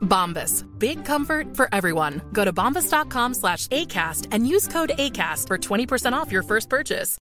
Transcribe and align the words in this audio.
Bombas. 0.00 0.66
Big 0.78 1.04
comfort 1.04 1.56
for 1.56 1.68
everyone. 1.72 2.20
Go 2.32 2.44
to 2.44 2.52
bombas.com 2.52 3.34
slash 3.34 3.66
ACAST 3.68 4.26
and 4.32 4.46
use 4.46 4.68
code 4.68 4.92
ACAST 4.98 5.46
for 5.46 5.58
20% 5.58 6.12
off 6.12 6.32
your 6.32 6.42
first 6.42 6.68
purchase. 6.68 7.16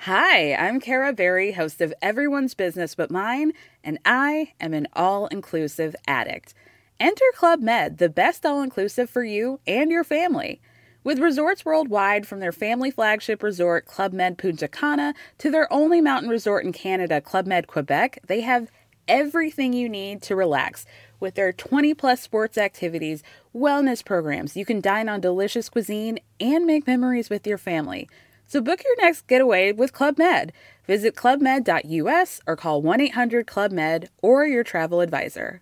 Hi, 0.00 0.54
I'm 0.54 0.78
Kara 0.78 1.12
Berry, 1.12 1.52
host 1.52 1.80
of 1.80 1.94
Everyone's 2.02 2.54
Business 2.54 2.94
But 2.94 3.10
Mine, 3.10 3.52
and 3.82 3.98
I 4.04 4.52
am 4.60 4.74
an 4.74 4.88
all 4.92 5.26
inclusive 5.28 5.96
addict. 6.06 6.52
Enter 7.00 7.24
Club 7.34 7.60
Med, 7.60 7.98
the 7.98 8.10
best 8.10 8.44
all 8.44 8.62
inclusive 8.62 9.08
for 9.08 9.24
you 9.24 9.58
and 9.66 9.90
your 9.90 10.04
family. 10.04 10.60
With 11.02 11.18
resorts 11.18 11.64
worldwide, 11.64 12.26
from 12.26 12.40
their 12.40 12.52
family 12.52 12.90
flagship 12.90 13.42
resort, 13.42 13.86
Club 13.86 14.12
Med 14.12 14.38
Punta 14.38 14.68
Cana, 14.68 15.14
to 15.38 15.50
their 15.50 15.72
only 15.72 16.00
mountain 16.00 16.28
resort 16.28 16.64
in 16.64 16.72
Canada, 16.72 17.20
Club 17.20 17.46
Med 17.46 17.66
Quebec, 17.66 18.18
they 18.26 18.42
have 18.42 18.70
everything 19.08 19.72
you 19.72 19.88
need 19.88 20.22
to 20.22 20.36
relax. 20.36 20.84
With 21.18 21.34
their 21.34 21.52
20 21.52 21.94
plus 21.94 22.20
sports 22.20 22.58
activities, 22.58 23.22
wellness 23.54 24.04
programs, 24.04 24.56
you 24.56 24.64
can 24.64 24.80
dine 24.80 25.08
on 25.08 25.20
delicious 25.20 25.68
cuisine 25.68 26.18
and 26.40 26.66
make 26.66 26.86
memories 26.86 27.30
with 27.30 27.46
your 27.46 27.58
family. 27.58 28.08
So 28.46 28.60
book 28.60 28.82
your 28.84 28.96
next 29.04 29.26
getaway 29.26 29.72
with 29.72 29.92
Club 29.92 30.18
Med. 30.18 30.52
Visit 30.86 31.16
clubmed.us 31.16 32.40
or 32.46 32.56
call 32.56 32.82
1 32.82 33.00
800 33.00 33.46
Club 33.46 33.72
Med 33.72 34.08
or 34.22 34.46
your 34.46 34.62
travel 34.64 35.00
advisor. 35.00 35.60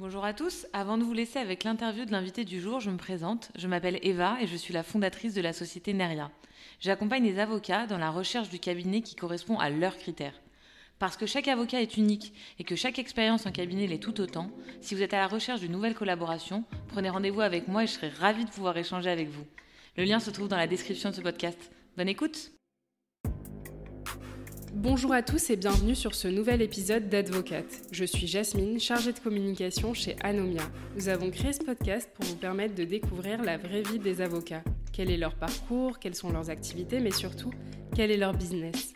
Bonjour 0.00 0.24
à 0.24 0.32
tous, 0.32 0.64
avant 0.72 0.96
de 0.96 1.02
vous 1.02 1.12
laisser 1.12 1.40
avec 1.40 1.64
l'interview 1.64 2.04
de 2.04 2.12
l'invité 2.12 2.44
du 2.44 2.60
jour, 2.60 2.78
je 2.78 2.88
me 2.88 2.98
présente. 2.98 3.50
Je 3.56 3.66
m'appelle 3.66 3.98
Eva 4.02 4.36
et 4.40 4.46
je 4.46 4.54
suis 4.54 4.72
la 4.72 4.84
fondatrice 4.84 5.34
de 5.34 5.40
la 5.40 5.52
société 5.52 5.92
Neria. 5.92 6.30
J'accompagne 6.80 7.24
les 7.24 7.40
avocats 7.40 7.86
dans 7.86 7.98
la 7.98 8.10
recherche 8.10 8.50
du 8.50 8.60
cabinet 8.60 9.00
qui 9.00 9.16
correspond 9.16 9.58
à 9.58 9.68
leurs 9.68 9.96
critères. 9.96 10.40
Parce 10.98 11.16
que 11.16 11.26
chaque 11.26 11.48
avocat 11.48 11.80
est 11.80 11.96
unique 11.96 12.32
et 12.58 12.64
que 12.64 12.76
chaque 12.76 12.98
expérience 12.98 13.46
en 13.46 13.52
cabinet 13.52 13.86
l'est 13.86 14.02
tout 14.02 14.20
autant, 14.20 14.50
si 14.80 14.94
vous 14.94 15.02
êtes 15.02 15.14
à 15.14 15.18
la 15.18 15.28
recherche 15.28 15.60
d'une 15.60 15.72
nouvelle 15.72 15.94
collaboration, 15.94 16.64
prenez 16.88 17.10
rendez-vous 17.10 17.40
avec 17.40 17.68
moi 17.68 17.84
et 17.84 17.86
je 17.86 17.92
serai 17.92 18.08
ravie 18.08 18.44
de 18.44 18.50
pouvoir 18.50 18.76
échanger 18.76 19.10
avec 19.10 19.28
vous. 19.28 19.44
Le 19.96 20.04
lien 20.04 20.20
se 20.20 20.30
trouve 20.30 20.48
dans 20.48 20.56
la 20.56 20.66
description 20.66 21.10
de 21.10 21.14
ce 21.14 21.20
podcast. 21.20 21.70
Bonne 21.96 22.08
écoute 22.08 22.57
Bonjour 24.80 25.12
à 25.12 25.22
tous 25.22 25.50
et 25.50 25.56
bienvenue 25.56 25.96
sur 25.96 26.14
ce 26.14 26.28
nouvel 26.28 26.62
épisode 26.62 27.08
d'Advocate. 27.08 27.82
Je 27.90 28.04
suis 28.04 28.28
Jasmine, 28.28 28.78
chargée 28.78 29.12
de 29.12 29.18
communication 29.18 29.92
chez 29.92 30.14
Anomia. 30.22 30.62
Nous 30.94 31.08
avons 31.08 31.32
créé 31.32 31.52
ce 31.52 31.64
podcast 31.64 32.08
pour 32.14 32.24
vous 32.26 32.36
permettre 32.36 32.76
de 32.76 32.84
découvrir 32.84 33.42
la 33.42 33.56
vraie 33.56 33.82
vie 33.82 33.98
des 33.98 34.20
avocats. 34.20 34.62
Quel 34.92 35.10
est 35.10 35.16
leur 35.16 35.34
parcours, 35.34 35.98
quelles 35.98 36.14
sont 36.14 36.30
leurs 36.30 36.48
activités, 36.48 37.00
mais 37.00 37.10
surtout, 37.10 37.50
quel 37.96 38.12
est 38.12 38.16
leur 38.16 38.34
business? 38.34 38.94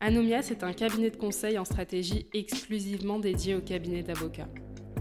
Anomia, 0.00 0.42
c'est 0.42 0.64
un 0.64 0.72
cabinet 0.72 1.10
de 1.10 1.16
conseil 1.16 1.58
en 1.58 1.64
stratégie 1.64 2.26
exclusivement 2.34 3.20
dédié 3.20 3.54
au 3.54 3.60
cabinet 3.60 4.02
d'avocats. 4.02 4.48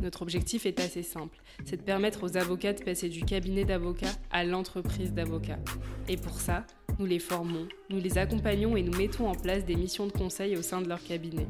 Notre 0.04 0.22
objectif 0.22 0.68
est 0.68 0.80
assez 0.80 1.02
simple, 1.02 1.40
c'est 1.66 1.78
de 1.78 1.82
permettre 1.82 2.24
aux 2.24 2.38
avocats 2.38 2.74
de 2.74 2.84
passer 2.84 3.10
du 3.10 3.26
cabinet 3.26 3.66
d'avocats 3.66 4.14
à 4.30 4.44
l'entreprise 4.44 5.12
d'avocats. 5.12 5.60
Et 6.08 6.18
pour 6.18 6.40
ça, 6.40 6.68
nous 7.00 7.06
les 7.06 7.20
formons, 7.20 7.68
nous 7.90 8.00
les 8.00 8.18
accompagnons 8.18 8.76
et 8.76 8.84
nous 8.84 8.96
mettons 8.98 9.30
en 9.30 9.36
place 9.36 9.64
des 9.64 9.76
missions 9.76 10.06
de 10.06 10.12
conseil 10.12 10.58
au 10.58 10.62
sein 10.62 10.82
de 10.82 10.90
leur 10.90 11.02
cabinet. 11.02 11.48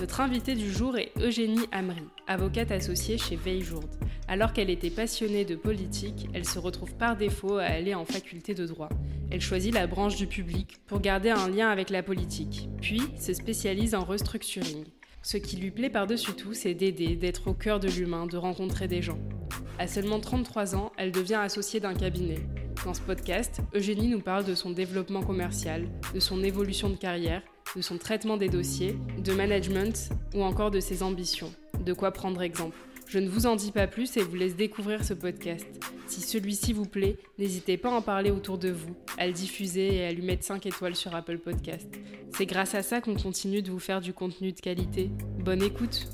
Notre 0.00 0.20
invitée 0.20 0.56
du 0.56 0.72
jour 0.72 0.98
est 0.98 1.12
Eugénie 1.20 1.66
Amri, 1.70 2.02
avocate 2.26 2.72
associée 2.72 3.16
chez 3.16 3.36
Veiljourde. 3.36 3.88
Alors 4.26 4.52
qu'elle 4.52 4.70
était 4.70 4.90
passionnée 4.90 5.44
de 5.44 5.54
politique, 5.54 6.26
elle 6.34 6.44
se 6.44 6.58
retrouve 6.58 6.94
par 6.96 7.16
défaut 7.16 7.58
à 7.58 7.64
aller 7.64 7.94
en 7.94 8.04
faculté 8.04 8.54
de 8.54 8.66
droit. 8.66 8.88
Elle 9.30 9.40
choisit 9.40 9.72
la 9.72 9.86
branche 9.86 10.16
du 10.16 10.26
public 10.26 10.78
pour 10.86 11.00
garder 11.00 11.30
un 11.30 11.48
lien 11.48 11.68
avec 11.68 11.90
la 11.90 12.02
politique, 12.02 12.68
puis 12.80 13.02
se 13.20 13.32
spécialise 13.32 13.94
en 13.94 14.02
restructuring. 14.02 14.84
Ce 15.22 15.36
qui 15.36 15.56
lui 15.56 15.70
plaît 15.70 15.90
par-dessus 15.90 16.32
tout, 16.32 16.52
c'est 16.52 16.74
d'aider, 16.74 17.14
d'être 17.14 17.48
au 17.48 17.54
cœur 17.54 17.78
de 17.78 17.88
l'humain, 17.88 18.26
de 18.26 18.36
rencontrer 18.36 18.88
des 18.88 19.02
gens. 19.02 19.20
À 19.78 19.86
seulement 19.86 20.18
33 20.18 20.74
ans, 20.74 20.92
elle 20.96 21.12
devient 21.12 21.34
associée 21.34 21.80
d'un 21.80 21.94
cabinet. 21.94 22.40
Dans 22.82 22.92
ce 22.92 23.00
podcast, 23.00 23.60
Eugénie 23.74 24.08
nous 24.08 24.20
parle 24.20 24.44
de 24.44 24.54
son 24.54 24.70
développement 24.70 25.22
commercial, 25.22 25.86
de 26.14 26.20
son 26.20 26.42
évolution 26.42 26.90
de 26.90 26.96
carrière, 26.96 27.42
de 27.76 27.80
son 27.80 27.96
traitement 27.96 28.36
des 28.36 28.48
dossiers, 28.48 28.96
de 29.18 29.32
management 29.32 30.10
ou 30.34 30.42
encore 30.42 30.70
de 30.70 30.80
ses 30.80 31.02
ambitions. 31.02 31.52
De 31.80 31.92
quoi 31.92 32.10
prendre 32.10 32.42
exemple. 32.42 32.76
Je 33.06 33.18
ne 33.18 33.28
vous 33.28 33.46
en 33.46 33.56
dis 33.56 33.72
pas 33.72 33.86
plus 33.86 34.16
et 34.16 34.22
vous 34.22 34.36
laisse 34.36 34.56
découvrir 34.56 35.04
ce 35.04 35.14
podcast. 35.14 35.66
Si 36.06 36.20
celui-ci 36.20 36.72
vous 36.72 36.86
plaît, 36.86 37.16
n'hésitez 37.38 37.76
pas 37.76 37.90
à 37.90 37.94
en 37.94 38.02
parler 38.02 38.30
autour 38.30 38.58
de 38.58 38.70
vous, 38.70 38.94
à 39.18 39.26
le 39.26 39.32
diffuser 39.32 39.96
et 39.96 40.04
à 40.06 40.12
lui 40.12 40.22
mettre 40.22 40.44
5 40.44 40.66
étoiles 40.66 40.96
sur 40.96 41.14
Apple 41.14 41.38
Podcast. 41.38 41.88
C'est 42.36 42.46
grâce 42.46 42.74
à 42.74 42.82
ça 42.82 43.00
qu'on 43.00 43.14
continue 43.14 43.62
de 43.62 43.70
vous 43.70 43.78
faire 43.78 44.00
du 44.00 44.12
contenu 44.12 44.52
de 44.52 44.60
qualité. 44.60 45.10
Bonne 45.38 45.62
écoute 45.62 46.06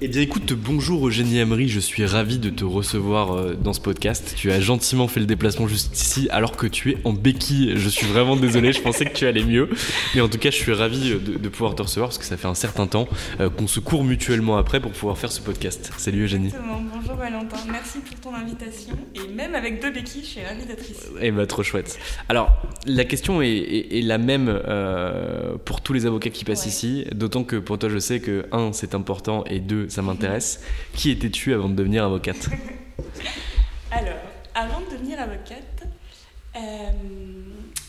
Eh 0.00 0.06
bien 0.06 0.20
écoute, 0.22 0.52
bonjour 0.52 1.08
Eugénie 1.08 1.38
Emery, 1.38 1.68
je 1.68 1.80
suis 1.80 2.06
ravi 2.06 2.38
de 2.38 2.50
te 2.50 2.64
recevoir 2.64 3.32
euh, 3.32 3.54
dans 3.60 3.72
ce 3.72 3.80
podcast. 3.80 4.34
Tu 4.36 4.52
as 4.52 4.60
gentiment 4.60 5.08
fait 5.08 5.18
le 5.18 5.26
déplacement 5.26 5.66
juste 5.66 6.00
ici 6.00 6.28
alors 6.30 6.56
que 6.56 6.68
tu 6.68 6.92
es 6.92 6.98
en 7.02 7.12
béquille. 7.12 7.72
Je 7.74 7.88
suis 7.88 8.06
vraiment 8.06 8.36
désolé, 8.36 8.72
je 8.72 8.80
pensais 8.80 9.06
que 9.06 9.12
tu 9.12 9.26
allais 9.26 9.42
mieux. 9.42 9.68
Mais 10.14 10.20
en 10.20 10.28
tout 10.28 10.38
cas, 10.38 10.52
je 10.52 10.56
suis 10.56 10.72
ravi 10.72 11.10
de, 11.10 11.36
de 11.36 11.48
pouvoir 11.48 11.74
te 11.74 11.82
recevoir 11.82 12.10
parce 12.10 12.18
que 12.18 12.24
ça 12.24 12.36
fait 12.36 12.46
un 12.46 12.54
certain 12.54 12.86
temps 12.86 13.08
euh, 13.40 13.50
qu'on 13.50 13.66
se 13.66 13.80
court 13.80 14.04
mutuellement 14.04 14.56
après 14.56 14.78
pour 14.78 14.92
pouvoir 14.92 15.18
faire 15.18 15.32
ce 15.32 15.40
podcast. 15.40 15.90
Salut 15.98 16.22
Eugénie. 16.22 16.46
Exactement. 16.46 16.80
Bonjour 16.94 17.16
Valentin, 17.16 17.56
merci 17.68 17.98
pour 17.98 18.14
ton 18.20 18.36
invitation. 18.36 18.94
Et 19.16 19.34
même 19.34 19.56
avec 19.56 19.82
deux 19.82 19.90
béquilles, 19.90 20.22
je 20.22 20.28
suis 20.28 20.40
ravie 20.44 20.64
d'être 20.64 20.88
ici. 20.88 21.00
Eh 21.20 21.32
ben 21.32 21.44
trop 21.44 21.64
chouette. 21.64 21.98
Alors, 22.28 22.50
la 22.86 23.04
question 23.04 23.42
est, 23.42 23.48
est- 23.48 23.98
est 23.98 24.02
la 24.02 24.18
même 24.18 24.48
euh, 24.48 25.56
pour 25.64 25.80
tous 25.80 25.92
les 25.92 26.06
avocats 26.06 26.30
qui 26.30 26.44
passent 26.44 26.62
Ouais. 26.62 26.68
ici, 26.68 27.04
d'autant 27.16 27.42
que 27.42 27.56
pour 27.56 27.78
toi 27.80 27.88
je 27.88 27.98
sais 27.98 28.20
que, 28.20 28.46
un, 28.52 28.72
c'est 28.72 28.94
important 28.94 29.42
et 29.46 29.58
deux, 29.58 29.87
ça 29.88 30.02
m'intéresse. 30.02 30.62
Qui 30.94 31.10
étais-tu 31.10 31.52
avant 31.54 31.68
de 31.68 31.74
devenir 31.74 32.04
avocate? 32.04 32.48
Alors, 33.90 34.18
avant 34.54 34.80
de 34.80 34.90
devenir 34.90 35.20
avocate, 35.20 35.84
euh, 36.56 36.90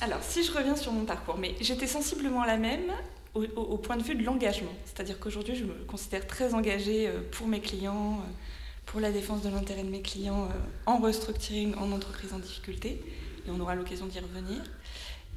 alors 0.02 0.20
si 0.22 0.44
je 0.44 0.52
reviens 0.52 0.76
sur 0.76 0.92
mon 0.92 1.06
parcours, 1.06 1.38
mais 1.38 1.56
j'étais 1.60 1.88
sensiblement 1.88 2.46
la 2.46 2.58
même 2.58 2.92
au, 3.36 3.78
point 3.78 3.98
de 3.98 4.04
vue 4.04 4.16
de 4.16 4.24
l'engagement. 4.24 4.72
C'est-à-dire 4.86 5.20
qu'aujourd'hui, 5.20 5.56
je 5.56 5.64
me 5.64 5.74
considère 5.86 6.26
très 6.28 6.54
engagée 6.54 7.08
euh, 7.08 7.22
pour 7.32 7.48
mes 7.48 7.60
clients, 7.60 8.14
euh, 8.14 8.32
pour 8.86 9.00
la 9.00 9.12
défense 9.12 9.42
de 9.44 9.50
l'intérêt 9.50 9.84
de 9.84 9.90
mes 9.90 10.02
clients 10.02 10.50
en 10.86 10.98
restructuring, 10.98 11.76
en 11.76 11.92
entreprise 11.92 12.34
en 12.34 12.40
difficulté, 12.40 13.02
et 13.46 13.52
on 13.52 13.60
aura 13.60 13.76
l'occasion 13.76 14.08
d'y 14.08 14.20
revenir. 14.20 14.62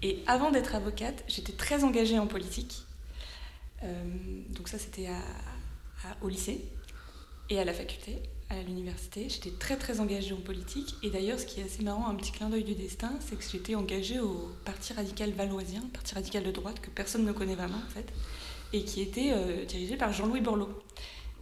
Et 0.02 0.22
avant 0.26 0.50
d'être 0.50 0.74
avocate, 0.74 1.22
j'étais 1.28 1.52
très 1.52 1.84
engagée 1.84 2.18
en 2.18 2.26
politique. 2.26 2.84
Donc 4.50 4.68
ça, 4.68 4.78
c'était 4.78 5.06
à- 5.06 5.20
au 6.20 6.28
lycée 6.28 6.64
et 7.50 7.58
à 7.58 7.64
la 7.64 7.72
faculté, 7.72 8.18
à 8.50 8.62
l'université. 8.62 9.28
J'étais 9.28 9.50
très 9.50 9.76
très 9.76 10.00
engagée 10.00 10.32
en 10.32 10.40
politique. 10.40 10.94
Et 11.02 11.10
d'ailleurs, 11.10 11.38
ce 11.38 11.46
qui 11.46 11.60
est 11.60 11.64
assez 11.64 11.82
marrant, 11.82 12.08
un 12.08 12.14
petit 12.14 12.32
clin 12.32 12.48
d'œil 12.48 12.64
du 12.64 12.74
destin, 12.74 13.12
c'est 13.20 13.36
que 13.36 13.44
j'étais 13.50 13.74
engagée 13.74 14.20
au 14.20 14.50
Parti 14.64 14.92
radical 14.92 15.30
valoisien, 15.32 15.82
Parti 15.92 16.14
radical 16.14 16.44
de 16.44 16.50
droite 16.50 16.80
que 16.80 16.90
personne 16.90 17.24
ne 17.24 17.32
connaît 17.32 17.54
vraiment 17.54 17.78
en 17.84 17.90
fait, 17.90 18.06
et 18.72 18.84
qui 18.84 19.00
était 19.00 19.32
euh, 19.32 19.64
dirigé 19.64 19.96
par 19.96 20.12
Jean-Louis 20.12 20.40
Borloo. 20.40 20.68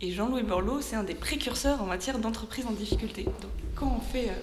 Et 0.00 0.12
Jean-Louis 0.12 0.42
Borloo, 0.42 0.80
c'est 0.80 0.96
un 0.96 1.04
des 1.04 1.14
précurseurs 1.14 1.82
en 1.82 1.86
matière 1.86 2.18
d'entreprise 2.18 2.66
en 2.66 2.72
difficulté. 2.72 3.24
Donc 3.24 3.52
quand 3.74 3.94
on 3.98 4.00
fait 4.00 4.30
euh, 4.30 4.34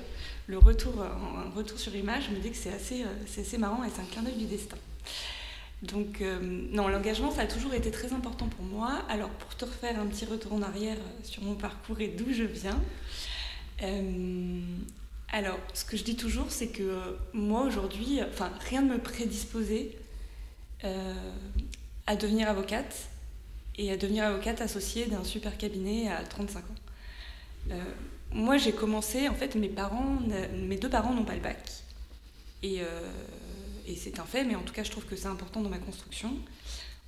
le 0.47 0.57
retour, 0.57 1.01
un 1.01 1.49
retour 1.55 1.79
sur 1.79 1.95
image, 1.95 2.25
je 2.29 2.35
me 2.35 2.39
dis 2.39 2.51
que 2.51 2.57
euh, 2.69 3.05
c'est 3.25 3.41
assez 3.41 3.57
marrant 3.57 3.83
et 3.83 3.89
c'est 3.93 4.01
un 4.01 4.05
clin 4.05 4.21
d'œil 4.21 4.35
du 4.37 4.45
destin. 4.45 4.77
Donc, 5.83 6.21
euh, 6.21 6.39
non, 6.41 6.87
l'engagement, 6.87 7.31
ça 7.31 7.41
a 7.41 7.47
toujours 7.47 7.73
été 7.73 7.91
très 7.91 8.11
important 8.11 8.47
pour 8.47 8.65
moi. 8.65 9.03
Alors, 9.09 9.29
pour 9.29 9.55
te 9.55 9.65
refaire 9.65 9.99
un 9.99 10.07
petit 10.07 10.25
retour 10.25 10.53
en 10.53 10.61
arrière 10.63 10.97
euh, 10.97 11.23
sur 11.23 11.43
mon 11.43 11.53
parcours 11.53 11.99
et 12.01 12.07
d'où 12.07 12.33
je 12.33 12.43
viens, 12.43 12.81
euh, 13.83 14.61
Alors, 15.29 15.59
ce 15.75 15.85
que 15.85 15.95
je 15.95 16.03
dis 16.03 16.15
toujours, 16.15 16.47
c'est 16.49 16.69
que 16.69 16.99
moi 17.33 17.61
aujourd'hui, 17.61 18.19
enfin, 18.27 18.51
rien 18.69 18.81
ne 18.81 18.93
me 18.93 18.97
prédisposait 18.97 19.91
à 22.05 22.15
devenir 22.15 22.47
avocate 22.49 23.09
et 23.77 23.91
à 23.91 23.97
devenir 23.97 24.23
avocate 24.23 24.61
associée 24.61 25.07
d'un 25.07 25.23
super 25.23 25.57
cabinet 25.57 26.09
à 26.09 26.23
35 26.23 26.59
ans. 26.59 27.75
Moi, 28.31 28.57
j'ai 28.57 28.71
commencé, 28.71 29.27
en 29.27 29.33
fait, 29.33 29.55
mes 29.55 29.69
parents, 29.69 30.19
mes 30.53 30.77
deux 30.77 30.89
parents 30.89 31.13
n'ont 31.13 31.25
pas 31.25 31.35
le 31.35 31.41
bac. 31.41 31.57
Et, 32.63 32.81
et 33.87 33.95
c'est 33.95 34.19
un 34.19 34.25
fait, 34.25 34.43
mais 34.43 34.55
en 34.55 34.61
tout 34.61 34.73
cas, 34.73 34.83
je 34.83 34.91
trouve 34.91 35.05
que 35.05 35.15
c'est 35.15 35.27
important 35.27 35.61
dans 35.61 35.69
ma 35.69 35.79
construction. 35.79 36.33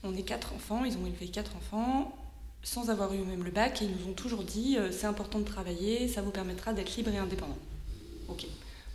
On 0.03 0.15
est 0.15 0.23
quatre 0.23 0.53
enfants, 0.53 0.85
ils 0.85 0.97
ont 0.97 1.05
élevé 1.05 1.27
quatre 1.27 1.55
enfants 1.55 2.15
sans 2.61 2.89
avoir 2.89 3.13
eu 3.13 3.19
même 3.19 3.43
le 3.43 3.51
bac 3.51 3.81
et 3.81 3.85
ils 3.85 3.91
nous 3.91 4.11
ont 4.11 4.13
toujours 4.13 4.43
dit 4.43 4.77
c'est 4.91 5.07
important 5.07 5.39
de 5.39 5.45
travailler, 5.45 6.07
ça 6.09 6.21
vous 6.21 6.31
permettra 6.31 6.73
d'être 6.73 6.95
libre 6.97 7.11
et 7.11 7.17
indépendant. 7.17 7.57
Ok. 8.27 8.45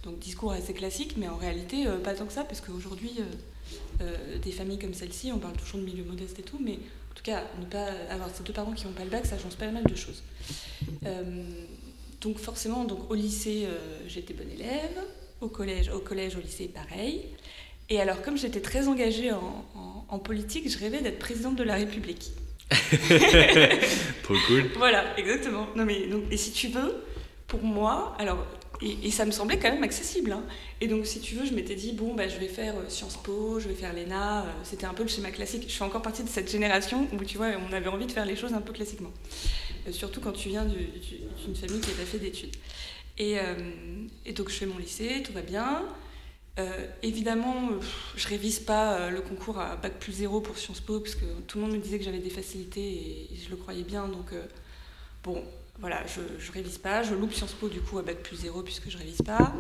Donc 0.05 0.19
discours 0.19 0.53
assez 0.53 0.75
classique, 0.75 1.15
mais 1.17 1.29
en 1.29 1.37
réalité, 1.37 1.87
euh, 1.87 1.99
pas 1.99 2.15
tant 2.15 2.27
que 2.27 2.33
ça, 2.33 2.45
parce 2.45 2.61
qu'aujourd'hui, 2.61 3.13
euh, 3.19 4.03
euh, 4.03 4.39
des 4.39 4.53
familles 4.53 4.79
comme 4.79 4.93
celle-ci, 4.93 5.33
on 5.33 5.39
parle 5.39 5.57
toujours 5.57 5.81
de 5.81 5.87
milieu 5.87 6.05
modeste 6.05 6.39
et 6.39 6.43
tout, 6.43 6.59
mais 6.61 6.75
en 6.75 7.15
tout 7.15 7.23
cas, 7.23 7.45
ne 7.59 7.65
pas 7.65 7.87
avoir 8.11 8.29
ces 8.35 8.43
deux 8.43 8.53
parents 8.53 8.73
qui 8.73 8.85
n'ont 8.85 8.93
pas 8.93 9.05
le 9.05 9.11
bac, 9.11 9.25
ça 9.25 9.39
change 9.39 9.57
pas 9.57 9.71
mal 9.71 9.85
de 9.85 9.95
choses. 9.95 10.23
donc 12.21 12.39
forcément, 12.39 12.85
donc, 12.85 13.11
au 13.11 13.15
lycée, 13.15 13.67
j'étais 14.07 14.35
bonne 14.35 14.51
élève, 14.51 14.99
au 15.41 15.49
collège, 15.49 15.89
au 15.91 16.01
collège, 16.01 16.37
au 16.37 16.41
lycée, 16.41 16.69
pareil. 16.69 17.27
Et 17.91 18.01
alors, 18.01 18.23
comme 18.23 18.39
j'étais 18.39 18.61
très 18.61 18.89
engagée 18.89 19.33
en, 19.33 19.65
en 20.09 20.19
politique, 20.19 20.71
je 20.71 20.79
rêvais 20.79 21.01
d'être 21.01 21.19
présidente 21.19 21.57
de 21.57 21.65
la 21.65 21.75
République. 21.75 22.33
Trop 24.23 24.35
cool. 24.47 24.71
Voilà, 24.77 25.19
exactement. 25.19 25.67
Non 25.77 25.85
mais 25.85 26.07
donc, 26.07 26.23
et 26.31 26.37
si 26.37 26.53
tu 26.53 26.69
veux, 26.69 27.05
pour 27.47 27.63
moi, 27.63 28.17
alors 28.19 28.47
et, 28.83 29.11
ça 29.11 29.25
me 29.25 29.31
semblait 29.31 29.59
quand 29.59 29.71
même 29.71 29.83
accessible. 29.83 30.33
Hein. 30.33 30.43
Et 30.81 30.89
donc, 30.89 31.07
si 31.07 31.21
tu 31.21 31.35
veux, 31.37 31.47
je 31.47 31.55
m'étais 31.55 31.75
dit, 31.75 31.93
bon, 31.93 32.15
bah, 32.15 32.29
je 32.29 32.39
vais 32.39 32.49
faire 32.49 32.75
euh, 32.77 32.89
Sciences 32.89 33.17
Po, 33.17 33.61
je 33.61 33.69
vais 33.69 33.75
faire 33.75 33.93
l'ENA. 33.93 34.43
Euh, 34.43 34.47
c'était 34.63 34.87
un 34.87 34.95
peu 34.95 35.03
le 35.03 35.09
schéma 35.09 35.31
classique. 35.31 35.65
Je 35.69 35.75
fais 35.75 35.85
encore 35.85 36.03
partie 36.03 36.23
de 36.23 36.29
cette 36.29 36.51
génération 36.51 37.09
où, 37.13 37.25
tu 37.25 37.37
vois, 37.37 37.49
on 37.69 37.73
avait 37.73 37.89
envie 37.89 38.07
de 38.07 38.13
faire 38.13 38.27
les 38.27 38.37
choses 38.37 38.53
un 38.53 38.61
peu 38.61 38.73
classiquement. 38.73 39.13
Euh, 39.87 39.93
surtout 39.93 40.21
quand 40.21 40.33
tu 40.33 40.49
viens 40.49 40.65
d'une 40.65 41.55
famille 41.55 41.81
qui 41.81 41.91
n'a 41.91 41.97
pas 41.97 42.05
fait 42.05 42.19
d'études. 42.19 42.55
Et, 43.17 43.37
et, 44.27 44.33
donc, 44.33 44.49
je 44.49 44.55
fais 44.55 44.67
mon 44.67 44.77
lycée, 44.77 45.23
tout 45.25 45.33
va 45.33 45.43
bien. 45.43 45.85
Évidemment, 47.03 47.71
je 48.17 48.29
révise 48.29 48.61
pas 48.61 49.11
le 49.11 49.21
concours 49.21 49.59
à 49.59 49.77
Bac 49.77 49.95
plus 49.99 50.13
zéro 50.13 50.41
pour 50.41 50.57
Sciences 50.57 50.81
Po, 50.81 51.01
parce 51.01 51.15
que 51.15 51.25
tout 51.47 51.59
le 51.59 51.65
monde 51.65 51.75
me 51.75 51.81
disait 51.81 51.99
que 51.99 52.05
j'avais 52.05 52.19
des 52.19 52.31
facilités 52.31 52.81
et, 53.33 53.37
je 53.45 53.51
le 53.51 53.57
croyais 53.57 53.83
bien. 53.83 54.07
Donc, 54.09 54.33
bon, 55.23 55.43
voilà, 55.81 56.03
je, 56.07 56.21
je 56.39 56.53
révise 56.53 56.79
pas, 56.79 57.03
je 57.03 57.15
loupe 57.15 57.33
Sciences 57.33 57.53
Po 57.53 57.69
du 57.69 57.81
coup 57.81 57.99
à 57.99 58.03
bac 58.03 58.23
plus 58.23 58.37
zéro 58.37 58.63
puisque 58.63 58.89
je 58.89 58.97
révise 58.97 59.23
pas, 59.23 59.53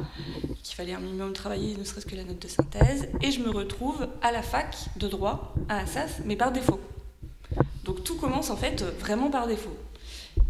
qu'il 0.62 0.76
fallait 0.76 0.92
un 0.92 1.00
minimum 1.00 1.32
travailler, 1.32 1.76
ne 1.76 1.84
serait-ce 1.84 2.06
que 2.06 2.14
la 2.14 2.24
note 2.24 2.38
de 2.38 2.48
synthèse, 2.48 3.08
et 3.20 3.30
je 3.32 3.40
me 3.40 3.50
retrouve 3.50 4.06
à 4.22 4.30
la 4.30 4.42
fac 4.42 4.76
de 4.96 5.08
droit 5.08 5.54
à 5.68 5.80
Assas, 5.80 6.20
mais 6.24 6.36
par 6.36 6.52
défaut. 6.52 6.80
Donc 7.84 8.04
tout 8.04 8.16
commence 8.16 8.50
en 8.50 8.56
fait 8.56 8.82
vraiment 8.82 9.30
par 9.30 9.46
défaut. 9.46 9.76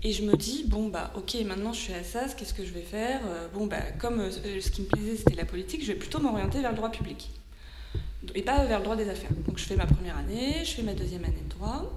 Et 0.04 0.12
je 0.12 0.22
me 0.22 0.36
dis, 0.36 0.64
bon 0.68 0.88
bah 0.88 1.10
ok, 1.16 1.34
maintenant 1.46 1.72
je 1.72 1.80
suis 1.80 1.92
à 1.94 1.98
Assas, 1.98 2.34
qu'est-ce 2.34 2.54
que 2.54 2.64
je 2.64 2.72
vais 2.72 2.82
faire? 2.82 3.20
Euh, 3.26 3.48
Bon 3.54 3.66
bah 3.66 3.80
comme 3.98 4.20
euh, 4.20 4.30
ce 4.30 4.70
qui 4.70 4.82
me 4.82 4.86
plaisait 4.86 5.16
c'était 5.16 5.34
la 5.34 5.46
politique, 5.46 5.82
je 5.82 5.88
vais 5.88 5.98
plutôt 5.98 6.20
m'orienter 6.20 6.60
vers 6.60 6.70
le 6.70 6.76
droit 6.76 6.90
public. 6.90 7.30
Et 8.34 8.42
pas 8.42 8.64
vers 8.66 8.78
le 8.78 8.84
droit 8.84 8.96
des 8.96 9.08
affaires. 9.08 9.32
Donc 9.46 9.58
je 9.58 9.64
fais 9.64 9.76
ma 9.76 9.86
première 9.86 10.18
année, 10.18 10.62
je 10.64 10.72
fais 10.72 10.82
ma 10.82 10.92
deuxième 10.94 11.24
année 11.24 11.42
de 11.44 11.54
droit, 11.54 11.90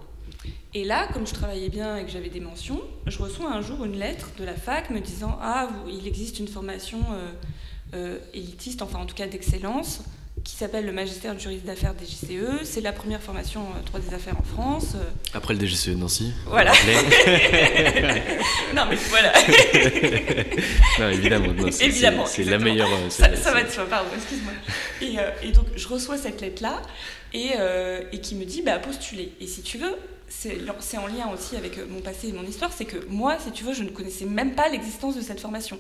et 0.73 0.83
là, 0.83 1.07
comme 1.13 1.25
je 1.25 1.33
travaillais 1.33 1.69
bien 1.69 1.97
et 1.97 2.03
que 2.05 2.11
j'avais 2.11 2.29
des 2.29 2.39
mentions, 2.39 2.81
je 3.05 3.17
reçois 3.17 3.51
un 3.51 3.61
jour 3.61 3.83
une 3.85 3.97
lettre 3.97 4.29
de 4.37 4.43
la 4.43 4.53
fac 4.53 4.89
me 4.89 4.99
disant 4.99 5.37
Ah, 5.41 5.69
il 5.87 6.07
existe 6.07 6.39
une 6.39 6.47
formation 6.47 6.99
euh, 7.11 7.31
euh, 7.93 8.19
élitiste, 8.33 8.81
enfin 8.81 8.99
en 8.99 9.05
tout 9.05 9.15
cas 9.15 9.27
d'excellence, 9.27 10.03
qui 10.43 10.55
s'appelle 10.55 10.85
le 10.85 10.91
magistère 10.91 11.35
du 11.35 11.41
juriste 11.41 11.65
d'affaires 11.65 11.93
DGCE. 11.93 12.63
C'est 12.63 12.81
la 12.81 12.93
première 12.93 13.21
formation 13.21 13.61
euh, 13.61 13.85
droit 13.85 13.99
des 13.99 14.13
affaires 14.13 14.37
en 14.39 14.43
France. 14.43 14.95
Après 15.33 15.53
le 15.53 15.59
DGCE 15.59 15.89
de 15.89 15.95
Nancy. 15.95 16.33
Voilà. 16.45 16.71
non, 18.75 18.85
mais 18.89 18.95
voilà. 18.95 19.33
non, 20.99 21.09
évidemment. 21.09 21.53
évidemment. 21.81 22.25
C'est 22.25 22.43
la 22.43 22.57
meilleure. 22.57 22.89
Ça, 23.09 23.35
ça 23.35 23.53
va 23.53 23.63
de 23.63 23.69
soi, 23.69 23.85
pardon, 23.85 24.09
excuse-moi. 24.15 24.53
Et, 25.01 25.47
et, 25.47 25.51
donc, 25.51 25.65
je 25.75 25.87
reçois 25.87 26.17
cette 26.17 26.41
lettre-là 26.41 26.81
et, 27.33 27.51
et 28.11 28.21
qui 28.21 28.35
me 28.35 28.45
dit 28.45 28.61
bah, 28.61 28.79
postuler. 28.79 29.33
Et 29.39 29.47
si 29.47 29.61
tu 29.61 29.77
veux, 29.77 29.95
c'est 30.29 30.97
en 30.97 31.07
lien 31.07 31.29
aussi 31.33 31.55
avec 31.55 31.77
euh, 31.77 31.85
mon 31.89 32.01
passé 32.01 32.29
et 32.29 32.33
mon 32.33 32.43
histoire, 32.43 32.71
c'est 32.71 32.85
que 32.85 33.05
moi, 33.07 33.37
si 33.39 33.51
tu 33.51 33.63
veux, 33.63 33.73
je 33.73 33.83
ne 33.83 33.89
connaissais 33.89 34.25
même 34.25 34.55
pas 34.55 34.69
l'existence 34.69 35.15
de 35.15 35.21
cette 35.21 35.39
formation. 35.39 35.79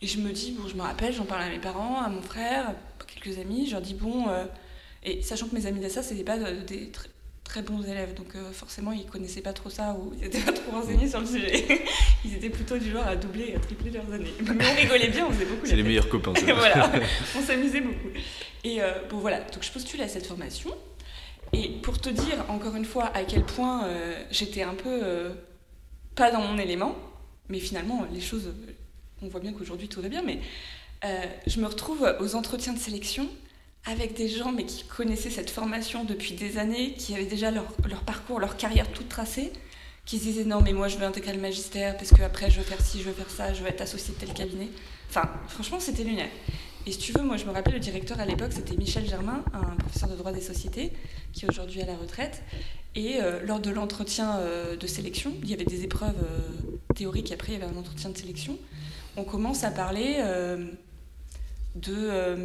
Et 0.00 0.06
je 0.06 0.18
me 0.18 0.32
dis, 0.32 0.52
bon, 0.52 0.68
je 0.68 0.74
me 0.74 0.82
rappelle, 0.82 1.14
j'en 1.14 1.24
parle 1.24 1.42
à 1.42 1.48
mes 1.48 1.58
parents, 1.58 2.00
à 2.00 2.08
mon 2.08 2.22
frère, 2.22 2.74
quelques 3.22 3.38
amis, 3.38 3.66
je 3.66 3.72
leur 3.72 3.80
dis, 3.80 3.94
bon, 3.94 4.28
euh, 4.28 4.44
et 5.02 5.22
sachant 5.22 5.48
que 5.48 5.54
mes 5.54 5.66
amis 5.66 5.80
d'Assa, 5.80 6.02
c'était 6.02 6.24
pas 6.24 6.38
euh, 6.38 6.64
des 6.64 6.90
très, 7.44 7.62
bons 7.62 7.82
élèves, 7.82 8.14
donc 8.14 8.34
forcément, 8.52 8.92
ils 8.92 9.04
connaissaient 9.04 9.42
pas 9.42 9.52
trop 9.52 9.68
ça 9.68 9.92
ou 9.92 10.14
ils 10.18 10.24
étaient 10.24 10.40
pas 10.40 10.52
trop 10.52 10.70
renseignés 10.70 11.06
sur 11.06 11.20
le 11.20 11.26
sujet. 11.26 11.84
ils 12.24 12.34
étaient 12.34 12.48
plutôt 12.48 12.78
du 12.78 12.90
genre 12.90 13.06
à 13.06 13.14
doubler 13.14 13.50
et 13.50 13.56
à 13.56 13.58
tripler 13.58 13.90
leurs 13.90 14.10
années. 14.10 14.32
Mais 14.40 14.64
on 14.64 14.74
rigolait 14.74 15.08
bien, 15.10 15.26
on 15.26 15.30
faisait 15.30 15.44
beaucoup. 15.44 15.66
C'est 15.66 15.76
les 15.76 15.82
meilleurs 15.82 16.08
copains, 16.08 16.32
voilà, 16.56 16.90
on 17.36 17.42
s'amusait 17.42 17.82
beaucoup. 17.82 18.08
Et 18.64 18.78
bon, 19.10 19.18
voilà, 19.18 19.40
donc 19.40 19.62
je 19.62 19.70
postule 19.70 20.00
à 20.00 20.08
cette 20.08 20.26
formation. 20.26 20.70
Et 21.52 21.68
pour 21.82 22.00
te 22.00 22.08
dire 22.08 22.44
encore 22.48 22.76
une 22.76 22.84
fois 22.84 23.10
à 23.14 23.24
quel 23.24 23.44
point 23.44 23.84
euh, 23.84 24.14
j'étais 24.30 24.62
un 24.62 24.74
peu 24.74 25.00
euh, 25.02 25.34
pas 26.14 26.30
dans 26.30 26.40
mon 26.40 26.56
élément, 26.58 26.96
mais 27.48 27.58
finalement 27.58 28.06
les 28.10 28.20
choses, 28.20 28.54
on 29.20 29.28
voit 29.28 29.40
bien 29.40 29.52
qu'aujourd'hui 29.52 29.88
tout 29.88 30.00
va 30.00 30.08
bien, 30.08 30.22
mais 30.22 30.38
euh, 31.04 31.26
je 31.46 31.60
me 31.60 31.66
retrouve 31.66 32.16
aux 32.20 32.36
entretiens 32.36 32.72
de 32.72 32.78
sélection 32.78 33.28
avec 33.84 34.14
des 34.14 34.28
gens 34.28 34.52
mais 34.52 34.64
qui 34.64 34.84
connaissaient 34.84 35.30
cette 35.30 35.50
formation 35.50 36.04
depuis 36.04 36.34
des 36.34 36.58
années, 36.58 36.94
qui 36.94 37.14
avaient 37.14 37.26
déjà 37.26 37.50
leur, 37.50 37.66
parcours, 38.06 38.38
leur 38.38 38.56
carrière 38.56 38.90
toute 38.92 39.08
tracée, 39.08 39.52
qui 40.04 40.18
se 40.18 40.24
disaient 40.24 40.44
non 40.44 40.60
mais 40.60 40.72
moi 40.72 40.88
je 40.88 40.98
veux 40.98 41.04
intégrer 41.04 41.32
le 41.32 41.40
magistère 41.40 41.96
parce 41.96 42.10
qu'après 42.10 42.50
je 42.50 42.58
veux 42.58 42.64
faire 42.64 42.80
ci, 42.80 43.00
je 43.00 43.04
veux 43.04 43.12
faire 43.12 43.30
ça, 43.30 43.52
je 43.52 43.62
veux 43.62 43.68
être 43.68 43.80
associé 43.80 44.14
de 44.14 44.20
tel 44.20 44.32
cabinet. 44.32 44.68
Enfin 45.10 45.28
franchement 45.48 45.80
c'était 45.80 46.04
lunaire. 46.04 46.30
Et 46.84 46.90
si 46.92 46.98
tu 46.98 47.12
veux, 47.12 47.22
moi 47.22 47.36
je 47.36 47.44
me 47.44 47.52
rappelle, 47.52 47.74
le 47.74 47.80
directeur 47.80 48.18
à 48.18 48.26
l'époque, 48.26 48.52
c'était 48.52 48.76
Michel 48.76 49.08
Germain, 49.08 49.44
un 49.52 49.76
professeur 49.76 50.08
de 50.08 50.16
droit 50.16 50.32
des 50.32 50.40
sociétés, 50.40 50.90
qui 51.32 51.44
est 51.44 51.48
aujourd'hui 51.48 51.80
à 51.80 51.86
la 51.86 51.94
retraite. 51.94 52.42
Et 52.96 53.20
euh, 53.20 53.40
lors 53.44 53.60
de 53.60 53.70
l'entretien 53.70 54.38
euh, 54.38 54.76
de 54.76 54.86
sélection, 54.88 55.32
il 55.44 55.50
y 55.50 55.54
avait 55.54 55.64
des 55.64 55.84
épreuves 55.84 56.16
théoriques, 56.96 57.30
après 57.30 57.52
il 57.52 57.60
y 57.60 57.62
avait 57.62 57.72
un 57.72 57.78
entretien 57.78 58.10
de 58.10 58.18
sélection. 58.18 58.58
On 59.16 59.22
commence 59.22 59.62
à 59.62 59.70
parler 59.70 60.16
de, 61.74 62.36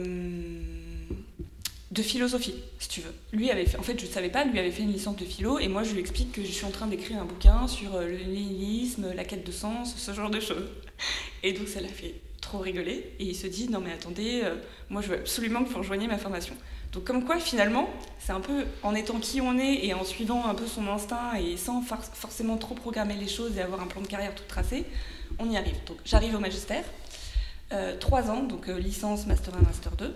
de 1.91 2.01
philosophie, 2.01 2.55
si 2.79 2.89
tu 2.89 3.01
veux. 3.01 3.13
Lui 3.33 3.51
avait 3.51 3.65
fait, 3.65 3.77
en 3.77 3.83
fait, 3.83 3.99
je 3.99 4.05
ne 4.05 4.11
savais 4.11 4.29
pas, 4.29 4.45
lui 4.45 4.59
avait 4.59 4.71
fait 4.71 4.83
une 4.83 4.93
licence 4.93 5.15
de 5.17 5.25
philo, 5.25 5.59
et 5.59 5.67
moi 5.67 5.83
je 5.83 5.93
lui 5.93 5.99
explique 5.99 6.31
que 6.31 6.41
je 6.41 6.51
suis 6.51 6.65
en 6.65 6.71
train 6.71 6.87
d'écrire 6.87 7.19
un 7.21 7.25
bouquin 7.25 7.67
sur 7.67 7.99
le 7.99 8.17
nihilisme, 8.17 9.13
la 9.15 9.23
quête 9.23 9.45
de 9.45 9.51
sens, 9.51 9.95
ce 9.97 10.13
genre 10.13 10.29
de 10.29 10.39
choses. 10.39 10.69
Et 11.43 11.53
donc 11.53 11.67
ça 11.67 11.81
l'a 11.81 11.87
fait 11.87 12.15
trop 12.41 12.59
rigoler. 12.59 13.13
Et 13.19 13.25
il 13.25 13.35
se 13.35 13.47
dit, 13.47 13.69
non 13.69 13.79
mais 13.79 13.91
attendez, 13.91 14.41
euh, 14.43 14.55
moi 14.89 15.01
je 15.01 15.09
veux 15.09 15.17
absolument 15.17 15.63
que 15.63 15.69
vous 15.69 15.77
rejoigniez 15.77 16.07
ma 16.07 16.17
formation. 16.17 16.55
Donc 16.93 17.03
comme 17.03 17.25
quoi 17.25 17.37
finalement, 17.39 17.89
c'est 18.19 18.31
un 18.31 18.39
peu 18.39 18.65
en 18.81 18.95
étant 18.95 19.19
qui 19.19 19.41
on 19.41 19.57
est 19.57 19.85
et 19.85 19.93
en 19.93 20.03
suivant 20.03 20.45
un 20.45 20.55
peu 20.55 20.65
son 20.65 20.87
instinct 20.87 21.35
et 21.35 21.57
sans 21.57 21.81
forcément 21.81 22.57
trop 22.57 22.75
programmer 22.75 23.15
les 23.15 23.27
choses 23.27 23.57
et 23.57 23.61
avoir 23.61 23.81
un 23.81 23.87
plan 23.87 24.01
de 24.01 24.07
carrière 24.07 24.33
tout 24.33 24.43
tracé, 24.47 24.85
on 25.39 25.49
y 25.49 25.57
arrive. 25.57 25.75
Donc 25.85 25.97
j'arrive 26.05 26.35
au 26.35 26.39
magistère, 26.39 26.83
euh, 26.83 27.06
trois 27.99 28.29
ans, 28.29 28.43
donc 28.43 28.69
euh, 28.69 28.79
licence, 28.79 29.27
master 29.27 29.55
1, 29.55 29.61
master 29.61 29.91
2. 29.93 30.15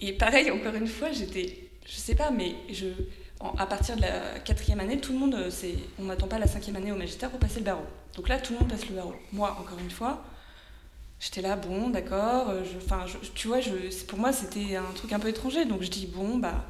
Et 0.00 0.12
pareil, 0.12 0.50
encore 0.50 0.74
une 0.74 0.86
fois, 0.86 1.12
j'étais, 1.12 1.68
je 1.86 1.96
sais 1.96 2.14
pas, 2.14 2.30
mais 2.30 2.54
je, 2.70 2.86
à 3.40 3.66
partir 3.66 3.96
de 3.96 4.02
la 4.02 4.38
quatrième 4.40 4.80
année, 4.80 4.98
tout 4.98 5.12
le 5.12 5.18
monde, 5.18 5.50
c'est, 5.50 5.74
on 5.98 6.04
n'attend 6.04 6.28
pas 6.28 6.38
la 6.38 6.46
cinquième 6.46 6.76
année 6.76 6.92
au 6.92 6.96
magistère 6.96 7.30
pour 7.30 7.38
passer 7.38 7.60
le 7.60 7.64
barreau. 7.64 7.86
Donc 8.14 8.28
là, 8.28 8.38
tout 8.38 8.52
le 8.52 8.58
monde 8.60 8.68
passe 8.68 8.88
le 8.88 8.94
barreau. 8.94 9.14
Moi, 9.32 9.50
encore 9.60 9.78
une 9.78 9.90
fois, 9.90 10.22
J'étais 11.18 11.40
là, 11.40 11.56
bon, 11.56 11.88
d'accord. 11.90 12.50
Euh, 12.50 12.62
enfin, 12.76 13.04
tu 13.34 13.48
vois, 13.48 13.60
je, 13.60 13.72
pour 14.06 14.18
moi, 14.18 14.32
c'était 14.32 14.76
un 14.76 14.92
truc 14.94 15.12
un 15.12 15.18
peu 15.18 15.28
étranger. 15.28 15.64
Donc 15.64 15.82
je 15.82 15.90
dis, 15.90 16.06
bon, 16.06 16.38
bah, 16.38 16.64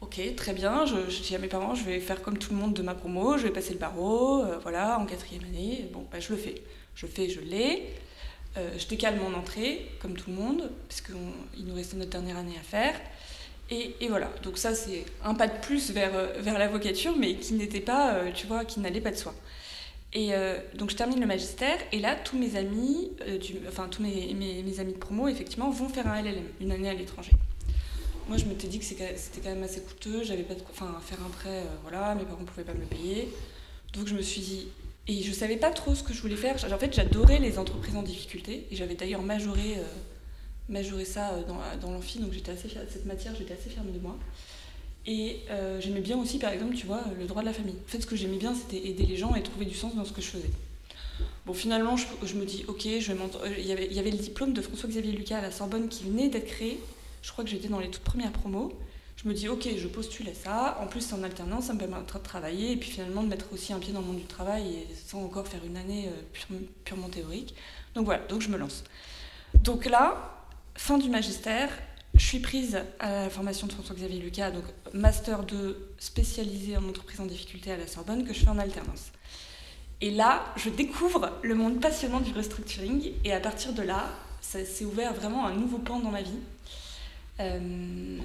ok, 0.00 0.20
très 0.36 0.52
bien. 0.52 0.84
Je, 0.86 1.22
dis 1.22 1.34
à 1.34 1.38
mes 1.38 1.48
parents, 1.48 1.74
je 1.74 1.84
vais 1.84 2.00
faire 2.00 2.22
comme 2.22 2.38
tout 2.38 2.52
le 2.52 2.58
monde 2.58 2.74
de 2.74 2.82
ma 2.82 2.94
promo, 2.94 3.38
je 3.38 3.44
vais 3.44 3.50
passer 3.52 3.72
le 3.72 3.78
barreau, 3.78 4.42
euh, 4.42 4.58
voilà, 4.62 4.98
en 4.98 5.06
quatrième 5.06 5.44
année. 5.44 5.88
Bon, 5.92 6.04
bah, 6.10 6.20
je 6.20 6.30
le 6.32 6.38
fais. 6.38 6.56
Je 6.94 7.06
le 7.06 7.12
fais, 7.12 7.28
je 7.28 7.40
l'ai. 7.40 7.94
Euh, 8.56 8.70
je 8.78 8.86
décale 8.86 9.16
mon 9.16 9.34
entrée, 9.34 9.90
comme 10.00 10.14
tout 10.14 10.30
le 10.30 10.36
monde, 10.36 10.70
parce 10.88 11.00
qu'il 11.00 11.64
nous 11.66 11.74
restait 11.74 11.96
notre 11.96 12.10
dernière 12.10 12.36
année 12.38 12.56
à 12.58 12.62
faire. 12.62 12.94
Et, 13.68 13.94
voilà, 14.08 14.30
donc 14.44 14.58
ça, 14.58 14.74
c'est 14.74 15.04
un 15.24 15.34
pas 15.34 15.48
de 15.48 15.58
plus 15.60 15.90
vers, 15.90 16.12
vers 16.38 16.56
l'avocature, 16.56 17.16
mais 17.18 17.34
qui 17.34 17.54
n'était 17.54 17.80
pas, 17.80 18.30
tu 18.32 18.46
vois, 18.46 18.64
qui 18.64 18.78
n'allait 18.78 19.00
pas 19.00 19.10
de 19.10 19.16
soi. 19.16 19.34
Et 20.16 20.34
euh, 20.34 20.58
donc 20.74 20.90
je 20.90 20.96
termine 20.96 21.20
le 21.20 21.26
magistère 21.26 21.78
et 21.92 21.98
là 21.98 22.16
tous 22.16 22.38
mes 22.38 22.56
amis, 22.56 23.10
euh, 23.28 23.38
enfin 23.68 23.86
tous 23.88 24.02
mes, 24.02 24.32
mes, 24.34 24.80
amis 24.80 24.92
de 24.94 24.98
promo 24.98 25.28
effectivement 25.28 25.70
vont 25.70 25.90
faire 25.90 26.06
un 26.06 26.22
LLM, 26.22 26.44
une 26.60 26.72
année 26.72 26.88
à 26.88 26.94
l'étranger. 26.94 27.32
Moi 28.26 28.38
je 28.38 28.46
m'étais 28.46 28.66
dit 28.66 28.78
que 28.78 28.84
c'était 28.86 29.14
quand 29.42 29.50
même 29.50 29.62
assez 29.62 29.82
coûteux, 29.82 30.22
j'avais 30.24 30.42
pas 30.42 30.54
de 30.54 30.62
enfin 30.70 30.98
faire 31.04 31.18
un 31.24 31.28
prêt, 31.28 31.60
euh, 31.60 31.76
voilà, 31.82 32.14
mes 32.14 32.24
parents 32.24 32.40
ne 32.40 32.46
pouvaient 32.46 32.64
pas 32.64 32.72
me 32.72 32.86
payer. 32.86 33.28
Donc 33.92 34.06
je 34.06 34.14
me 34.14 34.22
suis 34.22 34.40
dit 34.40 34.68
Et 35.08 35.22
je 35.22 35.32
savais 35.32 35.56
pas 35.56 35.70
trop 35.70 35.94
ce 35.94 36.02
que 36.02 36.12
je 36.12 36.20
voulais 36.20 36.36
faire. 36.36 36.56
En 36.72 36.78
fait, 36.78 36.92
j'adorais 36.92 37.38
les 37.38 37.58
entreprises 37.58 37.96
en 37.96 38.02
difficulté. 38.02 38.66
Et 38.70 38.76
j'avais 38.76 38.94
d'ailleurs 38.94 39.22
majoré, 39.22 39.76
majoré 40.68 41.04
ça 41.04 41.32
dans, 41.46 41.58
dans 41.80 41.92
l'amphi, 41.92 42.18
donc 42.18 42.32
j'étais 42.32 42.52
assez 42.52 42.68
cette 42.68 43.06
matière, 43.06 43.34
j'étais 43.36 43.54
assez 43.54 43.70
fière 43.70 43.84
de 43.84 43.98
moi. 43.98 44.16
Et 45.06 45.42
j'aimais 45.80 46.00
bien 46.00 46.18
aussi, 46.18 46.38
par 46.38 46.50
exemple, 46.52 46.74
tu 46.74 46.86
vois, 46.86 47.04
le 47.16 47.26
droit 47.26 47.42
de 47.42 47.46
la 47.46 47.52
famille. 47.52 47.76
En 47.86 47.88
fait, 47.88 48.00
ce 48.00 48.06
que 48.06 48.16
j'aimais 48.16 48.38
bien, 48.38 48.54
c'était 48.54 48.88
aider 48.88 49.06
les 49.06 49.16
gens 49.16 49.34
et 49.36 49.42
trouver 49.42 49.64
du 49.64 49.74
sens 49.74 49.94
dans 49.94 50.04
ce 50.04 50.12
que 50.12 50.20
je 50.20 50.26
faisais. 50.26 50.50
Bon, 51.46 51.54
finalement, 51.54 51.96
je, 51.96 52.06
je 52.24 52.34
me 52.34 52.44
dis, 52.44 52.64
ok, 52.66 52.82
je 52.98 53.12
vais 53.12 53.18
il 53.58 53.66
y, 53.66 53.72
avait, 53.72 53.86
il 53.86 53.92
y 53.92 54.00
avait 54.00 54.10
le 54.10 54.18
diplôme 54.18 54.52
de 54.52 54.60
François-Xavier 54.60 55.12
Lucas 55.12 55.38
à 55.38 55.42
la 55.42 55.52
Sorbonne 55.52 55.88
qui 55.88 56.02
venait 56.04 56.28
d'être 56.28 56.46
créé. 56.46 56.80
Je 57.22 57.30
crois 57.30 57.44
que 57.44 57.50
j'étais 57.50 57.68
dans 57.68 57.78
les 57.78 57.88
toutes 57.88 58.02
premières 58.02 58.32
promos. 58.32 58.72
Je 59.26 59.30
me 59.32 59.34
dis, 59.34 59.48
ok, 59.48 59.68
je 59.76 59.88
postule 59.88 60.28
à 60.28 60.34
ça. 60.34 60.78
En 60.80 60.86
plus, 60.86 61.00
c'est 61.00 61.14
en 61.14 61.24
alternance, 61.24 61.64
ça 61.64 61.74
me 61.74 61.80
permettra 61.80 62.20
de 62.20 62.24
travailler 62.24 62.70
et 62.70 62.76
puis 62.76 62.92
finalement 62.92 63.24
de 63.24 63.28
mettre 63.28 63.52
aussi 63.52 63.72
un 63.72 63.80
pied 63.80 63.92
dans 63.92 63.98
le 63.98 64.06
monde 64.06 64.18
du 64.18 64.24
travail 64.26 64.62
et 64.68 64.88
sans 65.04 65.24
encore 65.24 65.48
faire 65.48 65.64
une 65.64 65.76
année 65.76 66.08
euh, 66.52 66.56
purement 66.84 67.08
théorique. 67.08 67.56
Donc 67.96 68.04
voilà, 68.04 68.22
donc 68.28 68.40
je 68.40 68.48
me 68.48 68.56
lance. 68.56 68.84
Donc 69.64 69.86
là, 69.86 70.46
fin 70.76 70.96
du 70.96 71.10
magistère, 71.10 71.70
je 72.14 72.24
suis 72.24 72.38
prise 72.38 72.78
à 73.00 73.22
la 73.22 73.28
formation 73.28 73.66
de 73.66 73.72
François-Xavier 73.72 74.20
Lucas, 74.20 74.52
donc 74.52 74.62
master 74.92 75.42
2 75.42 75.94
spécialisé 75.98 76.76
en 76.76 76.88
entreprise 76.88 77.18
en 77.18 77.26
difficulté 77.26 77.72
à 77.72 77.76
la 77.76 77.88
Sorbonne 77.88 78.24
que 78.24 78.32
je 78.32 78.38
fais 78.38 78.50
en 78.50 78.58
alternance. 78.60 79.10
Et 80.02 80.12
là, 80.12 80.44
je 80.54 80.70
découvre 80.70 81.32
le 81.42 81.56
monde 81.56 81.80
passionnant 81.80 82.20
du 82.20 82.32
restructuring. 82.32 83.10
Et 83.24 83.32
à 83.32 83.40
partir 83.40 83.72
de 83.72 83.82
là, 83.82 84.08
ça 84.40 84.64
s'est 84.64 84.84
ouvert 84.84 85.14
vraiment 85.14 85.48
un 85.48 85.54
nouveau 85.56 85.78
pan 85.78 85.98
dans 85.98 86.12
ma 86.12 86.22
vie. 86.22 86.38
Euh, 87.40 88.18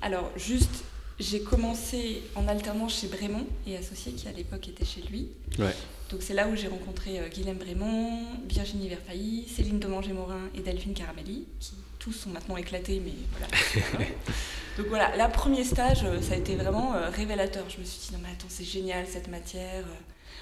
alors, 0.00 0.30
juste, 0.36 0.84
j'ai 1.18 1.42
commencé 1.42 2.22
en 2.34 2.48
alternance 2.48 3.00
chez 3.00 3.08
Brémond 3.08 3.46
et 3.66 3.76
associé, 3.76 4.12
qui 4.12 4.28
à 4.28 4.32
l'époque 4.32 4.68
était 4.68 4.84
chez 4.84 5.02
lui. 5.02 5.28
Ouais. 5.58 5.74
Donc, 6.10 6.22
c'est 6.22 6.34
là 6.34 6.48
où 6.48 6.56
j'ai 6.56 6.68
rencontré 6.68 7.18
euh, 7.18 7.28
Guilhem 7.28 7.56
Brémond, 7.56 8.24
Virginie 8.48 8.88
Verfailly, 8.88 9.48
Céline 9.48 9.78
Domanger-Morin 9.78 10.50
et 10.54 10.60
Delphine 10.60 10.94
Caramelli, 10.94 11.46
qui 11.60 11.74
tous 11.98 12.12
sont 12.12 12.30
maintenant 12.30 12.56
éclatés, 12.56 13.00
mais 13.04 13.12
voilà. 13.30 14.04
Donc 14.76 14.86
voilà, 14.86 15.16
là, 15.16 15.28
premier 15.28 15.64
stage, 15.64 16.04
euh, 16.04 16.20
ça 16.20 16.34
a 16.34 16.36
été 16.36 16.56
vraiment 16.56 16.94
révélateur. 17.10 17.64
Je 17.68 17.78
me 17.78 17.84
suis 17.84 18.08
dit, 18.08 18.14
non 18.14 18.20
mais 18.22 18.30
attends, 18.30 18.48
c'est 18.48 18.64
génial 18.64 19.06
cette 19.06 19.28
matière. 19.28 19.84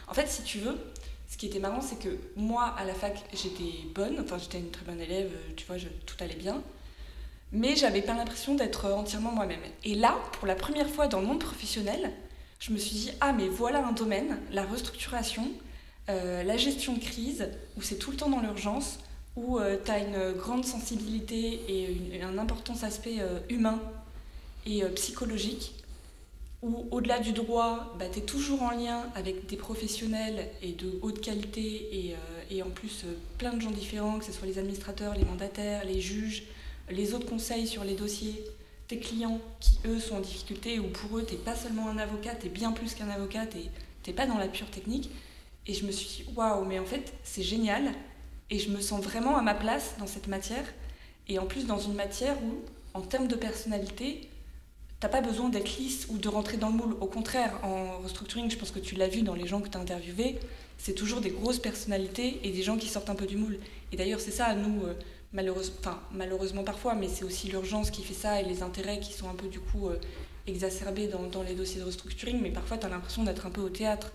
En 0.08 0.14
fait, 0.14 0.28
si 0.28 0.42
tu 0.42 0.58
veux, 0.58 0.76
ce 1.30 1.36
qui 1.36 1.46
était 1.46 1.60
marrant, 1.60 1.80
c'est 1.80 1.98
que 1.98 2.18
moi, 2.34 2.74
à 2.76 2.84
la 2.84 2.92
fac, 2.92 3.16
j'étais 3.32 3.86
bonne, 3.94 4.18
enfin, 4.20 4.36
j'étais 4.36 4.58
une 4.58 4.70
très 4.70 4.84
bonne 4.84 5.00
élève, 5.00 5.30
euh, 5.32 5.52
tu 5.56 5.64
vois, 5.64 5.76
tout 6.04 6.16
allait 6.18 6.34
bien. 6.34 6.60
Mais 7.52 7.76
j'avais 7.76 8.02
pas 8.02 8.14
l'impression 8.14 8.54
d'être 8.54 8.90
entièrement 8.92 9.32
moi-même. 9.32 9.60
Et 9.84 9.94
là, 9.94 10.16
pour 10.32 10.46
la 10.46 10.54
première 10.54 10.88
fois 10.88 11.08
dans 11.08 11.20
le 11.20 11.26
monde 11.26 11.40
professionnel, 11.40 12.12
je 12.60 12.72
me 12.72 12.78
suis 12.78 12.96
dit, 12.96 13.10
ah, 13.20 13.32
mais 13.32 13.48
voilà 13.48 13.84
un 13.86 13.92
domaine, 13.92 14.38
la 14.52 14.64
restructuration, 14.64 15.48
euh, 16.08 16.42
la 16.42 16.56
gestion 16.56 16.94
de 16.94 17.00
crise, 17.00 17.48
où 17.76 17.82
c'est 17.82 17.96
tout 17.96 18.10
le 18.10 18.16
temps 18.16 18.28
dans 18.30 18.40
l'urgence, 18.40 18.98
où 19.36 19.58
euh, 19.58 19.78
tu 19.84 19.90
as 19.90 19.98
une 19.98 20.32
grande 20.32 20.64
sensibilité 20.64 21.60
et 21.68 22.22
un 22.22 22.38
important 22.38 22.74
aspect 22.82 23.18
humain 23.48 23.80
et 24.66 24.84
psychologique 24.94 25.74
où 26.62 26.86
au-delà 26.90 27.20
du 27.20 27.32
droit, 27.32 27.94
bah, 27.98 28.06
tu 28.12 28.18
es 28.18 28.22
toujours 28.22 28.62
en 28.62 28.70
lien 28.70 29.04
avec 29.14 29.46
des 29.46 29.56
professionnels 29.56 30.48
et 30.62 30.72
de 30.72 30.98
haute 31.02 31.20
qualité 31.20 31.88
et, 31.92 32.12
euh, 32.12 32.16
et 32.50 32.62
en 32.62 32.68
plus 32.68 33.04
euh, 33.04 33.14
plein 33.38 33.54
de 33.54 33.60
gens 33.60 33.70
différents, 33.70 34.18
que 34.18 34.26
ce 34.26 34.32
soit 34.32 34.46
les 34.46 34.58
administrateurs, 34.58 35.14
les 35.14 35.24
mandataires, 35.24 35.84
les 35.84 36.00
juges, 36.00 36.44
les 36.90 37.14
autres 37.14 37.26
conseils 37.26 37.66
sur 37.66 37.84
les 37.84 37.94
dossiers, 37.94 38.44
tes 38.88 38.98
clients 38.98 39.40
qui 39.60 39.78
eux 39.86 40.00
sont 40.00 40.16
en 40.16 40.20
difficulté 40.20 40.78
ou 40.78 40.88
pour 40.88 41.18
eux 41.18 41.24
tu 41.24 41.36
pas 41.36 41.54
seulement 41.54 41.88
un 41.88 41.98
avocat, 41.98 42.34
tu 42.34 42.46
es 42.46 42.48
bien 42.48 42.72
plus 42.72 42.94
qu'un 42.94 43.08
avocat, 43.08 43.46
tu 43.46 43.58
n'es 44.06 44.14
pas 44.14 44.26
dans 44.26 44.38
la 44.38 44.48
pure 44.48 44.70
technique. 44.70 45.10
Et 45.66 45.74
je 45.74 45.86
me 45.86 45.92
suis 45.92 46.24
dit, 46.24 46.30
waouh, 46.34 46.64
mais 46.64 46.78
en 46.78 46.84
fait 46.86 47.12
c'est 47.22 47.42
génial 47.42 47.92
et 48.50 48.58
je 48.58 48.70
me 48.70 48.80
sens 48.80 49.02
vraiment 49.02 49.36
à 49.36 49.42
ma 49.42 49.54
place 49.54 49.94
dans 49.98 50.06
cette 50.06 50.26
matière 50.26 50.64
et 51.28 51.38
en 51.38 51.46
plus 51.46 51.66
dans 51.66 51.78
une 51.78 51.94
matière 51.94 52.36
où 52.42 52.54
en 52.94 53.02
termes 53.02 53.28
de 53.28 53.36
personnalité, 53.36 54.28
T'as 55.00 55.08
pas 55.08 55.22
besoin 55.22 55.48
d'être 55.48 55.78
lisse 55.78 56.06
ou 56.10 56.18
de 56.18 56.28
rentrer 56.28 56.58
dans 56.58 56.68
le 56.68 56.74
moule. 56.74 56.94
Au 57.00 57.06
contraire, 57.06 57.58
en 57.62 58.00
restructuring, 58.02 58.50
je 58.50 58.58
pense 58.58 58.70
que 58.70 58.78
tu 58.78 58.96
l'as 58.96 59.08
vu 59.08 59.22
dans 59.22 59.34
les 59.34 59.46
gens 59.46 59.62
que 59.62 59.68
tu 59.70 59.78
as 59.78 59.80
interviewés, 59.80 60.38
c'est 60.76 60.92
toujours 60.92 61.22
des 61.22 61.30
grosses 61.30 61.58
personnalités 61.58 62.38
et 62.44 62.50
des 62.50 62.62
gens 62.62 62.76
qui 62.76 62.86
sortent 62.86 63.08
un 63.08 63.14
peu 63.14 63.24
du 63.24 63.38
moule. 63.38 63.58
Et 63.92 63.96
d'ailleurs, 63.96 64.20
c'est 64.20 64.30
ça, 64.30 64.54
nous, 64.54 64.82
malheureusement 65.32 66.64
parfois, 66.64 66.94
mais 66.94 67.08
c'est 67.08 67.24
aussi 67.24 67.48
l'urgence 67.48 67.90
qui 67.90 68.02
fait 68.02 68.14
ça 68.14 68.40
et 68.40 68.44
les 68.44 68.62
intérêts 68.62 69.00
qui 69.00 69.12
sont 69.12 69.28
un 69.28 69.34
peu 69.34 69.48
du 69.48 69.60
coup 69.60 69.88
euh, 69.88 69.98
exacerbés 70.46 71.08
dans, 71.08 71.42
les 71.42 71.54
dossiers 71.54 71.80
de 71.80 71.86
restructuring. 71.86 72.40
Mais 72.40 72.50
parfois, 72.50 72.78
tu 72.78 72.86
as 72.86 72.88
l'impression 72.88 73.22
d'être 73.22 73.46
un 73.46 73.50
peu 73.50 73.60
au 73.60 73.68
théâtre. 73.68 74.12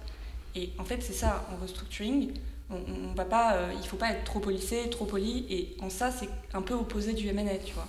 Et 0.55 0.71
en 0.77 0.85
fait, 0.85 1.01
c'est 1.01 1.13
ça, 1.13 1.47
en 1.53 1.61
restructuring, 1.61 2.33
on, 2.69 2.75
on 2.75 3.13
va 3.13 3.25
pas, 3.25 3.55
euh, 3.55 3.73
il 3.81 3.87
faut 3.87 3.97
pas 3.97 4.11
être 4.11 4.23
trop 4.23 4.39
policé, 4.39 4.89
trop 4.89 5.05
poli. 5.05 5.45
Et 5.49 5.75
en 5.81 5.89
ça, 5.89 6.11
c'est 6.11 6.29
un 6.53 6.61
peu 6.61 6.73
opposé 6.73 7.13
du 7.13 7.31
MNL, 7.31 7.59
tu 7.65 7.73
vois. 7.73 7.87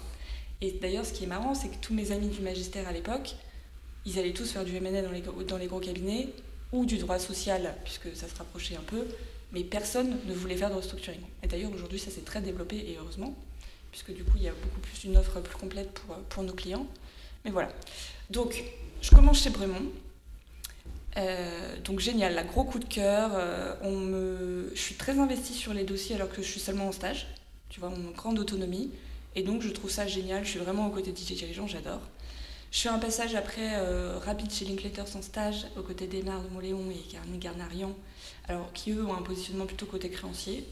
Et 0.60 0.72
d'ailleurs, 0.72 1.04
ce 1.04 1.12
qui 1.12 1.24
est 1.24 1.28
marrant, 1.28 1.54
c'est 1.54 1.68
que 1.68 1.76
tous 1.80 1.94
mes 1.94 2.12
amis 2.12 2.28
du 2.28 2.40
magistère 2.40 2.88
à 2.88 2.92
l'époque, 2.92 3.34
ils 4.04 4.18
allaient 4.18 4.32
tous 4.32 4.50
faire 4.52 4.64
du 4.64 4.78
MNA 4.80 5.02
dans 5.02 5.10
les, 5.10 5.22
dans 5.46 5.58
les 5.58 5.66
gros 5.66 5.80
cabinets 5.80 6.28
ou 6.72 6.86
du 6.86 6.98
droit 6.98 7.18
social, 7.18 7.74
puisque 7.84 8.14
ça 8.16 8.28
se 8.28 8.36
rapprochait 8.36 8.76
un 8.76 8.84
peu, 8.86 9.04
mais 9.52 9.64
personne 9.64 10.16
ne 10.26 10.34
voulait 10.34 10.56
faire 10.56 10.70
de 10.70 10.74
restructuring. 10.74 11.20
Et 11.42 11.46
d'ailleurs, 11.46 11.72
aujourd'hui, 11.72 11.98
ça 11.98 12.10
s'est 12.10 12.22
très 12.22 12.40
développé, 12.40 12.76
et 12.76 12.96
heureusement, 13.00 13.34
puisque 13.90 14.12
du 14.12 14.24
coup, 14.24 14.36
il 14.36 14.42
y 14.42 14.48
a 14.48 14.52
beaucoup 14.52 14.80
plus 14.80 15.04
une 15.04 15.16
offre 15.16 15.40
plus 15.40 15.56
complète 15.56 15.90
pour, 15.92 16.16
pour 16.16 16.42
nos 16.42 16.52
clients. 16.52 16.86
Mais 17.44 17.50
voilà. 17.50 17.68
Donc, 18.30 18.64
je 19.00 19.10
commence 19.10 19.42
chez 19.42 19.50
Bremont. 19.50 19.90
Euh, 21.16 21.76
donc 21.82 22.00
génial, 22.00 22.34
la 22.34 22.42
gros 22.42 22.64
coup 22.64 22.78
de 22.78 22.84
cœur. 22.84 23.30
Euh. 23.34 24.68
Je 24.74 24.80
suis 24.80 24.94
très 24.94 25.18
investie 25.18 25.54
sur 25.54 25.72
les 25.72 25.84
dossiers 25.84 26.16
alors 26.16 26.30
que 26.30 26.42
je 26.42 26.48
suis 26.48 26.60
seulement 26.60 26.88
en 26.88 26.92
stage. 26.92 27.26
Tu 27.70 27.80
vois, 27.80 27.88
mon 27.88 28.10
grande 28.10 28.38
autonomie. 28.38 28.90
Et 29.34 29.42
donc 29.42 29.62
je 29.62 29.68
trouve 29.68 29.90
ça 29.90 30.06
génial, 30.06 30.44
je 30.44 30.50
suis 30.50 30.58
vraiment 30.58 30.86
aux 30.86 30.90
côtés 30.90 31.12
de 31.12 31.16
DJ 31.16 31.34
dirigeants, 31.34 31.66
j'adore. 31.66 32.00
Je 32.72 32.80
fais 32.80 32.88
un 32.88 32.98
passage 32.98 33.34
après 33.34 33.74
euh, 33.74 34.18
rapide 34.18 34.50
chez 34.50 34.64
Linklater 34.64 35.06
sans 35.06 35.22
stage, 35.22 35.66
aux 35.78 35.82
côtés 35.82 36.06
d'Emar 36.06 36.42
de 36.42 36.48
Moléon 36.48 36.90
et 36.90 37.10
Carne 37.10 37.38
Garnarian, 37.38 37.94
alors 38.48 38.72
qui 38.72 38.92
eux 38.92 39.04
ont 39.04 39.14
un 39.14 39.22
positionnement 39.22 39.66
plutôt 39.66 39.86
côté 39.86 40.08
créancier. 40.10 40.66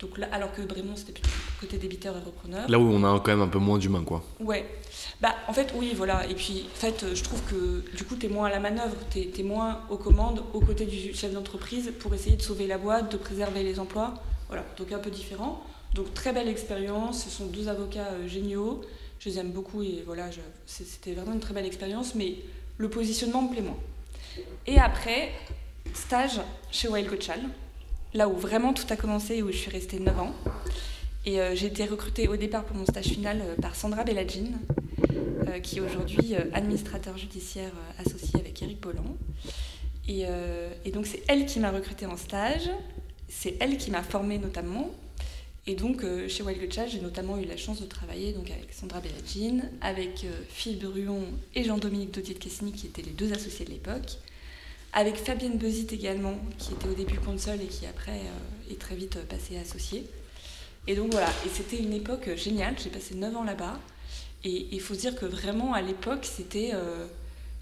Donc 0.00 0.18
là, 0.18 0.26
alors 0.32 0.52
que 0.52 0.60
Brémont 0.60 0.96
c'était 0.96 1.12
plutôt 1.12 1.28
côté 1.60 1.78
débiteur 1.78 2.16
et 2.16 2.20
repreneur. 2.20 2.68
Là 2.68 2.78
où 2.78 2.82
on 2.82 3.04
a 3.04 3.20
quand 3.20 3.30
même 3.30 3.42
un 3.42 3.48
peu 3.48 3.58
moins 3.58 3.78
d'humain 3.78 4.02
quoi. 4.04 4.24
Ouais. 4.40 4.66
Bah 5.20 5.34
en 5.46 5.52
fait 5.52 5.72
oui 5.76 5.92
voilà. 5.96 6.26
Et 6.28 6.34
puis 6.34 6.66
en 6.74 6.78
fait 6.78 7.14
je 7.14 7.22
trouve 7.22 7.40
que 7.44 7.84
du 7.96 8.04
coup 8.04 8.16
tu 8.16 8.26
es 8.26 8.28
moins 8.28 8.48
à 8.48 8.50
la 8.50 8.60
manœuvre, 8.60 8.96
tu 9.10 9.20
es, 9.20 9.42
moins 9.42 9.80
aux 9.90 9.96
commandes, 9.96 10.42
aux 10.52 10.60
côtés 10.60 10.86
du 10.86 11.14
chef 11.14 11.32
d'entreprise 11.32 11.92
pour 12.00 12.12
essayer 12.12 12.36
de 12.36 12.42
sauver 12.42 12.66
la 12.66 12.78
boîte, 12.78 13.12
de 13.12 13.16
préserver 13.16 13.62
les 13.62 13.78
emplois. 13.78 14.14
Voilà, 14.48 14.64
donc 14.76 14.92
un 14.92 14.98
peu 14.98 15.10
différent. 15.10 15.62
Donc 15.94 16.12
très 16.12 16.32
belle 16.32 16.48
expérience, 16.48 17.24
ce 17.24 17.30
sont 17.30 17.46
deux 17.46 17.68
avocats 17.68 18.08
euh, 18.14 18.28
géniaux, 18.28 18.82
je 19.20 19.28
les 19.28 19.38
aime 19.38 19.52
beaucoup 19.52 19.82
et 19.82 20.02
voilà, 20.04 20.28
c'était 20.66 21.12
vraiment 21.12 21.32
une 21.32 21.40
très 21.40 21.54
belle 21.54 21.66
expérience, 21.66 22.16
mais 22.16 22.36
le 22.78 22.90
positionnement 22.90 23.42
me 23.42 23.52
plaît 23.52 23.62
moins. 23.62 23.78
Et 24.66 24.78
après, 24.78 25.30
stage 25.94 26.40
chez 26.70 26.88
Wild 26.88 27.08
Coachal, 27.08 27.40
là 28.12 28.28
où 28.28 28.36
vraiment 28.36 28.72
tout 28.72 28.86
a 28.90 28.96
commencé 28.96 29.36
et 29.36 29.42
où 29.42 29.50
je 29.50 29.56
suis 29.56 29.70
restée 29.70 29.98
9 29.98 30.18
ans. 30.18 30.34
Et 31.26 31.40
euh, 31.40 31.54
j'ai 31.54 31.66
été 31.66 31.84
recrutée 31.86 32.28
au 32.28 32.36
départ 32.36 32.64
pour 32.64 32.76
mon 32.76 32.84
stage 32.84 33.06
final 33.06 33.40
euh, 33.40 33.54
par 33.60 33.74
Sandra 33.74 34.04
Belladine, 34.04 34.58
qui 35.62 35.78
est 35.78 35.80
aujourd'hui 35.80 36.34
administrateur 36.52 37.16
judiciaire 37.16 37.70
associé 38.04 38.40
avec 38.40 38.60
Eric 38.60 38.80
Bolland. 38.80 39.16
Et, 40.08 40.26
donc 40.92 41.06
c'est 41.06 41.22
elle 41.28 41.46
qui 41.46 41.60
m'a 41.60 41.70
recrutée 41.70 42.06
en 42.06 42.16
stage, 42.16 42.68
c'est 43.28 43.56
elle 43.60 43.76
qui 43.76 43.92
m'a 43.92 44.02
formée 44.02 44.38
notamment, 44.38 44.90
et 45.66 45.74
donc, 45.74 46.04
euh, 46.04 46.28
chez 46.28 46.42
Wild 46.42 46.72
Chat, 46.72 46.88
j'ai 46.88 47.00
notamment 47.00 47.38
eu 47.38 47.46
la 47.46 47.56
chance 47.56 47.80
de 47.80 47.86
travailler 47.86 48.32
donc, 48.32 48.50
avec 48.50 48.72
Sandra 48.72 49.00
Bellagine, 49.00 49.70
avec 49.80 50.24
euh, 50.24 50.42
Philippe 50.50 50.84
Bruon 50.84 51.24
et 51.54 51.64
Jean-Dominique 51.64 52.10
Daudier 52.10 52.34
de 52.34 52.38
Cassini, 52.38 52.72
qui 52.72 52.86
étaient 52.86 53.02
les 53.02 53.12
deux 53.12 53.32
associés 53.32 53.64
de 53.64 53.70
l'époque, 53.70 54.18
avec 54.94 55.16
Fabienne 55.16 55.58
Bezit 55.58 55.88
également, 55.92 56.38
qui 56.58 56.72
était 56.72 56.88
au 56.88 56.94
début 56.94 57.18
console 57.18 57.60
et 57.60 57.66
qui 57.66 57.86
après 57.86 58.12
euh, 58.20 58.72
est 58.72 58.78
très 58.78 58.94
vite 58.94 59.18
passée 59.28 59.58
associée. 59.58 60.06
Et 60.86 60.94
donc 60.94 61.12
voilà, 61.12 61.28
et 61.44 61.48
c'était 61.52 61.78
une 61.78 61.92
époque 61.92 62.34
géniale, 62.36 62.74
j'ai 62.82 62.90
passé 62.90 63.14
9 63.14 63.36
ans 63.36 63.44
là-bas. 63.44 63.78
Et 64.44 64.68
il 64.72 64.80
faut 64.80 64.94
se 64.94 65.00
dire 65.00 65.14
que 65.14 65.26
vraiment, 65.26 65.72
à 65.72 65.82
l'époque, 65.82 66.24
c'était 66.24 66.72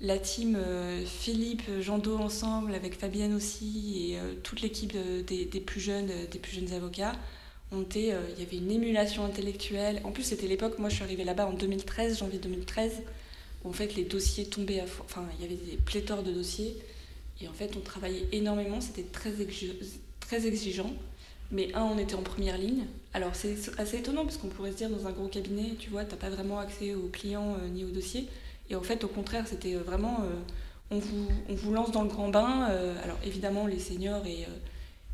la 0.01 0.19
team 0.19 0.59
Philippe, 1.07 1.63
Jean-Do 1.81 2.19
ensemble, 2.19 2.75
avec 2.75 2.99
Fabienne 2.99 3.33
aussi, 3.33 4.15
et 4.15 4.19
toute 4.43 4.63
l'équipe 4.63 4.93
des, 5.25 5.47
plus 5.61 5.81
jeunes, 5.81 6.11
des 6.33 6.41
plus 6.41 6.57
jeunes 6.57 6.73
avocats 6.73 7.15
euh, 7.73 8.29
il 8.37 8.43
y 8.43 8.47
avait 8.47 8.57
une 8.57 8.71
émulation 8.71 9.25
intellectuelle. 9.25 10.01
En 10.05 10.11
plus, 10.11 10.25
c'était 10.25 10.47
l'époque, 10.47 10.79
moi 10.79 10.89
je 10.89 10.97
suis 10.97 11.05
arrivée 11.05 11.25
là-bas 11.25 11.47
en 11.47 11.53
2013, 11.53 12.19
janvier 12.19 12.39
2013, 12.39 13.03
où 13.65 13.71
en 13.71 13.73
fait 13.73 13.95
les 13.95 14.05
dossiers 14.05 14.47
tombaient 14.47 14.81
à 14.81 14.85
Enfin, 15.05 15.25
il 15.39 15.43
y 15.43 15.47
avait 15.47 15.57
des 15.57 15.77
pléthores 15.77 16.23
de 16.23 16.33
dossiers. 16.33 16.77
Et 17.43 17.49
en 17.49 17.53
fait, 17.53 17.77
on 17.77 17.81
travaillait 17.81 18.27
énormément, 18.33 18.81
c'était 18.81 19.03
très, 19.03 19.33
très 20.21 20.47
exigeant. 20.47 20.93
Mais 21.51 21.75
un, 21.75 21.83
on 21.83 21.99
était 21.99 22.15
en 22.15 22.23
première 22.23 22.57
ligne. 22.57 22.87
Alors 23.13 23.35
c'est 23.35 23.57
assez 23.79 23.99
étonnant 23.99 24.25
parce 24.25 24.39
qu'on 24.39 24.49
pourrait 24.49 24.73
se 24.73 24.77
dire 24.79 24.89
dans 24.89 25.07
un 25.07 25.11
gros 25.11 25.29
cabinet, 25.29 25.75
tu 25.79 25.91
vois, 25.91 26.05
t'as 26.05 26.17
pas 26.17 26.31
vraiment 26.31 26.59
accès 26.59 26.95
aux 26.95 27.09
clients 27.09 27.57
euh, 27.61 27.69
ni 27.69 27.85
aux 27.85 27.91
dossiers. 27.91 28.27
Et 28.71 28.75
en 28.75 28.83
fait, 28.83 29.05
au 29.05 29.09
contraire, 29.09 29.47
c'était 29.47 29.75
euh, 29.75 29.83
vraiment, 29.83 30.21
on, 30.91 30.99
vous, 30.99 31.29
on 31.51 31.55
vous 31.55 31.75
lance 31.75 31.91
dans 31.91 32.03
le 32.03 32.09
grand 32.09 32.31
bain. 32.31 32.69
alors 33.05 33.19
évidemment, 33.23 33.67
les 33.67 33.79
seniors 33.79 34.25
et 34.27 34.47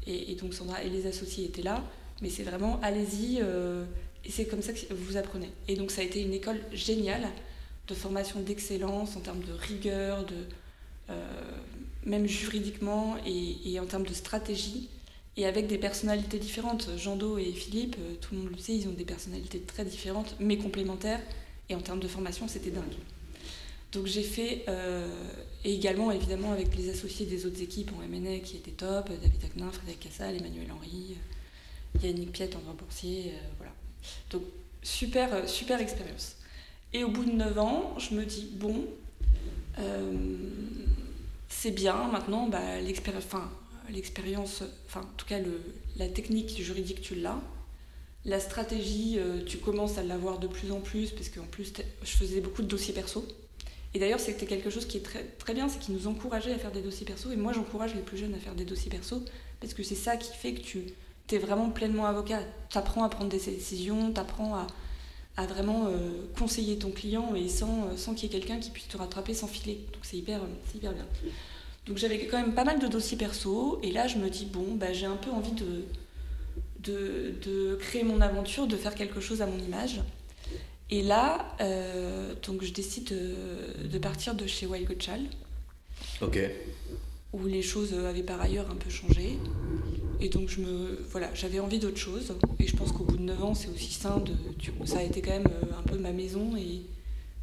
et, 0.08 0.34
donc 0.34 0.54
Sandra 0.54 0.82
et 0.82 0.88
les 0.88 1.06
associés 1.06 1.46
étaient 1.46 1.62
là, 1.62 1.84
mais 2.22 2.30
c'est 2.30 2.42
vraiment 2.42 2.80
allez-y, 2.82 3.38
euh, 3.40 3.84
et 4.24 4.30
c'est 4.30 4.46
comme 4.46 4.62
ça 4.62 4.72
que 4.72 4.92
vous 4.92 5.16
apprenez. 5.16 5.50
Et 5.68 5.76
donc 5.76 5.90
ça 5.90 6.00
a 6.00 6.04
été 6.04 6.22
une 6.22 6.32
école 6.32 6.60
géniale 6.72 7.28
de 7.86 7.94
formation 7.94 8.40
d'excellence 8.40 9.16
en 9.16 9.20
termes 9.20 9.42
de 9.42 9.52
rigueur, 9.52 10.24
de, 10.24 10.34
euh, 11.10 11.30
même 12.08 12.26
juridiquement 12.26 13.16
et, 13.26 13.78
en 13.78 13.86
termes 13.86 14.06
de 14.06 14.14
stratégie, 14.14 14.88
et 15.36 15.46
avec 15.46 15.68
des 15.68 15.78
personnalités 15.78 16.38
différentes. 16.38 16.88
Jean-Do 16.96 17.38
et 17.38 17.52
Philippe, 17.52 17.96
euh, 18.00 18.14
tout 18.20 18.34
le 18.34 18.40
monde 18.40 18.50
le 18.50 18.58
sait, 18.58 18.74
ils 18.74 18.88
ont 18.88 18.92
des 18.92 19.04
personnalités 19.04 19.60
très 19.60 19.84
différentes, 19.84 20.34
mais 20.40 20.56
complémentaires, 20.56 21.20
et 21.68 21.76
en 21.76 21.80
termes 21.80 22.00
de 22.00 22.08
formation, 22.08 22.48
c'était 22.48 22.70
dingue. 22.70 22.96
Donc 23.92 24.06
j'ai 24.06 24.22
fait, 24.22 24.64
euh, 24.68 25.06
et 25.64 25.74
également 25.74 26.10
évidemment 26.10 26.52
avec 26.52 26.76
les 26.76 26.88
associés 26.90 27.24
des 27.24 27.46
autres 27.46 27.62
équipes 27.62 27.92
en 27.96 28.06
MNE 28.06 28.40
qui 28.40 28.56
étaient 28.56 28.72
top, 28.72 29.08
David 29.08 29.44
Acnin, 29.44 29.70
Frédéric 29.70 30.00
Cassal, 30.00 30.36
Emmanuel 30.36 30.66
Henry, 30.72 31.16
Yannick 32.02 32.32
Piette 32.32 32.52
droit 32.52 32.74
boursier, 32.74 33.32
voilà. 33.56 33.72
Donc 34.30 34.42
super, 34.82 35.48
super 35.48 35.80
expérience. 35.80 36.36
Et 36.92 37.04
au 37.04 37.08
bout 37.08 37.24
de 37.24 37.32
9 37.32 37.58
ans, 37.58 37.94
je 37.98 38.14
me 38.14 38.24
dis, 38.24 38.50
bon, 38.54 38.86
c'est 41.48 41.70
bien. 41.70 42.08
Maintenant, 42.08 42.48
bah, 42.48 42.80
l'expérience, 42.80 43.24
enfin, 43.24 43.50
l'expérience, 43.90 44.62
enfin, 44.86 45.00
en 45.00 45.16
tout 45.16 45.26
cas, 45.26 45.38
le, 45.38 45.60
la 45.96 46.08
technique 46.08 46.60
juridique, 46.60 47.00
tu 47.00 47.14
l'as. 47.14 47.40
La 48.24 48.40
stratégie, 48.40 49.16
euh, 49.18 49.44
tu 49.44 49.58
commences 49.58 49.96
à 49.96 50.02
l'avoir 50.02 50.38
de 50.38 50.46
plus 50.46 50.70
en 50.72 50.80
plus, 50.80 51.10
parce 51.12 51.28
qu'en 51.28 51.46
plus, 51.46 51.72
je 52.02 52.10
faisais 52.10 52.40
beaucoup 52.40 52.62
de 52.62 52.66
dossiers 52.66 52.92
perso. 52.92 53.26
Et 53.94 53.98
d'ailleurs, 53.98 54.20
c'était 54.20 54.46
quelque 54.46 54.70
chose 54.70 54.86
qui 54.86 54.98
est 54.98 55.02
très, 55.02 55.24
très 55.24 55.54
bien, 55.54 55.68
c'est 55.68 55.78
qu'ils 55.78 55.94
nous 55.94 56.06
encourageait 56.08 56.52
à 56.52 56.58
faire 56.58 56.72
des 56.72 56.82
dossiers 56.82 57.06
perso. 57.06 57.30
Et 57.32 57.36
moi, 57.36 57.52
j'encourage 57.52 57.94
les 57.94 58.02
plus 58.02 58.18
jeunes 58.18 58.34
à 58.34 58.38
faire 58.38 58.54
des 58.54 58.64
dossiers 58.64 58.90
perso, 58.90 59.24
parce 59.60 59.72
que 59.72 59.82
c'est 59.82 59.94
ça 59.94 60.16
qui 60.16 60.36
fait 60.36 60.52
que 60.54 60.60
tu 60.60 60.84
es 61.30 61.38
vraiment 61.38 61.70
pleinement 61.70 62.06
avocat. 62.06 62.42
Tu 62.68 62.76
apprends 62.76 63.04
à 63.04 63.08
prendre 63.08 63.30
des 63.30 63.38
décisions, 63.38 64.12
tu 64.12 64.20
apprends 64.20 64.56
à, 64.56 64.66
à 65.38 65.46
vraiment 65.46 65.86
euh, 65.86 66.10
conseiller 66.36 66.78
ton 66.78 66.90
client 66.90 67.32
et 67.36 67.48
sans, 67.48 67.84
euh, 67.84 67.96
sans 67.96 68.12
qu'il 68.12 68.24
y 68.24 68.26
ait 68.26 68.40
quelqu'un 68.40 68.58
qui 68.58 68.70
puisse 68.70 68.88
te 68.88 68.96
rattraper 68.96 69.34
sans 69.34 69.46
filer. 69.46 69.84
Donc 69.92 70.02
c'est 70.02 70.16
hyper, 70.16 70.40
hyper 70.74 70.92
bien. 70.92 71.06
Donc 71.86 71.96
j'avais 71.96 72.26
quand 72.26 72.38
même 72.38 72.54
pas 72.54 72.64
mal 72.64 72.80
de 72.80 72.88
dossiers 72.88 73.16
perso 73.16 73.78
et 73.84 73.92
là 73.92 74.08
je 74.08 74.18
me 74.18 74.28
dis 74.28 74.46
bon 74.46 74.74
bah, 74.74 74.92
j'ai 74.92 75.06
un 75.06 75.16
peu 75.16 75.30
envie 75.30 75.52
de, 75.52 75.84
de, 76.80 77.34
de, 77.46 77.76
créer 77.76 78.02
mon 78.02 78.20
aventure, 78.20 78.66
de 78.66 78.76
faire 78.76 78.96
quelque 78.96 79.20
chose 79.20 79.40
à 79.40 79.46
mon 79.46 79.58
image. 79.58 80.00
Et 80.90 81.02
là 81.02 81.54
euh, 81.60 82.34
donc 82.44 82.64
je 82.64 82.72
décide 82.72 83.04
de, 83.04 83.86
de, 83.86 83.98
partir 83.98 84.34
de 84.34 84.44
chez 84.48 84.66
Wild 84.66 84.88
Gottschall. 84.88 85.20
Ok 86.20 86.40
où 87.34 87.46
les 87.46 87.60
choses 87.60 87.92
avaient 87.92 88.22
par 88.22 88.40
ailleurs 88.40 88.70
un 88.70 88.74
peu 88.74 88.88
changé. 88.88 89.38
Et 90.20 90.28
donc 90.28 90.48
je 90.48 90.60
me, 90.60 90.98
voilà, 91.10 91.30
j'avais 91.34 91.60
envie 91.60 91.78
d'autre 91.78 91.96
chose. 91.96 92.34
Et 92.58 92.66
je 92.66 92.76
pense 92.76 92.92
qu'au 92.92 93.04
bout 93.04 93.16
de 93.16 93.22
9 93.22 93.44
ans, 93.44 93.54
c'est 93.54 93.68
aussi 93.68 93.92
sain 93.92 94.18
de. 94.18 94.32
Ça 94.86 94.98
a 94.98 95.02
été 95.02 95.22
quand 95.22 95.30
même 95.30 95.46
euh, 95.46 95.78
un 95.78 95.82
peu 95.82 95.98
ma 95.98 96.12
maison. 96.12 96.56
Et 96.56 96.82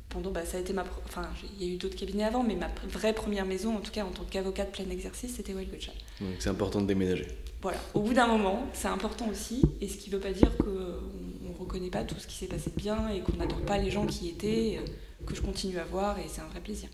pendant, 0.10 0.32
bah, 0.32 0.46
ça 0.46 0.58
a 0.58 0.60
été 0.60 0.74
ma. 0.74 0.84
Enfin, 1.06 1.28
il 1.60 1.68
y 1.68 1.72
a 1.72 1.74
eu 1.74 1.78
d'autres 1.78 1.96
cabinets 1.96 2.26
avant, 2.26 2.44
mais 2.44 2.56
ma 2.56 2.70
vraie 2.90 3.14
première 3.14 3.46
maison, 3.46 3.76
en 3.76 3.80
tout 3.80 3.92
cas 3.92 4.04
en 4.04 4.12
tant 4.12 4.24
qu'avocate 4.30 4.72
plein 4.72 4.90
exercice, 4.90 5.36
c'était 5.36 5.54
Wild 5.54 5.72
Donc 5.72 6.30
c'est 6.40 6.50
important 6.50 6.82
de 6.82 6.88
déménager. 6.88 7.28
Voilà, 7.62 7.80
au 7.94 8.02
bout 8.02 8.14
d'un 8.14 8.28
moment, 8.28 8.68
c'est 8.74 8.90
important 8.90 9.28
aussi. 9.30 9.62
Et 9.82 9.88
ce 9.88 9.98
qui 9.98 10.10
ne 10.10 10.16
veut 10.16 10.22
pas 10.22 10.32
dire 10.32 10.56
qu'on 10.58 10.70
ne 10.70 11.58
reconnaît 11.58 11.90
pas 11.90 12.04
tout 12.04 12.16
ce 12.20 12.28
qui 12.28 12.36
s'est 12.36 12.48
passé 12.48 12.70
de 12.70 12.76
bien 12.76 13.10
et 13.10 13.22
qu'on 13.22 13.38
n'adore 13.38 13.62
pas 13.62 13.78
les 13.78 13.90
gens 13.90 14.06
qui 14.06 14.26
y 14.26 14.30
étaient, 14.30 14.80
euh, 14.80 15.26
que 15.26 15.34
je 15.34 15.42
continue 15.42 15.80
à 15.80 15.86
voir 15.86 16.20
et 16.20 16.26
c'est 16.28 16.42
un 16.42 16.48
vrai 16.48 16.60
plaisir. 16.60 16.90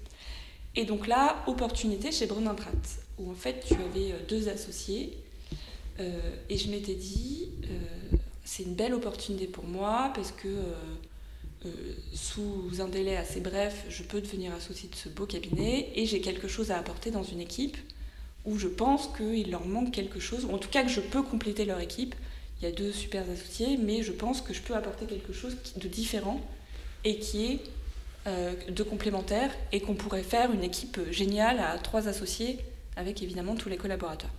Et 0.75 0.85
donc 0.85 1.07
là, 1.07 1.43
opportunité 1.47 2.11
chez 2.11 2.25
Brunin 2.25 2.53
Pratt, 2.53 2.73
où 3.17 3.31
en 3.31 3.35
fait 3.35 3.65
tu 3.67 3.73
avais 3.73 4.13
euh, 4.13 4.19
deux 4.29 4.47
associés. 4.47 5.17
Euh, 5.99 6.35
et 6.49 6.57
je 6.57 6.69
m'étais 6.69 6.95
dit, 6.95 7.49
euh, 7.65 8.17
c'est 8.43 8.63
une 8.63 8.75
belle 8.75 8.93
opportunité 8.93 9.47
pour 9.47 9.65
moi 9.65 10.11
parce 10.15 10.31
que 10.31 10.47
sous 12.13 12.71
un 12.79 12.87
délai 12.87 13.15
assez 13.15 13.39
bref, 13.39 13.85
je 13.87 14.01
peux 14.01 14.19
devenir 14.19 14.51
associé 14.51 14.89
de 14.89 14.95
ce 14.95 15.09
beau 15.09 15.27
cabinet 15.27 15.91
et 15.95 16.07
j'ai 16.07 16.19
quelque 16.19 16.47
chose 16.47 16.71
à 16.71 16.77
apporter 16.79 17.11
dans 17.11 17.21
une 17.21 17.39
équipe 17.39 17.77
où 18.45 18.57
je 18.57 18.67
pense 18.67 19.09
qu'il 19.15 19.51
leur 19.51 19.65
manque 19.65 19.91
quelque 19.91 20.19
chose, 20.19 20.45
ou 20.45 20.51
en 20.51 20.57
tout 20.57 20.69
cas 20.69 20.83
que 20.83 20.89
je 20.89 21.01
peux 21.01 21.21
compléter 21.21 21.65
leur 21.65 21.79
équipe. 21.79 22.15
Il 22.59 22.65
y 22.65 22.67
a 22.67 22.71
deux 22.71 22.91
super 22.91 23.23
associés, 23.29 23.77
mais 23.77 24.03
je 24.03 24.11
pense 24.11 24.41
que 24.41 24.53
je 24.53 24.61
peux 24.61 24.75
apporter 24.75 25.05
quelque 25.05 25.33
chose 25.33 25.55
de 25.75 25.87
différent 25.87 26.41
et 27.03 27.17
qui 27.17 27.45
est 27.45 27.59
euh, 28.27 28.53
de 28.69 28.83
complémentaires 28.83 29.51
et 29.71 29.79
qu'on 29.79 29.95
pourrait 29.95 30.23
faire 30.23 30.51
une 30.51 30.63
équipe 30.63 30.99
géniale 31.11 31.59
à 31.59 31.77
trois 31.79 32.07
associés 32.07 32.59
avec 32.95 33.23
évidemment 33.23 33.55
tous 33.55 33.69
les 33.69 33.77
collaborateurs. 33.77 34.29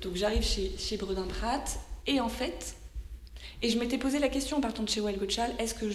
Donc 0.00 0.14
j'arrive 0.14 0.42
chez, 0.42 0.96
Bredin 0.96 1.26
Pratt 1.26 1.78
et 2.06 2.20
en 2.20 2.28
fait, 2.28 2.76
et 3.62 3.70
je 3.70 3.78
m'étais 3.78 3.98
posé 3.98 4.18
la 4.18 4.28
question 4.28 4.58
en 4.58 4.60
partant 4.60 4.82
de 4.82 4.88
chez 4.88 5.00
Gottschall, 5.00 5.50
est-ce 5.58 5.74
que 5.74 5.90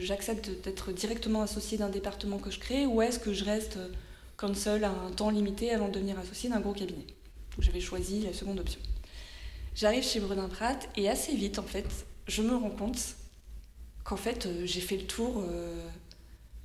j'accepte 0.00 0.50
d'être 0.62 0.92
directement 0.92 1.42
associé 1.42 1.78
d'un 1.78 1.88
département 1.88 2.38
que 2.38 2.50
je 2.50 2.58
crée 2.58 2.86
ou 2.86 3.00
est-ce 3.00 3.18
que 3.18 3.32
je 3.32 3.44
reste 3.44 3.78
comme 4.36 4.54
seul 4.54 4.84
à 4.84 4.90
un 4.90 5.10
temps 5.10 5.30
limité 5.30 5.70
avant 5.70 5.88
de 5.88 5.94
devenir 5.94 6.18
associé 6.18 6.50
d'un 6.50 6.60
gros 6.60 6.74
cabinet? 6.74 7.06
J'avais 7.58 7.80
choisi 7.80 8.20
la 8.20 8.32
seconde 8.32 8.60
option. 8.60 8.80
J'arrive 9.74 10.04
chez 10.04 10.20
Bredin 10.20 10.48
Pratt 10.48 10.88
et 10.96 11.08
assez 11.08 11.34
vite 11.34 11.58
en 11.58 11.64
fait, 11.64 11.86
je 12.28 12.42
me 12.42 12.54
rends 12.54 12.70
compte 12.70 13.16
qu'en 14.04 14.16
fait, 14.16 14.46
euh, 14.46 14.62
j'ai 14.64 14.80
fait 14.80 14.96
le 14.96 15.06
tour. 15.06 15.44
Euh, 15.46 15.76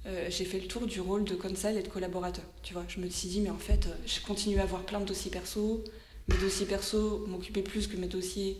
euh, 0.05 0.27
j'ai 0.29 0.45
fait 0.45 0.59
le 0.59 0.67
tour 0.67 0.85
du 0.85 0.99
rôle 0.99 1.23
de 1.23 1.35
conseil 1.35 1.77
et 1.77 1.81
de 1.81 1.87
collaborateur. 1.87 2.43
Tu 2.61 2.73
vois, 2.73 2.83
je 2.87 2.99
me 2.99 3.09
suis 3.09 3.29
dit, 3.29 3.41
mais 3.41 3.49
en 3.49 3.57
fait, 3.57 3.87
je 4.05 4.19
continue 4.19 4.59
à 4.59 4.63
avoir 4.63 4.83
plein 4.83 4.99
de 4.99 5.05
dossiers 5.05 5.31
perso. 5.31 5.83
Mes 6.27 6.37
dossiers 6.37 6.65
perso 6.65 7.25
m'occupaient 7.27 7.61
plus 7.61 7.87
que 7.87 7.97
mes 7.97 8.07
dossiers 8.07 8.57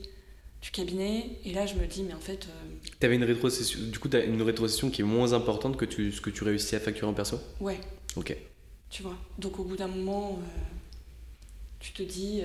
du 0.61 0.71
cabinet. 0.71 1.39
Et 1.45 1.53
là, 1.53 1.65
je 1.65 1.75
me 1.75 1.85
dis, 1.85 2.03
mais 2.03 2.13
en 2.13 2.19
fait. 2.19 2.47
Tu 2.99 3.05
avais 3.05 3.15
une 3.15 3.23
rétrocession. 3.23 3.79
Du 3.91 3.99
coup, 3.99 4.09
tu 4.09 4.17
as 4.17 4.23
une 4.23 4.41
rétrocession 4.41 4.89
qui 4.89 5.01
est 5.01 5.05
moins 5.05 5.33
importante 5.33 5.77
que 5.77 5.85
tu, 5.85 6.11
ce 6.11 6.21
que 6.21 6.29
tu 6.29 6.43
réussis 6.43 6.75
à 6.75 6.79
facturer 6.79 7.07
en 7.07 7.13
perso? 7.13 7.39
Ouais. 7.59 7.79
Ok. 8.15 8.35
Tu 8.89 9.03
vois. 9.03 9.17
Donc, 9.39 9.59
au 9.59 9.63
bout 9.63 9.77
d'un 9.77 9.87
moment, 9.87 10.39
tu 11.79 11.93
te 11.93 12.03
dis. 12.03 12.41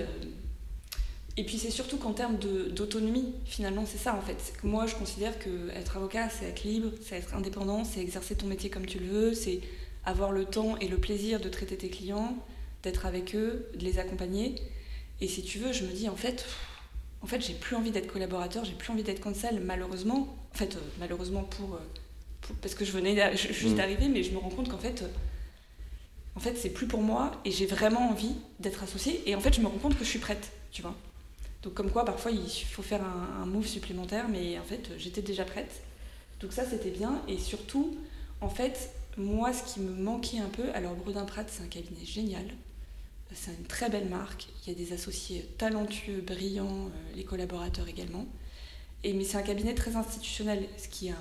Et 1.37 1.45
puis 1.45 1.57
c'est 1.57 1.71
surtout 1.71 1.95
qu'en 1.95 2.11
termes 2.11 2.37
d'autonomie, 2.37 3.33
finalement, 3.45 3.85
c'est 3.85 3.97
ça 3.97 4.13
en 4.13 4.19
fait. 4.19 4.53
Que 4.61 4.67
moi, 4.67 4.87
je 4.87 4.95
considère 4.95 5.39
que 5.39 5.69
être 5.69 5.95
avocat, 5.95 6.29
c'est 6.29 6.43
être 6.43 6.63
libre, 6.65 6.89
c'est 7.01 7.15
être 7.15 7.33
indépendant, 7.33 7.85
c'est 7.85 8.01
exercer 8.01 8.35
ton 8.35 8.47
métier 8.47 8.69
comme 8.69 8.85
tu 8.85 8.99
le 8.99 9.05
veux, 9.05 9.33
c'est 9.33 9.61
avoir 10.03 10.33
le 10.33 10.43
temps 10.43 10.75
et 10.79 10.89
le 10.89 10.97
plaisir 10.97 11.39
de 11.39 11.47
traiter 11.47 11.77
tes 11.77 11.87
clients, 11.87 12.35
d'être 12.83 13.05
avec 13.05 13.35
eux, 13.35 13.69
de 13.73 13.85
les 13.85 13.99
accompagner. 13.99 14.55
Et 15.21 15.27
si 15.27 15.43
tu 15.43 15.59
veux, 15.59 15.73
je 15.73 15.83
me 15.83 15.91
dis 15.91 16.07
en 16.09 16.15
fait, 16.15 16.45
en 17.21 17.27
fait, 17.27 17.41
j'ai 17.41 17.53
plus 17.53 17.75
envie 17.75 17.91
d'être 17.91 18.11
collaborateur, 18.11 18.63
j'ai 18.63 18.73
plus 18.73 18.91
envie 18.91 19.03
d'être 19.03 19.21
conseil, 19.21 19.59
malheureusement. 19.59 20.37
En 20.53 20.57
fait, 20.57 20.75
euh, 20.75 20.79
malheureusement 20.99 21.43
pour, 21.43 21.75
euh, 21.75 22.53
parce 22.61 22.75
que 22.75 22.85
je 22.85 22.91
venais 22.91 23.35
juste 23.35 23.73
mm. 23.73 23.75
d'arriver, 23.75 24.07
mais 24.07 24.23
je 24.23 24.31
me 24.31 24.37
rends 24.37 24.49
compte 24.49 24.69
qu'en 24.69 24.77
fait, 24.77 25.01
euh, 25.01 25.07
en 26.35 26.39
fait, 26.39 26.55
c'est 26.55 26.69
plus 26.69 26.87
pour 26.87 27.01
moi 27.01 27.31
et 27.43 27.51
j'ai 27.51 27.65
vraiment 27.65 28.09
envie 28.09 28.35
d'être 28.59 28.83
associée. 28.83 29.21
Et 29.29 29.35
en 29.35 29.41
fait, 29.41 29.53
je 29.53 29.61
me 29.61 29.67
rends 29.67 29.77
compte 29.77 29.97
que 29.97 30.05
je 30.05 30.09
suis 30.09 30.19
prête, 30.19 30.51
tu 30.71 30.81
vois. 30.81 30.95
Donc 31.61 31.73
comme 31.73 31.91
quoi, 31.91 32.05
parfois, 32.05 32.31
il 32.31 32.49
faut 32.49 32.81
faire 32.81 33.01
un, 33.03 33.45
move 33.45 33.67
supplémentaire, 33.67 34.29
mais 34.29 34.57
en 34.57 34.63
fait, 34.63 34.91
j'étais 34.97 35.21
déjà 35.21 35.43
prête. 35.43 35.81
Donc 36.39 36.53
ça, 36.53 36.63
c'était 36.63 36.91
bien. 36.91 37.21
Et 37.27 37.37
surtout, 37.37 37.97
en 38.39 38.47
fait, 38.47 38.91
moi, 39.17 39.51
ce 39.51 39.73
qui 39.73 39.81
me 39.81 39.91
manquait 39.91 40.39
un 40.39 40.47
peu, 40.47 40.71
alors 40.73 40.95
Brodin 40.95 41.25
Pratt, 41.25 41.49
c'est 41.51 41.63
un 41.63 41.67
cabinet 41.67 42.05
génial. 42.05 42.45
C'est 43.33 43.51
une 43.51 43.65
très 43.65 43.89
belle 43.89 44.09
marque. 44.09 44.47
Il 44.65 44.73
y 44.73 44.75
a 44.75 44.77
des 44.77 44.93
associés 44.93 45.47
talentueux, 45.57 46.21
brillants, 46.21 46.87
euh, 46.87 47.15
les 47.15 47.23
collaborateurs 47.23 47.87
également. 47.87 48.25
Et, 49.03 49.13
mais 49.13 49.23
c'est 49.23 49.37
un 49.37 49.43
cabinet 49.43 49.75
très 49.75 49.95
institutionnel, 49.95 50.67
ce 50.77 50.87
qui 50.87 51.09
a 51.09 51.15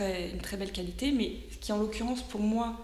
une 0.00 0.40
très 0.40 0.56
belle 0.56 0.72
qualité, 0.72 1.12
mais 1.12 1.36
ce 1.50 1.58
qui, 1.58 1.72
en 1.72 1.78
l'occurrence, 1.78 2.22
pour 2.22 2.40
moi, 2.40 2.78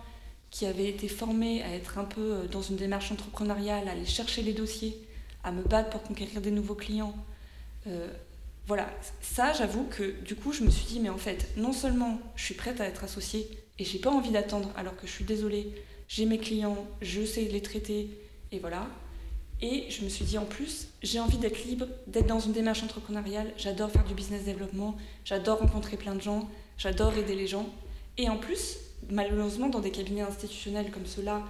qui 0.50 0.66
avait 0.66 0.88
été 0.88 1.08
formé 1.08 1.62
à 1.62 1.74
être 1.74 1.98
un 1.98 2.04
peu 2.04 2.20
euh, 2.20 2.46
dans 2.46 2.62
une 2.62 2.76
démarche 2.76 3.12
entrepreneuriale, 3.12 3.88
à 3.88 3.92
aller 3.92 4.06
chercher 4.06 4.42
les 4.42 4.52
dossiers, 4.52 4.98
à 5.44 5.52
me 5.52 5.62
battre 5.62 5.90
pour 5.90 6.02
conquérir 6.02 6.40
des 6.40 6.50
nouveaux 6.50 6.74
clients. 6.74 7.14
Euh, 7.86 8.08
voilà, 8.66 8.90
ça 9.22 9.52
j'avoue 9.54 9.84
que 9.84 10.20
du 10.22 10.34
coup 10.34 10.52
je 10.52 10.62
me 10.62 10.68
suis 10.68 10.84
dit 10.84 11.00
mais 11.00 11.08
en 11.08 11.16
fait 11.16 11.48
non 11.56 11.72
seulement 11.72 12.20
je 12.36 12.44
suis 12.44 12.54
prête 12.54 12.82
à 12.82 12.84
être 12.84 13.02
associée 13.02 13.48
et 13.78 13.84
j'ai 13.84 13.98
pas 13.98 14.10
envie 14.10 14.30
d'attendre 14.30 14.70
alors 14.76 14.94
que 14.94 15.06
je 15.06 15.12
suis 15.12 15.24
désolée, 15.24 15.72
j'ai 16.08 16.26
mes 16.26 16.38
clients, 16.38 16.86
je 17.00 17.24
sais 17.24 17.42
les 17.42 17.62
traiter 17.62 18.08
et 18.50 18.58
voilà. 18.58 18.88
Et 19.60 19.86
je 19.90 20.04
me 20.04 20.08
suis 20.08 20.24
dit 20.24 20.38
en 20.38 20.44
plus 20.44 20.88
j'ai 21.02 21.20
envie 21.20 21.38
d'être 21.38 21.64
libre, 21.64 21.86
d'être 22.06 22.26
dans 22.26 22.40
une 22.40 22.52
démarche 22.52 22.82
entrepreneuriale, 22.82 23.52
j'adore 23.56 23.90
faire 23.90 24.04
du 24.04 24.14
business 24.14 24.44
développement, 24.44 24.96
j'adore 25.24 25.58
rencontrer 25.58 25.96
plein 25.96 26.14
de 26.14 26.20
gens, 26.20 26.48
j'adore 26.76 27.16
aider 27.16 27.34
les 27.34 27.46
gens. 27.46 27.68
Et 28.16 28.28
en 28.28 28.36
plus, 28.36 28.78
malheureusement 29.10 29.68
dans 29.68 29.80
des 29.80 29.90
cabinets 29.90 30.22
institutionnels 30.22 30.90
comme 30.90 31.06
ceux-là, 31.06 31.44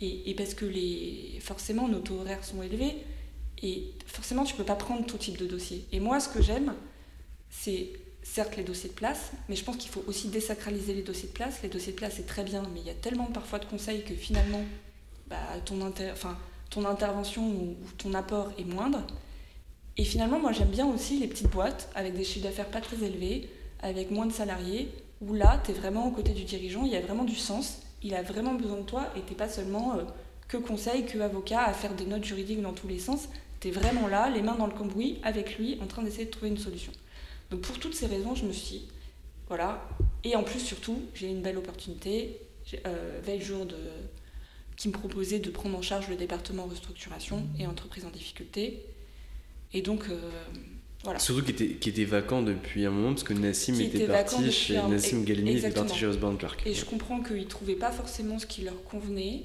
et, 0.00 0.34
parce 0.36 0.54
que 0.54 0.64
les, 0.64 1.38
forcément 1.40 1.88
nos 1.88 2.00
taux 2.00 2.16
horaires 2.16 2.44
sont 2.44 2.62
élevés, 2.62 2.94
et 3.62 3.92
forcément, 4.06 4.44
tu 4.44 4.52
ne 4.52 4.58
peux 4.58 4.64
pas 4.64 4.74
prendre 4.74 5.06
tout 5.06 5.16
type 5.16 5.38
de 5.38 5.46
dossier. 5.46 5.86
Et 5.92 6.00
moi, 6.00 6.20
ce 6.20 6.28
que 6.28 6.42
j'aime, 6.42 6.74
c'est 7.48 7.92
certes 8.24 8.56
les 8.56 8.64
dossiers 8.64 8.88
de 8.88 8.94
place, 8.94 9.30
mais 9.48 9.54
je 9.54 9.62
pense 9.62 9.76
qu'il 9.76 9.90
faut 9.90 10.02
aussi 10.08 10.28
désacraliser 10.28 10.94
les 10.94 11.02
dossiers 11.02 11.28
de 11.28 11.34
place. 11.34 11.60
Les 11.62 11.68
dossiers 11.68 11.92
de 11.92 11.98
place, 11.98 12.14
c'est 12.16 12.26
très 12.26 12.42
bien, 12.42 12.62
mais 12.72 12.80
il 12.80 12.86
y 12.86 12.90
a 12.90 12.94
tellement 12.94 13.26
parfois 13.26 13.58
de 13.58 13.66
conseils 13.66 14.02
que 14.02 14.14
finalement, 14.14 14.62
bah, 15.28 15.36
ton, 15.64 15.78
ton 16.70 16.84
intervention 16.86 17.46
ou, 17.46 17.76
ton 17.98 18.14
apport 18.14 18.50
est 18.58 18.64
moindre. 18.64 19.02
Et 19.96 20.04
finalement, 20.04 20.40
moi 20.40 20.52
j'aime 20.52 20.70
bien 20.70 20.86
aussi 20.86 21.18
les 21.18 21.28
petites 21.28 21.50
boîtes 21.50 21.88
avec 21.94 22.16
des 22.16 22.24
chiffres 22.24 22.46
d'affaires 22.46 22.70
pas 22.70 22.80
très 22.80 23.04
élevés, 23.04 23.48
avec 23.80 24.10
moins 24.10 24.26
de 24.26 24.32
salariés, 24.32 24.90
où 25.20 25.34
là, 25.34 25.60
tu 25.64 25.70
es 25.70 25.74
vraiment 25.74 26.08
aux 26.08 26.10
côtés 26.10 26.32
du 26.32 26.44
dirigeant, 26.44 26.84
il 26.84 26.92
y 26.92 26.96
a 26.96 27.00
vraiment 27.00 27.24
du 27.24 27.36
sens, 27.36 27.78
il 28.02 28.14
a 28.14 28.22
vraiment 28.22 28.54
besoin 28.54 28.78
de 28.78 28.82
toi 28.82 29.12
et 29.16 29.20
tu 29.22 29.34
pas 29.34 29.48
seulement 29.48 29.96
euh, 29.96 30.02
que 30.48 30.56
conseil, 30.56 31.04
que 31.04 31.18
avocat 31.18 31.62
à 31.62 31.72
faire 31.72 31.94
des 31.94 32.06
notes 32.06 32.24
juridiques 32.24 32.62
dans 32.62 32.72
tous 32.72 32.88
les 32.88 32.98
sens. 32.98 33.28
Tu 33.60 33.68
es 33.68 33.70
vraiment 33.70 34.08
là, 34.08 34.30
les 34.30 34.42
mains 34.42 34.56
dans 34.56 34.66
le 34.66 34.72
cambouis, 34.72 35.20
avec 35.22 35.58
lui, 35.58 35.78
en 35.82 35.86
train 35.86 36.02
d'essayer 36.02 36.24
de 36.24 36.30
trouver 36.30 36.48
une 36.48 36.58
solution. 36.58 36.92
Donc 37.50 37.60
pour 37.60 37.78
toutes 37.78 37.94
ces 37.94 38.06
raisons, 38.06 38.34
je 38.34 38.44
me 38.44 38.52
suis 38.52 38.78
dit, 38.78 38.88
voilà. 39.48 39.88
Et 40.24 40.36
en 40.36 40.42
plus, 40.42 40.60
surtout, 40.60 41.02
j'ai 41.14 41.28
une 41.28 41.42
belle 41.42 41.58
opportunité. 41.58 42.40
Euh, 42.86 43.20
veille 43.22 43.42
jour 43.42 43.66
de, 43.66 43.76
qui 44.76 44.88
me 44.88 44.92
proposait 44.94 45.38
de 45.38 45.50
prendre 45.50 45.76
en 45.76 45.82
charge 45.82 46.08
le 46.08 46.16
département 46.16 46.64
restructuration 46.64 47.46
et 47.58 47.66
entreprise 47.66 48.06
en 48.06 48.10
difficulté. 48.10 48.86
Et 49.74 49.82
donc, 49.82 50.04
euh, 50.08 50.30
voilà. 51.02 51.18
Surtout 51.18 51.44
qui 51.44 51.50
était, 51.50 51.68
qui 51.74 51.90
était 51.90 52.04
vacant 52.04 52.42
depuis 52.42 52.86
un 52.86 52.90
moment, 52.90 53.10
parce 53.10 53.24
que 53.24 53.34
Nassim 53.34 53.78
était, 53.80 54.06
parti 54.06 54.50
chez 54.50 54.80
Nassim 54.82 55.24
Galini 55.24 55.58
était 55.58 55.70
parti 55.70 55.98
chez 55.98 56.06
Osborne 56.06 56.38
Clark. 56.38 56.62
Et 56.66 56.72
je 56.72 56.84
comprends 56.86 57.20
qu'ils 57.22 57.36
ne 57.40 57.44
trouvaient 57.44 57.74
pas 57.74 57.92
forcément 57.92 58.38
ce 58.38 58.46
qui 58.46 58.62
leur 58.62 58.82
convenait. 58.84 59.42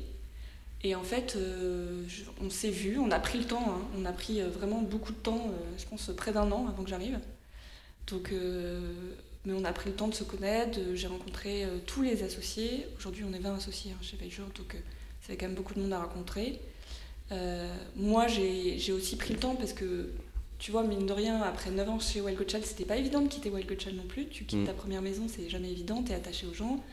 Et 0.82 0.96
en 0.96 1.04
fait, 1.04 1.36
euh, 1.36 2.04
on 2.42 2.50
s'est 2.50 2.70
vu, 2.70 2.98
on 3.00 3.12
a 3.12 3.20
pris 3.20 3.38
le 3.38 3.44
temps, 3.44 3.66
hein. 3.68 3.82
on 3.98 4.06
a 4.06 4.14
pris 4.14 4.40
vraiment 4.42 4.82
beaucoup 4.82 5.12
de 5.12 5.18
temps, 5.18 5.52
je 5.78 5.84
pense 5.86 6.10
près 6.16 6.32
d'un 6.32 6.50
an 6.54 6.68
avant 6.70 6.84
que 6.84 6.90
j'arrive. 6.90 7.20
Donc, 8.12 8.32
mais 9.46 9.54
on 9.54 9.64
a 9.64 9.72
pris 9.72 9.90
le 9.90 9.96
temps 9.96 10.08
de 10.08 10.14
se 10.14 10.24
connaître, 10.24 10.80
j'ai 10.94 11.08
rencontré 11.08 11.64
euh, 11.64 11.78
tous 11.86 12.02
les 12.02 12.24
associés. 12.24 12.88
Aujourd'hui, 12.98 13.24
on 13.30 13.34
est 13.34 13.40
20 13.40 13.56
associés 13.56 13.92
hein, 13.92 14.00
chez 14.02 14.18
Veilleur, 14.18 14.48
donc 14.48 14.76
euh, 14.76 14.80
ça 15.22 15.28
fait 15.28 15.38
quand 15.38 15.46
même 15.46 15.56
beaucoup 15.56 15.74
de 15.74 15.80
monde 15.80 15.94
à 15.94 16.00
rencontrer. 16.04 16.60
Euh, 17.32 17.74
moi, 17.96 18.28
j'ai 18.28 18.92
aussi 18.92 19.16
pris 19.16 19.34
le 19.34 19.40
temps 19.40 19.56
parce 19.56 19.72
que, 19.72 20.12
tu 20.58 20.72
vois, 20.72 20.84
mine 20.84 21.06
de 21.06 21.14
rien, 21.14 21.42
après 21.42 21.72
9 21.72 21.90
ans 21.90 22.00
chez 22.00 22.20
Wild 22.20 22.50
Child, 22.50 22.66
c'était 22.66 22.86
pas 22.86 22.98
évident 22.98 23.22
de 23.22 23.30
quitter 23.30 23.50
Wild 23.50 23.80
Child 23.80 23.96
non 23.96 24.08
plus. 24.08 24.28
Tu 24.28 24.44
quittes 24.44 24.62
mm. 24.62 24.66
ta 24.66 24.74
première 24.74 25.02
maison, 25.02 25.28
c'est 25.28 25.50
jamais 25.50 25.72
évident, 25.72 26.04
t'es 26.04 26.16
attaché 26.16 26.46
aux 26.46 26.54
gens. 26.54 26.84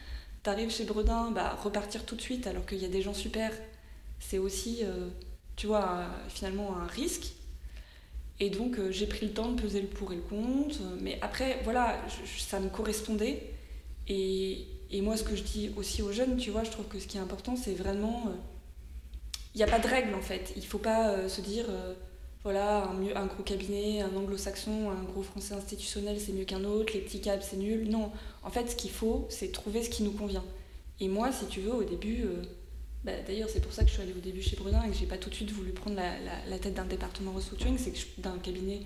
T'arrives 0.45 0.71
chez 0.71 0.85
Bredin, 0.85 1.33
bah, 1.33 1.59
repartir 1.65 2.07
tout 2.07 2.15
de 2.15 2.21
suite 2.21 2.47
alors 2.47 2.65
qu'il 2.65 2.79
y 2.79 2.85
a 2.85 2.89
des 2.89 3.03
gens 3.03 3.15
super, 3.15 3.51
c'est 4.21 4.39
aussi, 4.39 4.85
tu 5.57 5.67
vois, 5.67 6.05
finalement 6.29 6.77
un 6.77 6.87
risque. 6.87 7.33
Et 8.39 8.51
donc 8.51 8.79
euh, 8.79 8.91
j'ai 8.91 9.07
pris 9.07 9.27
le 9.27 9.33
temps 9.33 9.51
de 9.51 9.61
peser 9.61 9.81
le 9.81 9.87
pour 9.87 10.13
et 10.13 10.17
le 10.17 10.23
contre. 10.23 10.79
Mais 11.01 11.19
après, 11.23 11.61
voilà, 11.65 11.99
ça 12.39 12.61
me 12.61 12.69
correspondait. 12.69 13.43
Et, 14.09 14.67
et, 14.91 15.01
moi, 15.01 15.17
ce 15.17 15.25
que 15.25 15.35
je 15.35 15.43
dis 15.43 15.73
aussi 15.77 16.03
aux 16.03 16.13
jeunes, 16.13 16.37
tu 16.37 16.51
vois, 16.51 16.63
je 16.63 16.71
trouve 16.71 16.87
que 16.87 17.01
ce 17.01 17.07
qui 17.07 17.17
est 17.17 17.21
important, 17.21 17.57
c'est 17.57 17.75
vraiment... 17.75 18.25
Euh, 18.29 18.33
il 19.55 19.59
n'y 19.59 19.65
a 19.65 19.67
pas 19.67 19.79
de 19.79 19.89
règle 19.89 20.15
en 20.15 20.21
fait. 20.21 20.53
Il 20.55 20.63
ne 20.63 20.67
faut 20.67 20.79
pas 20.79 21.09
euh, 21.13 21.29
se 21.31 21.41
dire, 21.41 21.65
voilà, 22.45 22.85
un, 22.85 22.93
mieux, 22.93 23.17
un 23.17 23.25
gros 23.25 23.43
cabinet, 23.43 24.03
un 24.03 24.15
anglo-saxon, 24.15 24.91
un 24.91 25.03
gros 25.03 25.23
français 25.23 25.55
institutionnel, 25.55 26.21
c'est 26.21 26.33
mieux 26.33 26.45
qu'un 26.45 26.63
autre, 26.65 26.93
les 26.93 27.01
petits 27.01 27.23
câbles, 27.23 27.43
c'est 27.43 27.57
nul. 27.57 27.89
Non, 27.89 28.13
en 28.45 28.51
fait, 28.51 28.71
ce 28.71 28.77
qu'il 28.77 28.91
faut, 28.91 29.27
c'est 29.31 29.51
trouver 29.51 29.83
ce 29.83 29.89
qui 29.89 30.03
nous 30.03 30.13
convient. 30.13 30.45
Et 31.01 31.09
moi, 31.09 31.33
si 31.33 31.47
tu 31.47 31.61
veux, 31.61 31.75
au 31.75 31.85
début, 31.85 32.27
bah, 33.07 33.13
d'ailleurs, 33.25 33.49
c'est 33.49 33.61
pour 33.61 33.73
ça 33.73 33.85
que 33.85 33.89
je 33.89 33.95
suis 33.95 34.03
allée 34.03 34.13
au 34.13 34.21
début 34.21 34.43
chez 34.43 34.57
Brudin 34.57 34.83
et 34.83 34.91
que 34.91 34.97
j'ai 34.97 35.07
pas 35.07 35.17
tout 35.17 35.31
de 35.31 35.35
suite 35.37 35.53
voulu 35.53 35.71
prendre 35.71 35.95
la, 35.95 36.59
tête 36.59 36.75
d'un 36.75 36.85
département 36.85 37.31
restructuring, 37.31 37.79
c'est 37.79 37.93
que 37.93 37.99
d'un 38.19 38.37
cabinet, 38.39 38.81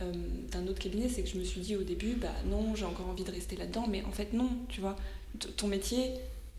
euh, 0.00 0.10
d'un 0.50 0.66
autre 0.68 0.78
cabinet, 0.78 1.10
c'est 1.10 1.22
que 1.22 1.28
je 1.28 1.36
me 1.36 1.44
suis 1.44 1.60
dit 1.60 1.76
au 1.76 1.82
début, 1.82 2.14
bah 2.14 2.32
non, 2.46 2.74
j'ai 2.74 2.86
encore 2.86 3.10
envie 3.10 3.24
de 3.24 3.30
rester 3.30 3.56
là-dedans, 3.56 3.86
mais 3.86 4.02
en 4.04 4.10
fait 4.10 4.32
non, 4.32 4.48
tu 4.70 4.80
vois, 4.80 4.96
ton 5.58 5.68
métier, 5.68 6.12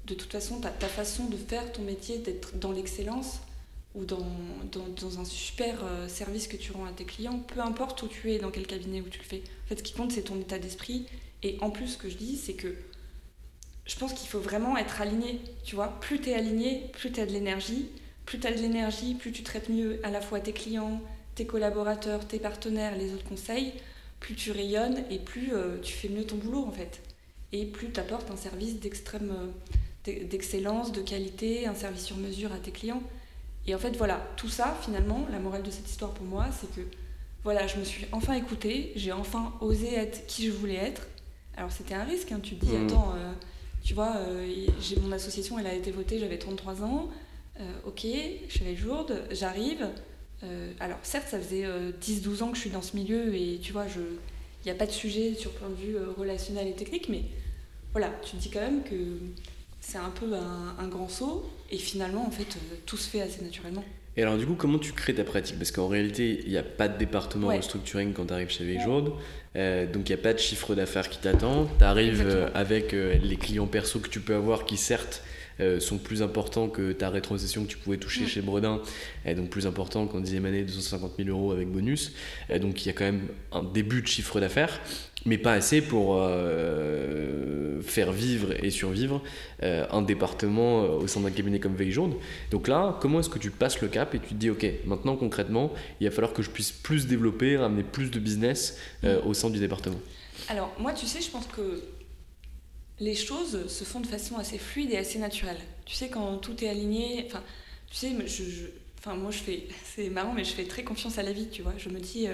de 0.06 0.14
toute 0.14 0.32
façon, 0.32 0.62
ta, 0.62 0.70
façon 0.88 1.26
de 1.26 1.36
faire 1.36 1.72
ton 1.72 1.82
métier, 1.82 2.20
d'être 2.20 2.60
dans 2.60 2.72
l'excellence 2.72 3.40
ou 3.96 4.06
dans, 4.06 4.28
dans, 4.72 5.20
un 5.20 5.26
super 5.26 5.84
euh, 5.84 6.08
service 6.08 6.48
que 6.48 6.58
tu 6.58 6.74
rends 6.74 6.86
à 6.86 6.92
tes 6.92 7.06
clients, 7.06 7.40
peu 7.40 7.60
importe 7.60 8.04
où 8.04 8.08
tu 8.08 8.32
es, 8.32 8.38
dans 8.38 8.52
quel 8.52 8.68
cabinet 8.68 9.02
où 9.02 9.10
tu 9.10 9.18
le 9.18 9.26
fais. 9.26 9.42
En 9.66 9.70
fait, 9.70 9.80
ce 9.80 9.84
qui 9.84 9.94
compte, 9.94 10.12
c'est 10.12 10.24
ton 10.24 10.40
état 10.40 10.60
d'esprit. 10.60 11.08
Et 11.42 11.58
en 11.62 11.72
plus, 11.72 11.88
ce 11.88 11.98
que 11.98 12.10
je 12.10 12.18
dis, 12.18 12.38
c'est 12.38 12.54
que 12.54 12.76
je 13.86 13.98
pense 13.98 14.14
qu'il 14.14 14.28
faut 14.30 14.40
vraiment 14.40 14.78
être 14.78 15.02
aligné, 15.02 15.42
tu 15.64 15.76
vois. 15.76 16.00
Plus 16.00 16.20
tu 16.20 16.30
es 16.30 16.36
aligné, 16.36 16.90
plus 16.94 17.12
tu 17.12 17.20
as 17.20 17.26
de 17.26 17.32
l'énergie. 17.32 17.90
Plus 18.26 18.40
tu 18.40 18.48
as 18.48 18.52
de 18.52 18.58
l'énergie, 18.58 19.16
plus 19.16 19.32
tu 19.32 19.44
traites 19.44 19.70
mieux 19.70 20.00
à 20.04 20.10
la 20.10 20.22
fois 20.22 20.40
tes 20.40 20.54
clients, 20.54 21.02
tes 21.36 21.46
collaborateurs, 21.46 22.26
tes 22.26 22.40
partenaires, 22.40 22.96
les 22.98 23.14
autres 23.14 23.28
conseils. 23.28 23.74
Plus 24.22 24.36
tu 24.36 24.52
rayonnes 24.52 25.04
et 25.10 25.20
plus 25.20 25.54
euh, 25.54 25.80
tu 25.82 25.92
fais 25.92 26.08
mieux 26.08 26.26
ton 26.26 26.38
boulot, 26.38 26.66
en 26.66 26.72
fait. 26.72 27.02
Et 27.52 27.66
plus 27.66 27.92
tu 27.92 28.00
apportes 28.00 28.32
un 28.32 28.38
service 28.38 28.80
d'extrême 28.80 29.32
euh, 29.32 29.48
d'excellence, 30.06 30.92
de 30.92 31.02
qualité, 31.02 31.66
un 31.66 31.76
service 31.76 32.04
sur 32.04 32.18
mesure 32.18 32.52
à 32.52 32.58
tes 32.58 32.72
clients. 32.72 33.04
Et 33.68 33.76
en 33.76 33.80
fait, 33.80 33.96
voilà, 33.96 34.26
tout 34.36 34.50
ça, 34.50 34.78
finalement, 34.82 35.26
la 35.32 35.40
morale 35.40 35.64
de 35.64 35.72
cette 35.72 35.90
histoire 35.90 36.12
pour 36.12 36.26
moi, 36.26 36.48
c'est 36.60 36.74
que 36.76 36.82
voilà, 37.44 37.68
je 37.68 37.78
me 37.78 37.84
suis 37.84 38.06
enfin 38.12 38.34
écoutée, 38.34 38.92
j'ai 38.96 39.12
enfin 39.12 39.54
osé 39.62 39.94
être 39.94 40.26
qui 40.28 40.46
je 40.48 40.52
voulais 40.52 40.76
être. 40.76 41.08
Alors 41.56 41.72
c'était 41.72 41.94
un 41.94 42.04
risque, 42.04 42.32
hein, 42.32 42.40
tu 42.42 42.56
te 42.56 42.66
dis, 42.66 42.72
mmh. 42.72 42.86
attends, 42.88 43.14
euh, 43.16 43.32
tu 43.84 43.94
vois, 43.94 44.16
euh, 44.16 44.68
j'ai 44.80 44.96
mon 44.96 45.12
association, 45.12 45.60
elle 45.60 45.68
a 45.68 45.74
été 45.74 45.92
votée, 45.92 46.18
j'avais 46.18 46.38
33 46.38 46.84
ans. 46.84 47.10
Euh, 47.60 47.72
ok, 47.86 48.06
je 48.48 48.54
suis 48.54 48.76
Jourde, 48.76 49.22
j'arrive. 49.32 49.88
Euh, 50.44 50.72
alors 50.80 51.00
certes, 51.04 51.28
ça 51.30 51.40
faisait 51.40 51.66
10-12 52.02 52.44
ans 52.44 52.50
que 52.50 52.56
je 52.56 52.62
suis 52.62 52.70
dans 52.70 52.82
ce 52.82 52.96
milieu 52.96 53.36
et 53.36 53.60
tu 53.62 53.74
vois, 53.74 53.86
il 53.96 54.66
n'y 54.66 54.72
a 54.72 54.76
pas 54.76 54.86
de 54.86 54.92
sujet 54.92 55.36
sur 55.36 55.52
point 55.52 55.70
de 55.70 55.76
vue 55.76 55.98
relationnel 56.18 56.68
et 56.68 56.74
technique, 56.74 57.10
mais 57.10 57.24
voilà, 57.92 58.10
tu 58.24 58.38
te 58.38 58.42
dis 58.42 58.50
quand 58.50 58.62
même 58.62 58.84
que 58.84 58.96
c'est 59.82 59.98
un 59.98 60.10
peu 60.10 60.34
un, 60.34 60.88
grand 60.88 61.10
saut 61.10 61.50
et 61.70 61.78
finalement, 61.78 62.26
en 62.26 62.32
fait, 62.32 62.58
tout 62.86 62.98
se 62.98 63.10
fait 63.10 63.22
assez 63.22 63.42
naturellement. 63.42 63.84
Et 64.16 64.22
alors 64.22 64.38
du 64.38 64.46
coup, 64.46 64.56
comment 64.56 64.78
tu 64.78 64.92
crées 64.92 65.16
ta 65.16 65.24
pratique? 65.24 65.58
Parce 65.58 65.72
qu'en 65.72 65.88
réalité, 65.88 66.42
il 66.46 66.52
n'y 66.52 66.58
a 66.58 66.64
pas 66.64 66.88
de 66.88 66.98
département 66.98 67.48
restructuring 67.48 68.14
quand 68.14 68.26
tu 68.26 68.34
arrives 68.34 68.50
chez 68.50 68.64
Veiljourde. 68.64 69.14
Euh, 69.56 69.86
donc 69.86 70.10
il 70.10 70.14
n'y 70.14 70.20
a 70.20 70.24
pas 70.24 70.34
de 70.34 70.40
chiffre 70.40 70.76
d'affaires 70.76 71.10
qui 71.10 71.20
t'attend. 71.20 71.68
Tu 71.78 71.84
arrives 71.84 72.24
euh, 72.26 72.50
avec 72.54 72.94
euh, 72.94 73.18
les 73.22 73.38
clients 73.38 73.68
perso 73.68 74.00
que 74.00 74.10
tu 74.10 74.20
peux 74.20 74.36
avoir 74.36 74.66
qui 74.66 74.78
certes 74.78 75.24
sont 75.80 76.00
plus 76.00 76.24
importants 76.24 76.68
que 76.68 76.94
ta 76.94 77.12
rétrocession 77.12 77.64
que 77.64 77.70
tu 77.70 77.78
pouvais 77.78 77.98
toucher 77.98 78.26
chez 78.26 78.42
Bredin, 78.42 78.82
et 79.24 79.36
donc 79.36 79.50
plus 79.50 79.68
important 79.68 80.08
qu'en 80.08 80.20
dixième 80.20 80.46
année 80.46 80.64
250 80.64 81.14
000 81.18 81.30
euros 81.30 81.52
avec 81.52 81.70
bonus. 81.70 82.12
donc 82.60 82.84
il 82.84 82.88
y 82.88 82.90
a 82.90 82.94
quand 82.94 83.06
même 83.06 83.28
un 83.52 83.62
début 83.62 84.02
de 84.02 84.08
chiffre 84.08 84.40
d'affaires 84.40 84.82
mais 85.26 85.38
pas 85.38 85.54
assez 85.54 85.82
pour 85.82 86.18
euh, 86.18 87.82
faire 87.82 88.12
vivre 88.12 88.54
et 88.64 88.70
survivre 88.70 89.22
euh, 89.62 89.86
un 89.92 90.02
département 90.02 90.84
euh, 90.84 90.88
au 90.90 91.08
sein 91.08 91.22
d'un 91.22 91.32
cabinet 91.32 91.60
comme 91.60 91.76
Veille 91.76 91.92
Jaune. 91.92 92.16
Donc 92.52 92.68
là, 92.68 92.98
comment 93.02 93.20
est-ce 93.20 93.30
que 93.30 93.40
tu 93.40 93.52
passes 93.52 93.82
le 93.82 93.88
cap 93.88 94.14
et 94.16 94.20
tu 94.20 94.30
te 94.30 94.34
dis, 94.34 94.50
ok, 94.50 94.66
maintenant 94.86 95.16
concrètement, 95.16 95.72
il 96.00 96.08
va 96.08 96.14
falloir 96.14 96.34
que 96.34 96.42
je 96.42 96.50
puisse 96.50 96.72
plus 96.72 97.08
développer, 97.08 97.58
ramener 97.58 97.84
plus 97.84 98.12
de 98.12 98.20
business 98.20 98.78
au 99.26 99.34
sein 99.34 99.50
du 99.50 99.60
département? 99.60 100.00
Alors 100.50 100.74
moi, 100.78 100.94
tu 100.94 101.06
sais, 101.06 101.22
je 101.22 101.30
pense 101.30 101.48
que 101.48 101.84
les 103.00 103.16
choses 103.16 103.68
se 103.68 103.84
font 103.84 104.02
de 104.02 104.08
façon 104.08 104.38
assez 104.38 104.58
fluide 104.58 104.92
et 104.92 104.98
assez 104.98 105.20
naturelle. 105.20 105.58
Tu 105.86 105.96
sais, 105.96 106.10
quand 106.10 106.38
tout 106.38 106.64
est 106.64 106.70
aligné, 106.70 107.24
enfin, 107.28 107.44
tu 107.90 107.98
sais, 107.98 108.12
je, 108.26 108.44
enfin, 109.00 109.16
moi 109.16 109.32
je 109.32 109.38
fais, 109.38 109.68
c'est 109.96 110.10
marrant, 110.10 110.34
mais 110.34 110.44
je 110.44 110.54
fais 110.54 110.66
très 110.66 110.84
confiance 110.84 111.18
à 111.18 111.24
la 111.24 111.32
vie, 111.32 111.48
tu 111.50 111.62
vois. 111.62 111.74
Je 111.78 111.90
me 111.90 112.00
dis, 112.00 112.28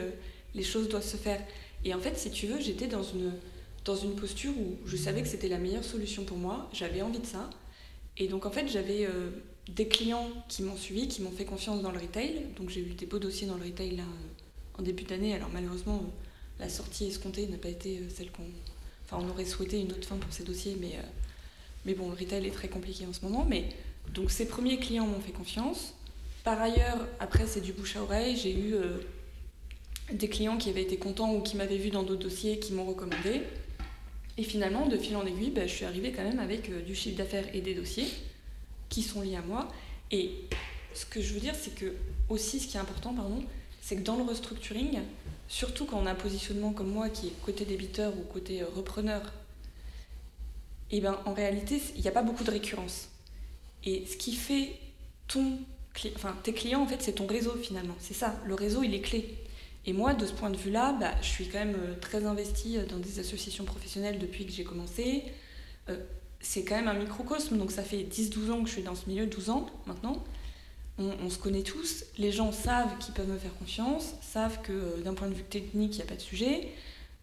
les 0.55 0.63
choses 0.63 0.89
doivent 0.89 1.05
se 1.05 1.17
faire. 1.17 1.39
Et 1.85 1.93
en 1.93 1.99
fait, 1.99 2.17
si 2.17 2.29
tu 2.31 2.47
veux, 2.47 2.59
j'étais 2.59 2.87
dans 2.87 3.03
une, 3.03 3.33
dans 3.85 3.95
une 3.95 4.15
posture 4.15 4.51
où 4.57 4.77
je 4.85 4.97
savais 4.97 5.21
que 5.21 5.27
c'était 5.27 5.47
la 5.47 5.57
meilleure 5.57 5.83
solution 5.83 6.23
pour 6.23 6.37
moi, 6.37 6.69
j'avais 6.73 7.01
envie 7.01 7.19
de 7.19 7.25
ça. 7.25 7.49
Et 8.17 8.27
donc 8.27 8.45
en 8.45 8.51
fait, 8.51 8.67
j'avais 8.67 9.05
euh, 9.05 9.29
des 9.69 9.87
clients 9.87 10.29
qui 10.49 10.63
m'ont 10.63 10.75
suivi, 10.75 11.07
qui 11.07 11.21
m'ont 11.21 11.31
fait 11.31 11.45
confiance 11.45 11.81
dans 11.81 11.91
le 11.91 11.99
retail. 11.99 12.47
Donc 12.57 12.69
j'ai 12.69 12.81
eu 12.81 12.93
des 12.93 13.05
beaux 13.05 13.19
dossiers 13.19 13.47
dans 13.47 13.55
le 13.55 13.63
retail 13.63 13.95
là, 13.95 14.03
euh, 14.03 14.79
en 14.79 14.81
début 14.81 15.03
d'année. 15.03 15.33
Alors 15.33 15.49
malheureusement, 15.53 16.03
euh, 16.03 16.63
la 16.63 16.69
sortie 16.69 17.07
escomptée 17.07 17.47
n'a 17.47 17.57
pas 17.57 17.69
été 17.69 18.01
celle 18.13 18.31
qu'on... 18.31 18.43
Enfin, 19.05 19.25
on 19.25 19.29
aurait 19.29 19.45
souhaité 19.45 19.79
une 19.79 19.91
autre 19.91 20.07
fin 20.07 20.17
pour 20.17 20.31
ces 20.31 20.43
dossiers, 20.43 20.77
mais, 20.79 20.91
mais 21.83 21.95
bon, 21.95 22.09
le 22.09 22.15
retail 22.15 22.45
est 22.45 22.51
très 22.51 22.67
compliqué 22.67 23.07
en 23.07 23.13
ce 23.13 23.25
moment. 23.25 23.43
Mais 23.49 23.69
donc 24.13 24.29
ces 24.29 24.47
premiers 24.47 24.77
clients 24.77 25.07
m'ont 25.07 25.21
fait 25.21 25.31
confiance. 25.31 25.93
Par 26.43 26.61
ailleurs, 26.61 27.07
après, 27.19 27.47
c'est 27.47 27.61
du 27.61 27.73
bouche 27.73 27.95
à 27.95 28.03
oreille. 28.03 28.37
J'ai 28.37 28.53
eu 28.53 28.75
des 30.11 30.29
clients 30.29 30.57
qui 30.57 30.69
avaient 30.69 30.81
été 30.81 30.97
contents 30.97 31.33
ou 31.33 31.41
qui 31.41 31.57
m'avaient 31.57 31.77
vu 31.77 31.89
dans 31.89 32.03
d'autres 32.03 32.23
dossiers 32.23 32.59
qui 32.59 32.73
m'ont 32.73 32.85
recommandé. 32.85 33.41
Et 34.37 34.43
finalement, 34.43 34.87
de 34.87 34.97
fil 34.97 35.15
en 35.15 35.25
aiguille, 35.25 35.51
bah, 35.51 35.67
je 35.67 35.73
suis 35.73 35.85
arrivée 35.85 36.11
quand 36.11 36.23
même 36.23 36.39
avec 36.39 36.69
euh, 36.69 36.81
du 36.81 36.95
chiffre 36.95 37.17
d'affaires 37.17 37.45
et 37.53 37.61
des 37.61 37.75
dossiers 37.75 38.07
qui 38.87 39.03
sont 39.03 39.21
liés 39.21 39.35
à 39.35 39.41
moi. 39.41 39.67
Et 40.11 40.31
ce 40.93 41.05
que 41.05 41.21
je 41.21 41.33
veux 41.33 41.39
dire, 41.39 41.55
c'est 41.55 41.75
que 41.75 41.93
aussi, 42.29 42.59
ce 42.59 42.67
qui 42.67 42.77
est 42.77 42.79
important, 42.79 43.13
pardon, 43.13 43.43
c'est 43.81 43.97
que 43.97 44.01
dans 44.01 44.15
le 44.15 44.23
restructuring, 44.23 44.99
surtout 45.47 45.85
quand 45.85 45.99
on 45.99 46.05
a 46.05 46.11
un 46.11 46.15
positionnement 46.15 46.71
comme 46.71 46.89
moi 46.89 47.09
qui 47.09 47.27
est 47.27 47.33
côté 47.43 47.65
débiteur 47.65 48.13
ou 48.17 48.21
côté 48.31 48.61
euh, 48.61 48.65
repreneur, 48.75 49.21
et 50.91 50.97
eh 50.97 51.01
ben 51.01 51.19
en 51.25 51.33
réalité, 51.33 51.79
il 51.95 52.01
n'y 52.01 52.07
a 52.07 52.11
pas 52.11 52.23
beaucoup 52.23 52.43
de 52.43 52.49
récurrence. 52.49 53.09
Et 53.83 54.05
ce 54.07 54.17
qui 54.17 54.33
fait 54.33 54.71
ton, 55.27 55.59
enfin, 56.15 56.35
tes 56.41 56.53
clients, 56.53 56.81
en 56.81 56.87
fait, 56.87 57.01
c'est 57.01 57.13
ton 57.13 57.27
réseau 57.27 57.53
finalement. 57.61 57.93
C'est 57.99 58.15
ça, 58.15 58.39
le 58.45 58.55
réseau, 58.55 58.81
il 58.81 58.95
est 58.95 59.01
clé. 59.01 59.35
Et 59.85 59.93
moi, 59.93 60.13
de 60.13 60.25
ce 60.25 60.33
point 60.33 60.49
de 60.49 60.57
vue-là, 60.57 60.95
bah, 60.99 61.13
je 61.21 61.27
suis 61.27 61.47
quand 61.47 61.59
même 61.59 61.75
euh, 61.75 61.95
très 61.99 62.25
investie 62.25 62.77
euh, 62.77 62.85
dans 62.85 62.97
des 62.97 63.19
associations 63.19 63.63
professionnelles 63.63 64.19
depuis 64.19 64.45
que 64.45 64.51
j'ai 64.51 64.63
commencé. 64.63 65.23
Euh, 65.89 65.97
c'est 66.41 66.63
quand 66.63 66.75
même 66.75 66.87
un 66.87 66.93
microcosme, 66.93 67.57
donc 67.57 67.71
ça 67.71 67.83
fait 67.83 68.03
10-12 68.03 68.51
ans 68.51 68.61
que 68.61 68.67
je 68.67 68.73
suis 68.73 68.83
dans 68.83 68.95
ce 68.95 69.07
milieu, 69.09 69.25
12 69.25 69.49
ans 69.49 69.65
maintenant. 69.87 70.23
on, 70.97 71.29
se 71.29 71.37
connaît 71.37 71.63
tous, 71.63 72.05
les 72.17 72.31
gens 72.31 72.51
savent 72.51 72.97
qu'ils 72.99 73.13
peuvent 73.13 73.27
me 73.27 73.37
faire 73.37 73.53
confiance, 73.55 74.13
savent 74.21 74.61
que 74.61 75.01
d'un 75.01 75.13
point 75.13 75.27
de 75.27 75.33
vue 75.33 75.43
technique, 75.43 75.95
il 75.95 75.97
n'y 75.97 76.03
a 76.03 76.05
pas 76.05 76.15
de 76.15 76.21
sujet, 76.21 76.69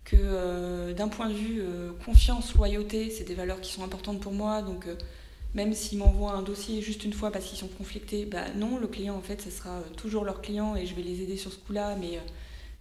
que 0.04 0.92
d'un 0.92 1.08
point 1.08 1.30
de 1.30 1.34
vue 1.34 1.62
confiance, 2.04 2.54
loyauté, 2.54 3.08
c'est 3.10 3.24
des 3.24 3.34
valeurs 3.34 3.62
qui 3.62 3.72
sont 3.72 3.82
importantes 3.84 4.20
pour 4.20 4.32
moi, 4.32 4.60
donc 4.60 4.86
même 5.54 5.72
s'ils 5.72 5.96
m'envoient 5.96 6.32
un 6.32 6.42
dossier 6.42 6.82
juste 6.82 7.04
une 7.04 7.14
fois 7.14 7.30
parce 7.30 7.46
qu'ils 7.46 7.58
sont 7.58 7.68
conflictés, 7.68 8.26
bah 8.26 8.44
non, 8.54 8.76
le 8.76 8.86
client 8.86 9.16
en 9.16 9.22
fait, 9.22 9.40
ce 9.40 9.50
sera 9.50 9.80
toujours 9.96 10.24
leur 10.24 10.42
client 10.42 10.76
et 10.76 10.84
je 10.84 10.94
vais 10.94 11.02
les 11.02 11.22
aider 11.22 11.38
sur 11.38 11.52
ce 11.52 11.58
coup-là, 11.58 11.96
mais, 11.98 12.20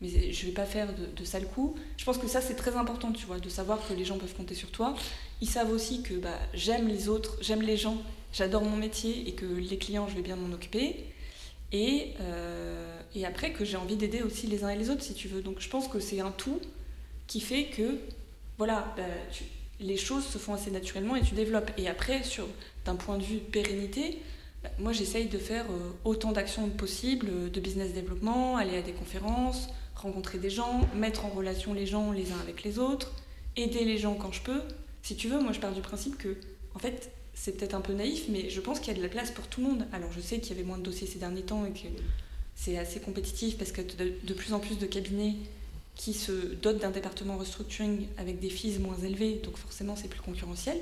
mais 0.02 0.32
je 0.32 0.46
vais 0.46 0.52
pas 0.52 0.66
faire 0.66 0.90
de, 0.94 1.24
sales 1.26 1.48
coups. 1.48 1.80
Je 1.98 2.06
pense 2.06 2.18
que 2.18 2.28
ça 2.28 2.42
c'est 2.42 2.56
très 2.56 2.76
important, 2.76 3.12
tu 3.12 3.26
vois, 3.26 3.40
de 3.40 3.50
savoir 3.50 3.80
que 3.88 3.94
les 3.94 4.06
gens 4.06 4.18
peuvent 4.18 4.36
compter 4.36 4.56
sur 4.56 4.72
toi. 4.72 4.96
Ils 5.42 5.50
savent 5.50 5.72
aussi 5.72 6.02
que 6.02 6.14
bah, 6.16 6.38
j'aime 6.54 6.88
les 6.88 7.10
autres, 7.10 7.38
j'aime 7.42 7.62
les 7.62 7.78
gens 7.78 7.98
j'adore 8.36 8.64
mon 8.64 8.76
métier 8.76 9.28
et 9.28 9.32
que 9.32 9.46
les 9.46 9.78
clients, 9.78 10.08
je 10.08 10.16
vais 10.16 10.22
bien 10.22 10.36
m'en 10.36 10.54
occuper. 10.54 11.06
Et, 11.72 12.14
euh, 12.22 13.00
et, 13.16 13.26
après, 13.26 13.52
que 13.52 13.66
j'ai 13.66 13.78
envie 13.78 13.96
d'aider 13.96 14.22
aussi 14.22 14.48
les 14.48 14.64
uns 14.64 14.70
et 14.70 14.78
les 14.78 14.90
autres, 14.90 15.04
si 15.04 15.14
tu 15.14 15.28
veux. 15.28 15.42
Donc 15.42 15.60
je 15.60 15.70
pense 15.70 15.88
que 15.88 16.00
c'est 16.00 16.20
un 16.20 16.32
tout 16.32 16.60
qui 17.28 17.40
fait 17.40 17.66
que, 17.66 17.98
voilà, 18.58 18.94
bah, 18.98 19.04
les 19.80 19.98
choses 19.98 20.26
se 20.26 20.38
font 20.38 20.54
assez 20.54 20.72
naturellement 20.72 21.16
et 21.16 21.22
tu 21.22 21.34
développes. 21.34 21.72
Et 21.78 21.88
après, 21.88 22.24
sur 22.24 22.48
d'un 22.86 22.96
point 22.96 23.18
de 23.18 23.24
vue 23.24 23.38
pérennité, 23.38 24.20
bah, 24.64 24.70
moi 24.80 24.92
j'essaye 24.92 25.28
de 25.28 25.38
faire 25.38 25.66
euh, 25.70 25.92
autant 26.04 26.32
d'actions 26.32 26.70
possibles, 26.70 27.52
de 27.52 27.60
business 27.60 27.94
développement, 27.94 28.58
aller 28.58 28.78
à 28.78 28.82
des 28.82 28.94
conférences, 28.94 29.70
rencontrer 30.06 30.38
des 30.38 30.50
gens, 30.50 30.82
mettre 30.96 31.26
en 31.26 31.30
relation 31.30 31.74
les 31.74 31.86
gens 31.86 32.12
les 32.12 32.32
uns 32.32 32.40
avec 32.42 32.64
les 32.64 32.80
autres, 32.80 33.12
aider 33.56 33.84
les 33.84 33.98
gens 33.98 34.14
quand 34.14 34.32
je 34.32 34.42
peux. 34.42 34.62
Si 35.02 35.16
tu 35.16 35.28
veux, 35.28 35.40
moi 35.40 35.52
je 35.52 35.60
pars 35.60 35.74
du 35.74 35.82
principe 35.82 36.18
que, 36.18 36.38
en 36.76 36.80
fait, 36.80 37.12
c'est 37.34 37.58
peut-être 37.58 37.74
un 37.74 37.82
peu 37.82 37.94
naïf, 37.94 38.26
mais 38.30 38.50
je 38.50 38.62
pense 38.62 38.80
qu'il 38.80 38.90
y 38.90 38.96
a 38.96 38.98
de 38.98 39.04
la 39.04 39.10
place 39.10 39.32
pour 39.32 39.48
tout 39.48 39.62
le 39.62 39.68
monde. 39.68 39.86
Alors 39.92 40.12
je 40.12 40.22
sais 40.22 40.40
qu'il 40.40 40.56
y 40.56 40.60
avait 40.60 40.68
moins 40.68 40.78
de 40.78 40.84
dossiers 40.84 41.08
ces 41.08 41.20
derniers 41.20 41.42
temps 41.42 41.66
et 41.66 41.72
que 41.72 41.88
c'est 42.56 42.78
assez 42.78 43.00
compétitif 43.00 43.58
parce 43.58 43.72
que 43.72 43.82
de, 43.82 44.34
plus 44.34 44.54
en 44.54 44.60
plus 44.60 44.78
de 44.78 44.86
cabinets 44.86 45.36
qui 45.96 46.14
se 46.14 46.32
dotent 46.32 46.80
d'un 46.80 46.92
département 46.92 47.38
restructuring 47.38 48.08
avec 48.18 48.40
des 48.40 48.50
fees 48.50 48.80
moins 48.80 48.98
élevés, 48.98 49.42
donc 49.44 49.58
forcément 49.58 49.96
c'est 49.96 50.08
plus 50.08 50.22
concurrentiel. 50.22 50.78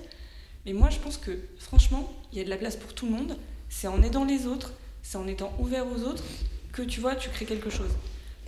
Mais 0.65 0.73
moi 0.73 0.89
je 0.89 0.99
pense 0.99 1.17
que 1.17 1.31
franchement, 1.57 2.13
il 2.31 2.37
y 2.37 2.41
a 2.41 2.43
de 2.43 2.49
la 2.49 2.57
place 2.57 2.75
pour 2.75 2.93
tout 2.93 3.05
le 3.05 3.13
monde. 3.13 3.37
C'est 3.69 3.87
en 3.87 4.03
aidant 4.03 4.25
les 4.25 4.45
autres, 4.45 4.73
c'est 5.01 5.17
en 5.17 5.27
étant 5.27 5.53
ouvert 5.59 5.85
aux 5.87 6.03
autres 6.03 6.23
que 6.71 6.81
tu 6.81 6.99
vois, 6.99 7.15
tu 7.15 7.29
crées 7.29 7.45
quelque 7.45 7.69
chose. 7.69 7.91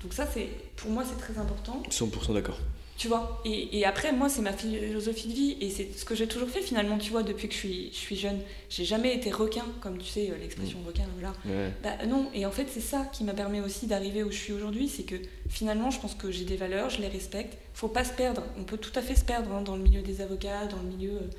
Donc 0.06 0.13
ça, 0.13 0.28
c'est 0.32 0.48
pour 0.76 0.91
moi, 0.91 1.04
c'est 1.04 1.18
très 1.18 1.39
important. 1.41 1.82
100% 1.89 2.36
d'accord. 2.36 2.60
Tu 2.96 3.08
vois 3.08 3.41
et, 3.44 3.84
après, 3.86 4.13
moi, 4.13 4.30
c'est 4.30 4.44
ma 4.44 4.54
philosophie 4.54 5.28
de 5.30 5.34
vie 5.34 5.58
et 5.60 5.72
c'est 5.72 5.98
ce 5.98 6.06
que 6.06 6.13
j'ai 6.13 6.28
toujours 6.28 6.48
fait 6.48 6.62
finalement, 6.62 7.00
tu 7.00 7.10
vois, 7.10 7.24
depuis 7.24 7.48
que 7.48 7.56
je 7.56 7.60
suis, 7.60 7.89
je 7.91 7.98
suis 7.98 8.15
jeune. 8.15 8.39
J'ai 8.70 8.86
jamais 8.86 9.15
été 9.15 9.32
requin, 9.32 9.65
comme 9.82 9.98
tu 9.98 10.06
sais, 10.06 10.30
euh, 10.30 10.38
l'expression 10.39 10.78
mm. 10.78 10.86
requin, 10.86 11.06
voilà. 11.15 11.34
Bah, 11.82 12.06
non, 12.06 12.30
et 12.36 12.46
en 12.46 12.52
fait, 12.52 12.68
c'est 12.72 12.82
ça 12.82 13.10
qui 13.12 13.24
m'a 13.24 13.34
permis 13.34 13.62
aussi 13.62 13.88
d'arriver 13.88 14.22
où 14.22 14.30
je 14.30 14.38
suis 14.38 14.54
aujourd'hui, 14.54 14.88
c'est 14.88 15.04
que 15.04 15.15
finalement, 15.50 15.89
je 15.89 16.00
pense 16.00 16.13
que 16.13 16.30
j'ai 16.30 16.46
des 16.46 16.56
valeurs, 16.56 16.91
je 16.91 17.02
les 17.02 17.08
respecte. 17.08 17.58
Faut 17.74 17.88
pas 17.88 18.04
se 18.04 18.13
perdre. 18.13 18.44
On 18.60 18.63
peut 18.63 18.78
tout 18.78 18.94
à 18.94 19.02
fait 19.02 19.15
se 19.15 19.26
perdre 19.26 19.52
hein, 19.52 19.63
dans 19.63 19.76
le 19.76 19.82
milieu 19.82 20.04
des 20.04 20.22
avocats, 20.22 20.68
dans 20.68 20.78
le 20.78 20.88
milieu. 20.88 21.15
Euh, 21.15 21.30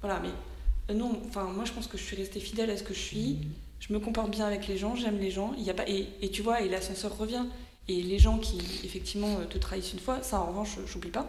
voilà, 0.00 0.20
mais 0.20 0.30
euh, 0.90 0.96
non, 0.96 1.20
enfin, 1.26 1.42
moi, 1.44 1.64
je 1.64 1.72
pense 1.72 1.88
que 1.88 1.98
je 1.98 2.04
suis 2.04 2.16
restée 2.16 2.38
fidèle 2.38 2.70
à 2.70 2.76
ce 2.76 2.84
que 2.84 2.94
je 2.94 3.00
suis. 3.00 3.40
Je 3.80 3.92
me 3.92 3.98
comporte 3.98 4.30
bien 4.30 4.46
avec 4.46 4.68
les 4.68 4.78
gens, 4.78 4.94
j'aime 4.94 5.18
les 5.18 5.32
gens. 5.32 5.52
Il 5.58 5.64
y 5.64 5.70
a 5.70 5.74
pas, 5.74 5.88
et, 5.88 6.06
et 6.22 6.30
tu 6.30 6.42
vois, 6.42 6.62
et 6.62 6.68
l'ascenseur 6.68 7.18
revient. 7.18 7.44
Et 7.88 8.02
les 8.02 8.18
gens 8.18 8.38
qui, 8.38 8.58
effectivement, 8.84 9.36
te 9.48 9.58
trahissent 9.58 9.92
une 9.92 10.00
fois, 10.00 10.22
ça, 10.22 10.40
en 10.40 10.46
revanche, 10.46 10.78
j'oublie 10.86 11.10
pas. 11.10 11.26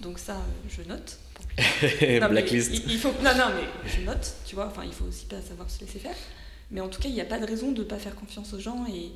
Donc 0.00 0.18
ça, 0.18 0.36
je 0.68 0.82
note. 0.82 1.18
Blacklist. 2.30 2.72
Il, 2.86 2.98
faut, 2.98 3.12
non, 3.22 3.34
non, 3.36 3.46
mais 3.54 3.88
je 3.88 4.02
note, 4.02 4.34
tu 4.46 4.54
vois. 4.54 4.66
Enfin, 4.66 4.82
il 4.84 4.92
faut 4.92 5.04
aussi 5.04 5.26
pas 5.26 5.40
savoir 5.42 5.68
se 5.70 5.80
laisser 5.80 5.98
faire. 5.98 6.14
Mais 6.70 6.80
en 6.80 6.88
tout 6.88 7.00
cas, 7.00 7.08
il 7.08 7.14
n'y 7.14 7.20
a 7.20 7.24
pas 7.24 7.38
de 7.38 7.46
raison 7.46 7.72
de 7.72 7.82
ne 7.82 7.88
pas 7.88 7.98
faire 7.98 8.14
confiance 8.14 8.52
aux 8.52 8.60
gens. 8.60 8.86
Et, 8.86 9.10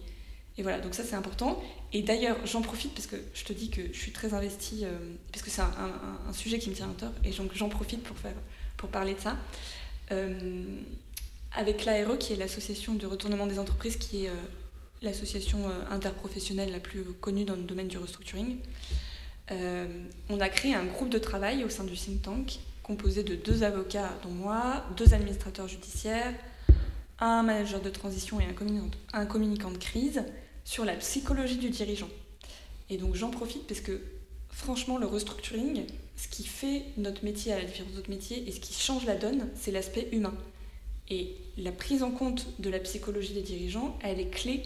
et 0.58 0.62
voilà, 0.62 0.80
donc 0.80 0.94
ça, 0.94 1.04
c'est 1.04 1.14
important. 1.14 1.62
Et 1.92 2.02
d'ailleurs, 2.02 2.36
j'en 2.46 2.62
profite 2.62 2.94
parce 2.94 3.06
que 3.06 3.16
je 3.34 3.44
te 3.44 3.52
dis 3.52 3.70
que 3.70 3.82
je 3.92 3.98
suis 3.98 4.12
très 4.12 4.34
investie, 4.34 4.84
euh, 4.84 4.96
parce 5.30 5.44
que 5.44 5.50
c'est 5.50 5.60
un, 5.60 5.70
un, 6.28 6.32
sujet 6.32 6.58
qui 6.58 6.70
me 6.70 6.74
tient 6.74 6.90
à 6.90 6.94
cœur. 6.98 7.12
Et 7.24 7.30
donc, 7.30 7.52
j'en 7.54 7.68
profite 7.68 8.02
pour, 8.02 8.16
faire, 8.16 8.34
pour 8.76 8.88
parler 8.88 9.14
de 9.14 9.20
ça. 9.20 9.36
Euh, 10.10 10.64
avec 11.54 11.84
l'ARE, 11.84 12.18
qui 12.18 12.32
est 12.32 12.36
l'association 12.36 12.94
de 12.94 13.06
retournement 13.06 13.46
des 13.46 13.58
entreprises, 13.58 13.96
qui 13.96 14.24
est... 14.24 14.28
Euh, 14.28 14.34
l'association 15.02 15.68
euh, 15.68 15.72
interprofessionnelle 15.90 16.72
la 16.72 16.80
plus 16.80 17.02
connue 17.20 17.44
dans 17.44 17.56
le 17.56 17.62
domaine 17.62 17.88
du 17.88 17.98
restructuring. 17.98 18.58
Euh, 19.50 19.86
on 20.28 20.40
a 20.40 20.48
créé 20.48 20.74
un 20.74 20.84
groupe 20.84 21.10
de 21.10 21.18
travail 21.18 21.64
au 21.64 21.68
sein 21.68 21.84
du 21.84 21.94
think 21.94 22.22
tank 22.22 22.58
composé 22.82 23.22
de 23.22 23.36
deux 23.36 23.62
avocats, 23.62 24.10
dont 24.22 24.30
moi, 24.30 24.84
deux 24.96 25.14
administrateurs 25.14 25.68
judiciaires, 25.68 26.34
un 27.20 27.42
manager 27.42 27.80
de 27.80 27.90
transition 27.90 28.40
et 28.40 28.44
un 28.44 28.52
communicant, 28.52 28.90
un 29.12 29.26
communicant 29.26 29.70
de 29.70 29.78
crise 29.78 30.24
sur 30.64 30.84
la 30.84 30.94
psychologie 30.94 31.58
du 31.58 31.70
dirigeant. 31.70 32.08
Et 32.90 32.96
donc 32.96 33.14
j'en 33.14 33.30
profite 33.30 33.66
parce 33.66 33.80
que 33.80 34.00
franchement, 34.50 34.98
le 34.98 35.06
restructuring, 35.06 35.84
ce 36.16 36.28
qui 36.28 36.44
fait 36.44 36.82
notre 36.96 37.24
métier 37.24 37.52
à 37.52 37.58
la 37.58 37.64
différence 37.64 37.92
d'autres 37.92 38.10
métiers 38.10 38.48
et 38.48 38.52
ce 38.52 38.60
qui 38.60 38.74
change 38.74 39.06
la 39.06 39.16
donne, 39.16 39.48
c'est 39.54 39.70
l'aspect 39.70 40.08
humain. 40.12 40.34
Et 41.08 41.36
la 41.56 41.72
prise 41.72 42.02
en 42.02 42.10
compte 42.10 42.46
de 42.58 42.70
la 42.70 42.78
psychologie 42.78 43.34
des 43.34 43.42
dirigeants, 43.42 43.98
elle 44.02 44.20
est 44.20 44.30
clé 44.30 44.62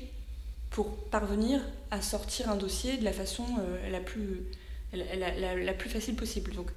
pour 0.77 0.95
parvenir 0.95 1.63
à 1.91 2.03
sortir 2.03 2.51
un 2.51 2.55
dossier 2.55 2.99
de 2.99 3.05
la 3.05 3.15
façon 3.15 3.47
euh, 3.61 3.89
la, 3.89 3.99
plus, 3.99 4.43
la, 4.93 5.73
plus 5.73 5.89
facile 5.89 6.17
possible. 6.17 6.53
Donc, 6.53 6.71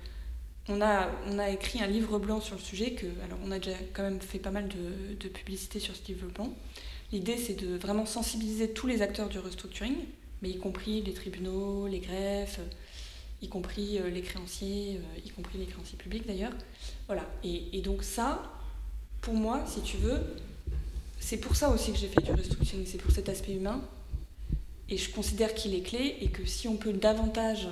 on 0.69 0.81
a, 0.81 1.09
on 1.27 1.37
a 1.37 1.49
écrit 1.49 1.81
un 1.81 1.87
livre 1.87 2.17
blanc 2.17 2.39
sur 2.39 2.55
le 2.55 2.61
sujet, 2.61 2.91
que, 2.91 3.07
alors 3.25 3.37
on 3.43 3.51
a 3.51 3.59
déjà 3.59 3.75
quand 3.91 4.03
même 4.03 4.21
fait 4.21 4.39
pas 4.39 4.51
mal 4.51 4.69
de, 4.69 5.15
de 5.15 5.27
publicité 5.27 5.81
sur 5.81 5.97
ce 5.97 6.07
livre 6.07 6.29
blanc. 6.29 6.53
L'idée, 7.11 7.35
c'est 7.35 7.55
de 7.55 7.75
vraiment 7.75 8.05
sensibiliser 8.05 8.71
tous 8.71 8.87
les 8.87 9.01
acteurs 9.01 9.27
du 9.27 9.37
restructuring, 9.37 9.97
mais 10.41 10.51
y 10.51 10.59
compris 10.59 11.01
les 11.01 11.13
tribunaux, 11.13 11.85
les 11.87 11.99
greffes, 11.99 12.61
y 13.41 13.49
compris 13.49 13.99
euh, 13.99 14.09
les 14.09 14.21
créanciers, 14.21 14.95
euh, 14.95 15.19
y 15.25 15.29
compris 15.31 15.57
les 15.57 15.65
créanciers 15.65 15.97
publics 15.97 16.25
d'ailleurs. 16.25 16.53
Voilà. 17.07 17.25
Et, 17.43 17.77
et 17.77 17.81
donc 17.81 18.03
ça, 18.05 18.43
pour 19.19 19.33
moi, 19.33 19.61
si 19.67 19.81
tu 19.81 19.97
veux, 19.97 20.21
c'est 21.19 21.37
pour 21.37 21.55
ça 21.55 21.69
aussi 21.69 21.91
que 21.91 21.97
j'ai 21.97 22.07
fait 22.07 22.21
du 22.21 22.31
restructuring, 22.31 22.85
c'est 22.85 22.97
pour 22.97 23.11
cet 23.11 23.29
aspect 23.29 23.53
humain. 23.53 23.81
Et 24.89 24.97
je 24.97 25.11
considère 25.11 25.53
qu'il 25.53 25.75
est 25.75 25.81
clé 25.81 26.17
et 26.21 26.29
que 26.29 26.45
si 26.45 26.67
on 26.67 26.75
peut 26.75 26.93
davantage 26.93 27.67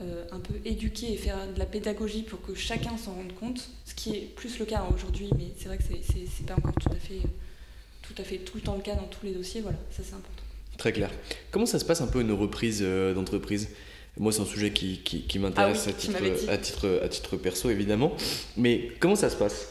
euh, 0.00 0.24
un 0.30 0.38
peu 0.38 0.54
éduquer 0.64 1.12
et 1.12 1.16
faire 1.16 1.52
de 1.52 1.58
la 1.58 1.66
pédagogie 1.66 2.22
pour 2.22 2.40
que 2.40 2.54
chacun 2.54 2.96
s'en 2.96 3.14
rende 3.14 3.32
compte, 3.34 3.68
ce 3.84 3.94
qui 3.94 4.10
est 4.10 4.34
plus 4.36 4.58
le 4.60 4.64
cas 4.64 4.86
aujourd'hui, 4.94 5.30
mais 5.36 5.52
c'est 5.58 5.66
vrai 5.66 5.78
que 5.78 5.82
c'est 5.82 6.46
pas 6.46 6.54
encore 6.54 6.74
tout 6.80 6.92
à, 6.92 6.96
fait, 6.96 7.20
tout 8.02 8.14
à 8.16 8.22
fait 8.22 8.38
tout 8.38 8.58
le 8.58 8.62
temps 8.62 8.76
le 8.76 8.82
cas 8.82 8.94
dans 8.94 9.08
tous 9.08 9.26
les 9.26 9.32
dossiers, 9.32 9.60
voilà, 9.60 9.78
ça 9.90 10.04
c'est 10.04 10.14
important. 10.14 10.42
Très 10.76 10.92
clair. 10.92 11.10
Comment 11.50 11.66
ça 11.66 11.80
se 11.80 11.84
passe 11.84 12.00
un 12.00 12.06
peu 12.06 12.20
une 12.20 12.30
reprise 12.30 12.78
euh, 12.82 13.12
d'entreprise? 13.12 13.70
Moi, 14.16 14.32
c'est 14.32 14.40
un 14.40 14.46
sujet 14.46 14.72
qui, 14.72 15.00
qui, 15.00 15.38
m'intéresse 15.38 15.84
ah 15.86 15.90
à, 15.90 15.92
titre, 15.92 16.16
à, 16.48 16.58
titre, 16.58 17.00
à 17.04 17.08
titre 17.08 17.36
perso, 17.36 17.70
évidemment. 17.70 18.16
Mais 18.56 18.90
comment 19.00 19.14
ça 19.16 19.30
se 19.30 19.36
passe? 19.36 19.68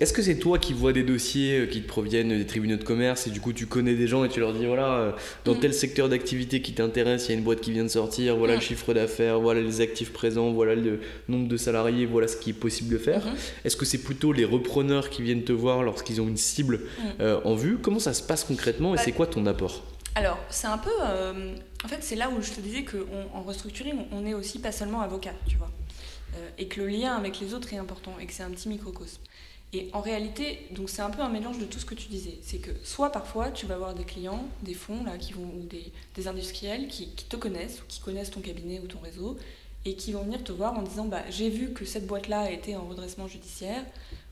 Est-ce 0.00 0.12
que 0.12 0.22
c'est 0.22 0.36
toi 0.36 0.58
qui 0.58 0.72
vois 0.72 0.92
des 0.92 1.02
dossiers 1.02 1.60
euh, 1.60 1.66
qui 1.66 1.82
te 1.82 1.88
proviennent 1.88 2.28
des 2.28 2.46
tribunaux 2.46 2.76
de 2.76 2.84
commerce 2.84 3.26
et 3.26 3.30
du 3.30 3.40
coup 3.40 3.52
tu 3.52 3.66
connais 3.66 3.94
des 3.94 4.06
gens 4.06 4.24
et 4.24 4.28
tu 4.28 4.40
leur 4.40 4.52
dis 4.52 4.66
voilà, 4.66 4.94
euh, 4.94 5.12
dans 5.44 5.54
mm. 5.54 5.60
tel 5.60 5.74
secteur 5.74 6.08
d'activité 6.08 6.62
qui 6.62 6.72
t'intéresse, 6.72 7.26
il 7.26 7.32
y 7.32 7.34
a 7.34 7.38
une 7.38 7.44
boîte 7.44 7.60
qui 7.60 7.72
vient 7.72 7.84
de 7.84 7.88
sortir, 7.88 8.36
voilà 8.36 8.54
le 8.54 8.58
mm. 8.58 8.62
chiffre 8.62 8.94
d'affaires, 8.94 9.40
voilà 9.40 9.60
les 9.60 9.80
actifs 9.80 10.12
présents, 10.12 10.52
voilà 10.52 10.74
le 10.74 11.00
nombre 11.28 11.48
de 11.48 11.56
salariés, 11.56 12.06
voilà 12.06 12.28
ce 12.28 12.36
qui 12.36 12.50
est 12.50 12.54
possible 12.54 12.92
de 12.92 12.98
faire. 12.98 13.26
Mm-hmm. 13.26 13.66
Est-ce 13.66 13.76
que 13.76 13.84
c'est 13.84 14.02
plutôt 14.02 14.32
les 14.32 14.44
repreneurs 14.44 15.10
qui 15.10 15.22
viennent 15.22 15.44
te 15.44 15.52
voir 15.52 15.82
lorsqu'ils 15.82 16.20
ont 16.20 16.28
une 16.28 16.36
cible 16.36 16.78
mm. 16.78 17.02
euh, 17.20 17.40
en 17.44 17.54
vue? 17.54 17.78
Comment 17.78 17.98
ça 17.98 18.14
se 18.14 18.22
passe 18.22 18.44
concrètement 18.44 18.94
et 18.94 18.96
bah, 18.96 19.02
c'est 19.04 19.12
quoi 19.12 19.26
ton 19.26 19.44
apport? 19.46 19.82
Alors, 20.14 20.38
c'est 20.48 20.66
un 20.66 20.78
peu. 20.78 20.90
en 21.84 21.88
fait, 21.88 21.98
c'est 22.00 22.16
là 22.16 22.30
où 22.30 22.40
je 22.40 22.50
te 22.50 22.60
disais 22.60 22.84
qu'en 22.84 23.42
restructuring, 23.42 24.06
on 24.12 24.22
n'est 24.22 24.32
aussi 24.32 24.58
pas 24.58 24.72
seulement 24.72 25.02
avocat, 25.02 25.34
tu 25.46 25.58
vois. 25.58 25.70
et 26.56 26.68
que 26.68 26.80
le 26.80 26.88
lien 26.88 27.14
avec 27.14 27.38
les 27.38 27.52
autres 27.52 27.74
est 27.74 27.76
important 27.76 28.14
et 28.18 28.24
que 28.24 28.32
c'est 28.32 28.42
un 28.42 28.50
petit 28.50 28.70
microcosme. 28.70 29.20
Et 29.76 29.90
en 29.92 30.00
réalité, 30.00 30.60
donc 30.70 30.88
c'est 30.88 31.02
un 31.02 31.10
peu 31.10 31.20
un 31.20 31.28
mélange 31.28 31.58
de 31.58 31.66
tout 31.66 31.78
ce 31.78 31.84
que 31.84 31.94
tu 31.94 32.08
disais. 32.08 32.38
C'est 32.40 32.56
que 32.56 32.70
soit 32.82 33.12
parfois 33.12 33.50
tu 33.50 33.66
vas 33.66 33.74
avoir 33.74 33.92
des 33.92 34.04
clients, 34.04 34.48
des 34.62 34.72
fonds 34.72 35.04
là, 35.04 35.18
qui 35.18 35.34
vont, 35.34 35.42
ou 35.42 35.66
des, 35.66 36.28
industriels 36.28 36.88
qui, 36.88 37.08
te 37.08 37.36
connaissent 37.36 37.82
ou 37.82 37.84
qui 37.86 38.00
connaissent 38.00 38.30
ton 38.30 38.40
cabinet 38.40 38.80
ou 38.82 38.86
ton 38.86 39.00
réseau 39.00 39.36
et 39.84 39.94
qui 39.94 40.12
vont 40.12 40.22
venir 40.22 40.42
te 40.42 40.50
voir 40.50 40.78
en 40.78 40.82
disant 40.82 41.04
bah, 41.04 41.22
j'ai 41.28 41.50
vu 41.50 41.74
que 41.74 41.84
cette 41.84 42.06
boîte-là 42.06 42.50
était 42.50 42.74
en 42.74 42.86
redressement 42.86 43.28
judiciaire 43.28 43.84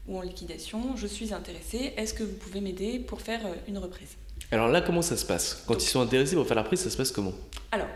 ou 0.09 0.17
en 0.17 0.23
liquidation, 0.23 0.97
je 0.97 1.07
suis 1.07 1.35
intéressé, 1.35 1.93
est-ce 1.99 2.15
que 2.15 2.23
vous 2.23 2.37
pouvez 2.37 2.63
m'aider 2.63 2.99
pour 2.99 3.21
faire 3.21 3.45
euh, 3.45 3.55
une 3.69 3.77
reprise? 3.77 4.17
Alors 4.51 4.69
là, 4.69 4.81
comment 4.81 5.03
ça 5.03 5.17
se 5.17 5.27
passe? 5.27 5.63
Quand 5.67 5.83
ils 5.83 5.89
sont 5.89 6.01
intéressés 6.01 6.37
pour 6.37 6.47
faire 6.47 6.57
la 6.57 6.63
reprise, 6.63 6.81
ça 6.81 6.91
se 6.91 6.97
passe 6.97 7.13
comment? 7.13 7.33
Alors, 7.71 7.89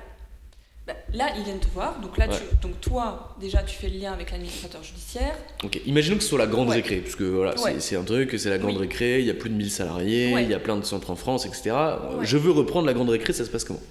bah, 0.89 0.95
là, 1.13 1.29
ils 1.37 1.45
viennent 1.45 1.61
te 1.61 1.69
voir. 1.69 2.01
Donc 2.01 2.17
là, 2.17 2.27
donc 2.63 2.81
toi, 2.81 3.37
déjà, 3.39 3.63
tu 3.63 3.77
fais 3.77 3.91
le 3.91 3.99
lien 3.99 4.13
avec 4.15 4.31
l'administrateur 4.31 4.83
judiciaire. 4.83 5.37
Ok. 5.63 5.79
Imaginons 5.85 6.17
que 6.17 6.23
ce 6.23 6.31
soit 6.31 6.39
la 6.39 6.47
grande 6.47 6.71
récré, 6.71 6.97
puisque 6.97 7.21
voilà, 7.21 7.55
c'est 7.79 7.97
un 7.97 8.05
truc, 8.05 8.35
c'est 8.39 8.49
la 8.49 8.57
grande 8.57 8.79
récré. 8.79 9.21
Il 9.21 9.27
y 9.27 9.31
a 9.31 9.35
plus 9.35 9.51
de 9.51 9.55
1000 9.55 9.71
salariés, 9.71 10.33
il 10.41 10.49
y 10.49 10.55
a 10.55 10.59
plein 10.59 10.79
de 10.79 10.85
centres 10.85 11.11
en 11.11 11.17
France, 11.17 11.45
etc. 11.45 11.77
Je 12.23 12.39
veux 12.39 12.51
reprendre 12.51 12.87
la 12.87 12.95
grande 12.95 13.11
récré. 13.11 13.35
Ça 13.35 13.45
se 13.45 13.51
passe 13.51 13.65
comment? 13.65 13.83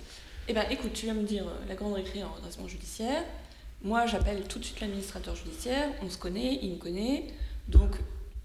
Eh 0.50 0.54
ben, 0.54 0.64
écoute, 0.72 0.94
tu 0.94 1.06
viens 1.06 1.14
me 1.14 1.24
dire 1.24 1.44
euh, 1.44 1.68
la 1.68 1.76
grande 1.76 1.94
récré 1.94 2.24
en 2.24 2.34
redressement 2.34 2.70
judiciaire. 2.70 3.22
Moi, 3.84 4.06
j'appelle 4.06 4.44
tout 4.48 4.60
de 4.60 4.64
suite 4.64 4.80
l'administrateur 4.80 5.36
judiciaire. 5.36 5.90
On 6.02 6.10
se 6.10 6.18
connaît, 6.18 6.60
il 6.62 6.72
me 6.72 6.78
connaît. 6.78 7.26
Donc, 7.68 7.92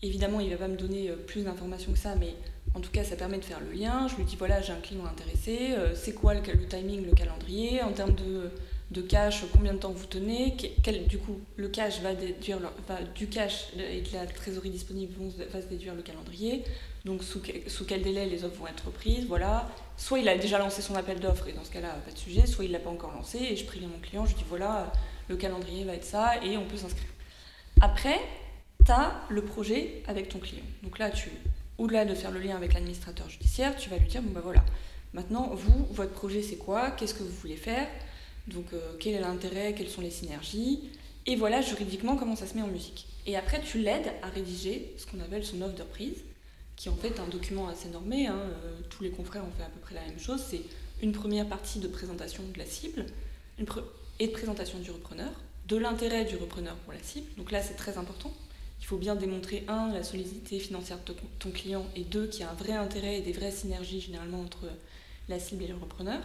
évidemment, 0.02 0.40
il 0.40 0.50
va 0.50 0.56
pas 0.56 0.68
me 0.68 0.76
donner 0.76 1.10
euh, 1.10 1.16
plus 1.16 1.44
d'informations 1.44 1.92
que 1.92 1.98
ça, 1.98 2.14
mais 2.16 2.34
en 2.74 2.80
tout 2.80 2.90
cas, 2.90 3.04
ça 3.04 3.16
permet 3.16 3.38
de 3.38 3.44
faire 3.44 3.60
le 3.60 3.72
lien. 3.72 4.08
Je 4.08 4.16
lui 4.16 4.24
dis 4.24 4.36
voilà, 4.36 4.60
j'ai 4.60 4.72
un 4.72 4.80
client 4.80 5.04
intéressé, 5.06 5.72
euh, 5.72 5.94
c'est 5.94 6.12
quoi 6.12 6.34
le, 6.34 6.40
timing, 6.66 7.06
le 7.06 7.12
calendrier, 7.12 7.82
en 7.82 7.92
termes 7.92 8.14
de, 8.14 8.50
de, 8.90 9.02
cash, 9.02 9.44
combien 9.52 9.74
de 9.74 9.78
temps 9.78 9.92
vous 9.92 10.06
tenez, 10.06 10.56
du 11.08 11.18
coup, 11.18 11.38
le 11.56 11.68
cash 11.68 12.00
va 12.00 12.14
déduire, 12.14 12.58
enfin, 12.80 13.00
du 13.14 13.28
cash 13.28 13.68
et 13.76 14.00
de 14.00 14.12
la 14.12 14.26
trésorerie 14.26 14.70
disponible 14.70 15.14
vont, 15.18 15.32
va 15.52 15.62
se 15.62 15.66
déduire 15.66 15.94
le 15.94 16.02
calendrier, 16.02 16.64
donc 17.04 17.22
sous, 17.22 17.40
quel 17.40 18.02
délai 18.02 18.26
les 18.26 18.44
offres 18.44 18.60
vont 18.60 18.66
être 18.66 18.90
prises, 18.90 19.26
voilà. 19.26 19.68
Soit 19.96 20.20
il 20.20 20.28
a 20.28 20.36
déjà 20.36 20.58
lancé 20.58 20.82
son 20.82 20.94
appel 20.94 21.20
d'offres 21.20 21.48
et 21.48 21.52
dans 21.52 21.64
ce 21.64 21.70
cas-là, 21.70 21.96
pas 22.04 22.12
de 22.12 22.18
sujet, 22.18 22.46
soit 22.46 22.64
il 22.64 22.72
l'a 22.72 22.78
pas 22.78 22.90
encore 22.90 23.12
lancé 23.12 23.38
et 23.38 23.56
je 23.56 23.64
préviens 23.64 23.88
mon 23.88 23.98
client, 23.98 24.24
je 24.24 24.34
dis 24.34 24.44
voilà, 24.48 24.92
le 25.28 25.36
calendrier 25.36 25.84
va 25.84 25.94
être 25.94 26.04
ça 26.04 26.42
et 26.44 26.56
on 26.56 26.64
peut 26.64 26.76
s'inscrire. 26.76 27.08
Après, 27.80 28.20
tu 28.84 28.92
as 28.92 29.22
le 29.28 29.42
projet 29.42 30.02
avec 30.06 30.28
ton 30.28 30.38
client. 30.38 30.64
Donc 30.82 30.98
là, 30.98 31.10
tu 31.10 31.30
au-delà 31.78 32.04
de 32.04 32.14
faire 32.14 32.30
le 32.30 32.40
lien 32.40 32.56
avec 32.56 32.74
l'administrateur 32.74 33.28
judiciaire, 33.28 33.76
tu 33.76 33.90
vas 33.90 33.96
lui 33.96 34.08
dire, 34.08 34.22
bon 34.22 34.30
ben 34.30 34.40
voilà, 34.40 34.64
maintenant, 35.14 35.50
vous, 35.54 35.86
votre 35.90 36.12
projet 36.12 36.42
c'est 36.42 36.56
quoi? 36.56 36.90
Qu'est-ce 36.90 37.14
que 37.14 37.22
vous 37.22 37.32
voulez 37.40 37.56
faire? 37.56 37.88
Donc 38.46 38.66
euh, 38.72 38.94
quel 39.00 39.14
est 39.14 39.20
l'intérêt? 39.20 39.74
Quelles 39.74 39.88
sont 39.88 40.00
les 40.00 40.10
synergies? 40.10 40.90
Et 41.26 41.36
voilà 41.36 41.60
juridiquement 41.60 42.16
comment 42.16 42.36
ça 42.36 42.46
se 42.46 42.54
met 42.54 42.62
en 42.62 42.68
musique. 42.68 43.06
Et 43.26 43.36
après, 43.36 43.60
tu 43.60 43.78
l'aides 43.78 44.12
à 44.22 44.28
rédiger 44.28 44.94
ce 44.98 45.06
qu'on 45.06 45.20
appelle 45.20 45.44
son 45.44 45.62
offre 45.62 45.76
de 45.76 45.82
reprise, 45.82 46.18
qui 46.76 46.88
est 46.88 46.90
en 46.90 46.96
fait 46.96 47.20
un 47.20 47.28
document 47.28 47.68
assez 47.68 47.88
normé. 47.88 48.26
Hein, 48.26 48.38
euh, 48.38 48.80
tous 48.90 49.02
les 49.02 49.10
confrères 49.10 49.44
ont 49.44 49.52
fait 49.56 49.62
à 49.62 49.68
peu 49.68 49.80
près 49.80 49.94
la 49.94 50.02
même 50.02 50.18
chose. 50.18 50.42
C'est 50.48 50.62
une 51.00 51.12
première 51.12 51.48
partie 51.48 51.78
de 51.78 51.88
présentation 51.88 52.42
de 52.52 52.58
la 52.58 52.66
cible 52.66 53.06
et 54.18 54.26
de 54.26 54.32
présentation 54.32 54.78
du 54.80 54.90
repreneur, 54.90 55.30
de 55.68 55.76
l'intérêt 55.76 56.24
du 56.24 56.36
repreneur 56.36 56.74
pour 56.76 56.92
la 56.92 57.02
cible. 57.02 57.26
Donc 57.36 57.52
là, 57.52 57.62
c'est 57.62 57.74
très 57.74 57.98
important 57.98 58.32
il 58.82 58.86
faut 58.86 58.96
bien 58.98 59.14
démontrer, 59.14 59.64
un, 59.68 59.92
la 59.92 60.02
solidité 60.02 60.58
financière 60.58 60.98
de 61.06 61.14
ton 61.38 61.52
client, 61.52 61.86
et 61.94 62.02
deux, 62.02 62.26
qu'il 62.26 62.40
y 62.40 62.42
a 62.42 62.50
un 62.50 62.54
vrai 62.54 62.72
intérêt 62.72 63.18
et 63.18 63.20
des 63.22 63.32
vraies 63.32 63.52
synergies 63.52 64.00
généralement 64.00 64.40
entre 64.40 64.66
la 65.28 65.38
cible 65.38 65.62
et 65.62 65.68
le 65.68 65.76
repreneur. 65.76 66.20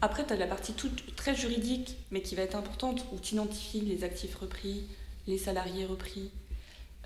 Après, 0.00 0.24
tu 0.24 0.32
as 0.32 0.36
la 0.36 0.46
partie 0.46 0.74
toute, 0.74 1.16
très 1.16 1.34
juridique, 1.34 1.96
mais 2.12 2.22
qui 2.22 2.36
va 2.36 2.42
être 2.42 2.54
importante, 2.54 3.04
où 3.12 3.18
tu 3.18 3.34
identifies 3.34 3.80
les 3.80 4.04
actifs 4.04 4.36
repris, 4.36 4.84
les 5.26 5.38
salariés 5.38 5.86
repris, 5.86 6.30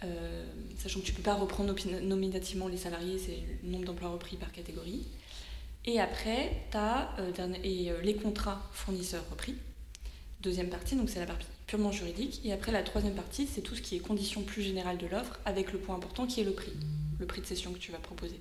euh, 0.04 0.44
sachant 0.76 1.00
que 1.00 1.06
tu 1.06 1.12
ne 1.12 1.16
peux 1.16 1.22
pas 1.22 1.36
reprendre 1.36 1.74
nominativement 2.02 2.68
les 2.68 2.76
salariés, 2.76 3.18
c'est 3.18 3.38
le 3.64 3.70
nombre 3.70 3.86
d'emplois 3.86 4.10
repris 4.10 4.36
par 4.36 4.52
catégorie. 4.52 5.06
Et 5.86 6.00
après, 6.00 6.66
tu 6.70 6.76
as 6.76 7.16
euh, 7.18 7.32
et, 7.64 7.90
euh, 7.90 8.02
les 8.02 8.14
contrats 8.14 8.60
fournisseurs 8.72 9.24
repris. 9.30 9.54
Deuxième 10.42 10.68
partie, 10.68 10.96
donc 10.96 11.08
c'est 11.08 11.20
la 11.20 11.26
partie 11.26 11.46
purement 11.72 11.90
juridique. 11.90 12.42
Et 12.44 12.52
après, 12.52 12.70
la 12.70 12.82
troisième 12.82 13.14
partie, 13.14 13.46
c'est 13.46 13.62
tout 13.62 13.74
ce 13.74 13.80
qui 13.80 13.96
est 13.96 13.98
conditions 13.98 14.42
plus 14.42 14.60
générales 14.60 14.98
de 14.98 15.06
l'offre, 15.06 15.38
avec 15.46 15.72
le 15.72 15.78
point 15.78 15.94
important 15.94 16.26
qui 16.26 16.42
est 16.42 16.44
le 16.44 16.52
prix, 16.52 16.74
le 17.18 17.24
prix 17.24 17.40
de 17.40 17.46
cession 17.46 17.72
que 17.72 17.78
tu 17.78 17.90
vas 17.92 17.98
proposer. 17.98 18.38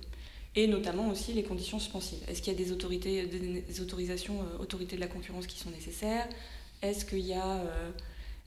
Et 0.54 0.66
notamment 0.66 1.08
aussi 1.08 1.32
les 1.32 1.42
conditions 1.42 1.78
suspensives. 1.78 2.18
Est-ce 2.28 2.42
qu'il 2.42 2.52
y 2.52 2.56
a 2.56 2.58
des, 2.58 2.72
autorités, 2.72 3.24
des 3.24 3.80
autorisations 3.80 4.34
euh, 4.42 4.62
autorités 4.62 4.96
de 4.96 5.00
la 5.00 5.06
concurrence 5.06 5.46
qui 5.46 5.58
sont 5.58 5.70
nécessaires? 5.70 6.28
Est-ce 6.82 7.06
qu'il 7.06 7.20
y 7.20 7.32
a, 7.32 7.46
euh, 7.46 7.90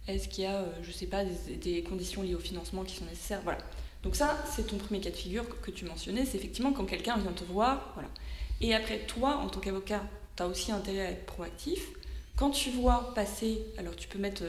est-ce 0.07 0.27
qu'il 0.27 0.43
y 0.43 0.47
a 0.47 0.57
euh, 0.57 0.71
je 0.83 0.91
sais 0.91 1.07
pas, 1.07 1.23
des, 1.25 1.81
conditions 1.81 2.21
liées 2.21 2.35
au 2.35 2.39
financement 2.39 2.83
qui 2.83 2.95
sont 2.95 3.05
nécessaires? 3.05 3.41
Voilà. 3.43 3.61
Donc 4.03 4.15
ça, 4.15 4.37
c'est 4.55 4.67
ton 4.67 4.77
premier 4.77 4.99
cas 4.99 5.09
de 5.09 5.15
figure 5.15 5.49
que, 5.49 5.65
que 5.65 5.71
tu 5.71 5.85
mentionnais, 5.85 6.25
c'est 6.25 6.37
effectivement 6.37 6.73
quand 6.73 6.85
quelqu'un 6.85 7.17
vient 7.17 7.33
te 7.33 7.43
voir. 7.45 7.89
Voilà. 7.95 8.09
Et 8.61 8.75
après, 8.75 8.99
toi, 8.99 9.37
en 9.37 9.49
tant 9.49 9.61
qu'avocat, 9.61 10.03
tu 10.37 10.43
as 10.43 10.47
aussi 10.47 10.71
intérêt 10.71 11.07
à 11.07 11.09
être 11.09 11.25
proactif. 11.25 11.87
Quand 12.35 12.51
tu 12.51 12.69
vois 12.69 13.15
passer, 13.15 13.65
alors 13.79 13.95
tu 13.95 14.07
peux 14.09 14.19
mettre 14.19 14.43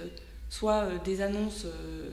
soit 0.48 0.85
euh, 0.85 0.98
des 1.04 1.22
annonces, 1.22 1.64
euh, 1.64 2.11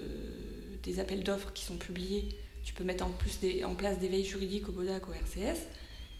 des 0.83 0.99
appels 0.99 1.23
d'offres 1.23 1.51
qui 1.53 1.63
sont 1.63 1.77
publiés, 1.77 2.29
tu 2.63 2.73
peux 2.73 2.83
mettre 2.83 3.05
en, 3.05 3.09
plus 3.09 3.39
en 3.63 3.75
place 3.75 3.99
des 3.99 4.07
veilles 4.07 4.25
juridiques 4.25 4.69
au 4.69 4.71
BODAC, 4.71 5.07
au 5.09 5.13
RCS, 5.13 5.59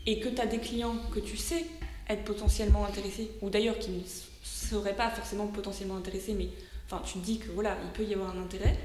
et 0.06 0.20
que 0.20 0.30
tu 0.30 0.42
as 0.42 0.46
des 0.46 0.60
clients 0.60 0.96
que 1.14 1.20
tu 1.20 1.38
sais 1.38 1.66
être 2.10 2.24
potentiellement 2.24 2.86
intéressés, 2.86 3.32
ou 3.42 3.50
d'ailleurs 3.50 3.80
qui 3.80 3.92
ne 3.92 4.02
seraient 4.44 4.96
pas 4.96 5.10
forcément 5.10 5.48
potentiellement 5.48 5.96
intéressés, 5.96 6.34
mais 6.34 6.50
enfin 6.86 7.02
tu 7.06 7.20
te 7.20 7.26
dis 7.26 7.40
que 7.40 7.50
voilà, 7.52 7.78
il 7.84 7.92
peut 7.92 8.04
y 8.04 8.14
avoir 8.14 8.36
un 8.36 8.42
intérêt, 8.42 8.78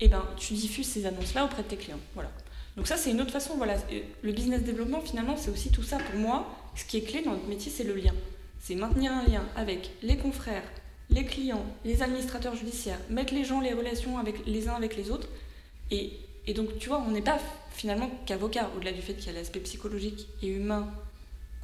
et 0.00 0.06
eh 0.06 0.08
ben 0.08 0.24
tu 0.36 0.54
diffuses 0.54 0.86
ces 0.86 1.04
annonces-là 1.04 1.44
auprès 1.44 1.62
de 1.62 1.68
tes 1.68 1.76
clients. 1.76 2.00
Voilà. 2.14 2.30
Donc 2.76 2.86
ça 2.86 2.96
c'est 2.96 3.10
une 3.10 3.20
autre 3.20 3.32
façon. 3.32 3.56
Voilà, 3.58 3.74
le 4.22 4.32
business 4.32 4.62
développement 4.62 5.02
finalement 5.02 5.36
c'est 5.36 5.50
aussi 5.50 5.70
tout 5.70 5.82
ça 5.82 5.98
pour 5.98 6.18
moi. 6.18 6.48
Ce 6.74 6.84
qui 6.86 6.96
est 6.96 7.02
clé 7.02 7.22
dans 7.22 7.32
notre 7.32 7.48
métier 7.48 7.70
c'est 7.70 7.84
le 7.84 7.94
lien. 7.94 8.14
C'est 8.60 8.76
maintenir 8.76 9.12
un 9.12 9.24
lien 9.26 9.44
avec 9.56 9.90
les 10.02 10.16
confrères, 10.16 10.62
les 11.10 11.24
clients, 11.24 11.64
les 11.84 12.02
administrateurs 12.02 12.54
judiciaires, 12.54 12.98
mettre 13.08 13.34
les 13.34 13.44
gens 13.44 13.60
les 13.60 13.72
relations 13.72 14.18
avec 14.18 14.46
les 14.46 14.68
uns 14.68 14.74
avec 14.74 14.96
les 14.96 15.10
autres. 15.10 15.28
Et, 15.90 16.12
et 16.46 16.54
donc, 16.54 16.78
tu 16.78 16.88
vois, 16.88 17.02
on 17.06 17.10
n'est 17.10 17.22
pas 17.22 17.38
finalement 17.72 18.10
qu'avocat, 18.26 18.70
au-delà 18.76 18.92
du 18.92 19.02
fait 19.02 19.14
qu'il 19.14 19.26
y 19.26 19.30
a 19.30 19.38
l'aspect 19.38 19.60
psychologique 19.60 20.28
et 20.42 20.48
humain 20.48 20.88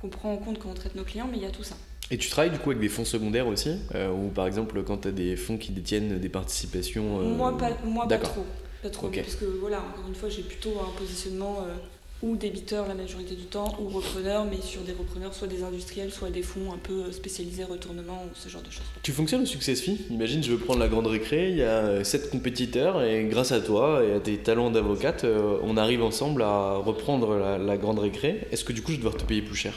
qu'on 0.00 0.08
prend 0.08 0.32
en 0.32 0.36
compte 0.36 0.58
quand 0.58 0.68
on 0.68 0.74
traite 0.74 0.94
nos 0.94 1.04
clients, 1.04 1.28
mais 1.30 1.38
il 1.38 1.42
y 1.42 1.46
a 1.46 1.50
tout 1.50 1.64
ça. 1.64 1.76
Et 2.10 2.18
tu 2.18 2.28
travailles 2.28 2.50
du 2.50 2.58
coup 2.58 2.70
avec 2.70 2.80
des 2.80 2.88
fonds 2.88 3.04
secondaires 3.04 3.48
aussi 3.48 3.70
euh, 3.94 4.12
Ou 4.12 4.28
par 4.28 4.46
exemple, 4.46 4.82
quand 4.84 4.98
tu 4.98 5.08
as 5.08 5.12
des 5.12 5.36
fonds 5.36 5.58
qui 5.58 5.72
détiennent 5.72 6.18
des 6.20 6.28
participations 6.28 7.20
euh, 7.20 7.24
Moi, 7.24 7.56
pas, 7.58 7.70
moi 7.84 8.06
pas 8.06 8.18
trop. 8.18 8.44
Pas 8.82 8.90
trop. 8.90 9.08
Parce 9.08 9.34
que 9.34 9.44
voilà, 9.44 9.78
encore 9.78 10.06
une 10.06 10.14
fois, 10.14 10.28
j'ai 10.28 10.42
plutôt 10.42 10.74
un 10.80 10.96
positionnement. 10.98 11.64
Euh, 11.66 11.74
ou 12.22 12.36
débiteurs 12.36 12.88
la 12.88 12.94
majorité 12.94 13.34
du 13.34 13.44
temps, 13.44 13.76
ou 13.80 13.88
repreneurs, 13.88 14.46
mais 14.46 14.60
sur 14.62 14.80
des 14.82 14.92
repreneurs, 14.92 15.34
soit 15.34 15.48
des 15.48 15.62
industriels, 15.62 16.10
soit 16.10 16.30
des 16.30 16.42
fonds 16.42 16.72
un 16.72 16.78
peu 16.78 17.12
spécialisés 17.12 17.64
retournement 17.64 18.24
ou 18.24 18.34
ce 18.34 18.48
genre 18.48 18.62
de 18.62 18.70
choses. 18.70 18.86
Tu 19.02 19.12
fonctionnes 19.12 19.42
au 19.42 19.46
success 19.46 19.80
fee 19.80 20.00
Imagine, 20.10 20.42
je 20.42 20.52
veux 20.52 20.58
prendre 20.58 20.80
la 20.80 20.88
grande 20.88 21.06
récré, 21.06 21.50
il 21.50 21.56
y 21.56 21.62
a 21.62 22.02
sept 22.04 22.30
compétiteurs, 22.30 23.02
et 23.02 23.24
grâce 23.24 23.52
à 23.52 23.60
toi 23.60 24.02
et 24.02 24.14
à 24.14 24.20
tes 24.20 24.38
talents 24.38 24.70
d'avocate, 24.70 25.24
euh, 25.24 25.58
on 25.62 25.76
arrive 25.76 26.02
ensemble 26.02 26.42
à 26.42 26.76
reprendre 26.76 27.36
la, 27.58 27.76
grande 27.76 27.98
récré. 27.98 28.46
Est-ce 28.50 28.64
que 28.64 28.72
du 28.72 28.80
coup, 28.80 28.92
je 28.92 28.96
vais 28.96 29.02
devoir 29.02 29.16
te 29.16 29.24
payer 29.24 29.42
plus 29.42 29.56
cher? 29.56 29.74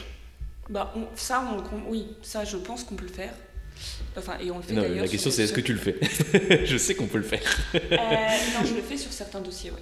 Bah, 0.69 0.93
ça, 1.15 1.43
oui, 1.87 2.07
ça, 2.21 2.45
je 2.45 2.55
pense 2.55 2.83
qu'on 2.83 2.95
peut 2.95 3.05
le 3.05 3.11
faire. 3.11 3.33
Enfin, 4.17 4.33
et 4.41 4.51
on 4.51 4.57
le 4.57 4.63
fait 4.63 4.73
non, 4.73 4.81
La 4.81 5.07
question, 5.07 5.31
c'est 5.31 5.43
est-ce 5.43 5.53
que 5.53 5.61
tu 5.61 5.73
le 5.73 5.79
fais? 5.79 5.97
Je 6.65 6.77
sais 6.77 6.95
qu'on 6.95 7.07
peut 7.07 7.17
le 7.17 7.23
faire. 7.23 7.41
euh, 7.75 7.79
non, 7.89 8.65
je 8.65 8.73
le 8.75 8.81
fais 8.81 8.97
sur 8.97 9.11
certains 9.11 9.39
dossiers, 9.39 9.71
oui. 9.71 9.81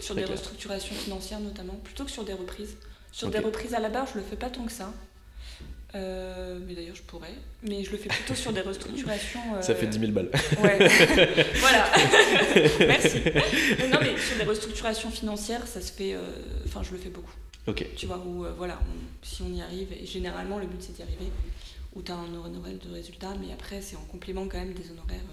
Sur 0.00 0.14
des 0.14 0.24
restructurations 0.24 0.94
financières 0.94 1.40
notamment, 1.40 1.74
plutôt 1.84 2.04
que 2.04 2.10
sur 2.10 2.24
des 2.24 2.32
reprises. 2.32 2.76
Sur 3.12 3.30
des 3.30 3.38
reprises 3.38 3.74
à 3.74 3.80
la 3.80 3.88
barre, 3.88 4.06
je 4.12 4.18
le 4.18 4.24
fais 4.24 4.36
pas 4.36 4.50
tant 4.50 4.64
que 4.64 4.72
ça. 4.72 4.92
Euh, 5.94 6.58
mais 6.66 6.74
d'ailleurs, 6.74 6.94
je 6.94 7.02
pourrais. 7.02 7.32
Mais 7.62 7.82
je 7.82 7.90
le 7.90 7.96
fais 7.96 8.08
plutôt 8.08 8.34
sur 8.34 8.52
des 8.52 8.60
restructurations. 8.60 9.40
Ça 9.62 9.74
fait 9.74 9.86
10 9.86 9.98
000 9.98 10.12
balles. 10.12 10.30
Ouais. 10.62 10.78
voilà. 11.54 11.90
Merci. 12.80 13.20
non, 13.90 13.98
mais 14.00 14.18
sur 14.18 14.36
des 14.36 14.44
restructurations 14.44 15.10
financières, 15.10 15.66
ça 15.66 15.80
se 15.80 15.92
fait. 15.92 16.14
Euh, 16.14 16.20
enfin, 16.66 16.82
je 16.82 16.92
le 16.92 16.98
fais 16.98 17.08
beaucoup. 17.08 17.32
Ok. 17.66 17.86
Tu 17.96 18.06
vois, 18.06 18.18
où, 18.18 18.44
euh, 18.44 18.52
voilà, 18.56 18.78
si 19.22 19.42
on 19.42 19.52
y 19.52 19.62
arrive, 19.62 19.88
et 19.92 20.04
généralement, 20.04 20.58
le 20.58 20.66
but 20.66 20.80
c'est 20.80 20.94
d'y 20.94 21.02
arriver, 21.02 21.32
où 21.94 22.02
tu 22.02 22.12
as 22.12 22.16
un 22.16 22.34
honoraire 22.34 22.74
de 22.86 22.92
résultat, 22.92 23.34
mais 23.40 23.52
après, 23.52 23.80
c'est 23.80 23.96
en 23.96 24.04
complément 24.10 24.46
quand 24.46 24.58
même 24.58 24.74
des 24.74 24.90
honoraires 24.90 25.24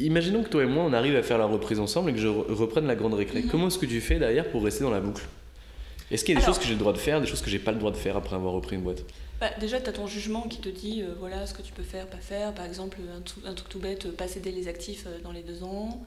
Imaginons 0.00 0.42
que 0.42 0.48
toi 0.48 0.62
et 0.62 0.66
moi, 0.66 0.84
on 0.84 0.92
arrive 0.92 1.16
à 1.16 1.22
faire 1.22 1.38
la 1.38 1.46
reprise 1.46 1.80
ensemble 1.80 2.10
et 2.10 2.12
que 2.12 2.18
je 2.18 2.28
reprenne 2.28 2.86
la 2.86 2.96
grande 2.96 3.14
récré. 3.14 3.42
Mhm. 3.42 3.48
Comment 3.48 3.66
est-ce 3.68 3.78
que 3.78 3.86
tu 3.86 4.00
fais 4.00 4.18
derrière 4.18 4.48
pour 4.50 4.64
rester 4.64 4.84
dans 4.84 4.90
la 4.90 5.00
boucle? 5.00 5.22
Est-ce 6.10 6.24
qu'il 6.24 6.34
y 6.34 6.36
a 6.36 6.40
des 6.40 6.46
choses 6.46 6.58
que 6.58 6.64
j'ai 6.64 6.74
le 6.74 6.78
droit 6.78 6.92
de 6.92 6.98
faire, 6.98 7.20
des 7.20 7.26
choses 7.26 7.40
que 7.40 7.50
j'ai 7.50 7.58
pas 7.58 7.72
le 7.72 7.78
droit 7.78 7.90
de 7.90 7.96
faire 7.96 8.16
après 8.16 8.36
avoir 8.36 8.52
repris 8.52 8.76
une 8.76 8.82
boîte? 8.82 9.02
Bah, 9.40 9.50
Déjà, 9.58 9.80
tu 9.80 9.88
as 9.88 9.92
ton 9.92 10.06
jugement 10.06 10.42
qui 10.42 10.58
te 10.60 10.68
dit 10.68 11.02
euh, 11.02 11.14
voilà 11.18 11.46
ce 11.46 11.54
que 11.54 11.62
tu 11.62 11.72
peux 11.72 11.82
faire, 11.82 12.06
pas 12.06 12.18
faire. 12.18 12.52
Par 12.54 12.66
exemple, 12.66 12.98
un, 13.44 13.54
truc 13.54 13.68
tout 13.68 13.78
bête, 13.78 14.06
euh, 14.06 14.12
pas 14.12 14.28
céder 14.28 14.52
les 14.52 14.68
actifs 14.68 15.04
euh, 15.06 15.20
dans 15.22 15.32
les 15.32 15.42
deux 15.42 15.64
ans, 15.64 16.04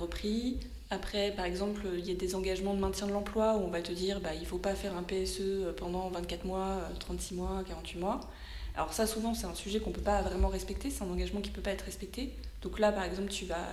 repris. 0.00 0.56
Après, 0.90 1.30
par 1.30 1.44
exemple, 1.44 1.82
il 1.96 2.04
y 2.04 2.10
a 2.10 2.14
des 2.14 2.34
engagements 2.34 2.74
de 2.74 2.80
maintien 2.80 3.06
de 3.06 3.12
l'emploi 3.12 3.56
où 3.56 3.60
on 3.60 3.70
va 3.70 3.80
te 3.80 3.92
dire 3.92 4.20
bah, 4.20 4.30
il 4.34 4.44
faut 4.44 4.58
pas 4.58 4.74
faire 4.74 4.96
un 4.96 5.04
PSE 5.04 5.72
pendant 5.76 6.08
24 6.08 6.44
mois, 6.44 6.80
36 6.98 7.34
mois, 7.34 7.62
48 7.66 7.98
mois. 8.00 8.20
Alors 8.74 8.92
ça, 8.92 9.06
souvent, 9.06 9.34
c'est 9.34 9.46
un 9.46 9.54
sujet 9.54 9.78
qu'on 9.78 9.92
peut 9.92 10.00
pas 10.00 10.20
vraiment 10.22 10.48
respecter, 10.48 10.90
c'est 10.90 11.04
un 11.04 11.10
engagement 11.10 11.40
qui 11.40 11.50
peut 11.50 11.60
pas 11.60 11.70
être 11.70 11.84
respecté. 11.84 12.32
Donc 12.62 12.78
là, 12.78 12.92
par 12.92 13.04
exemple, 13.04 13.30
tu 13.30 13.44
vas 13.44 13.66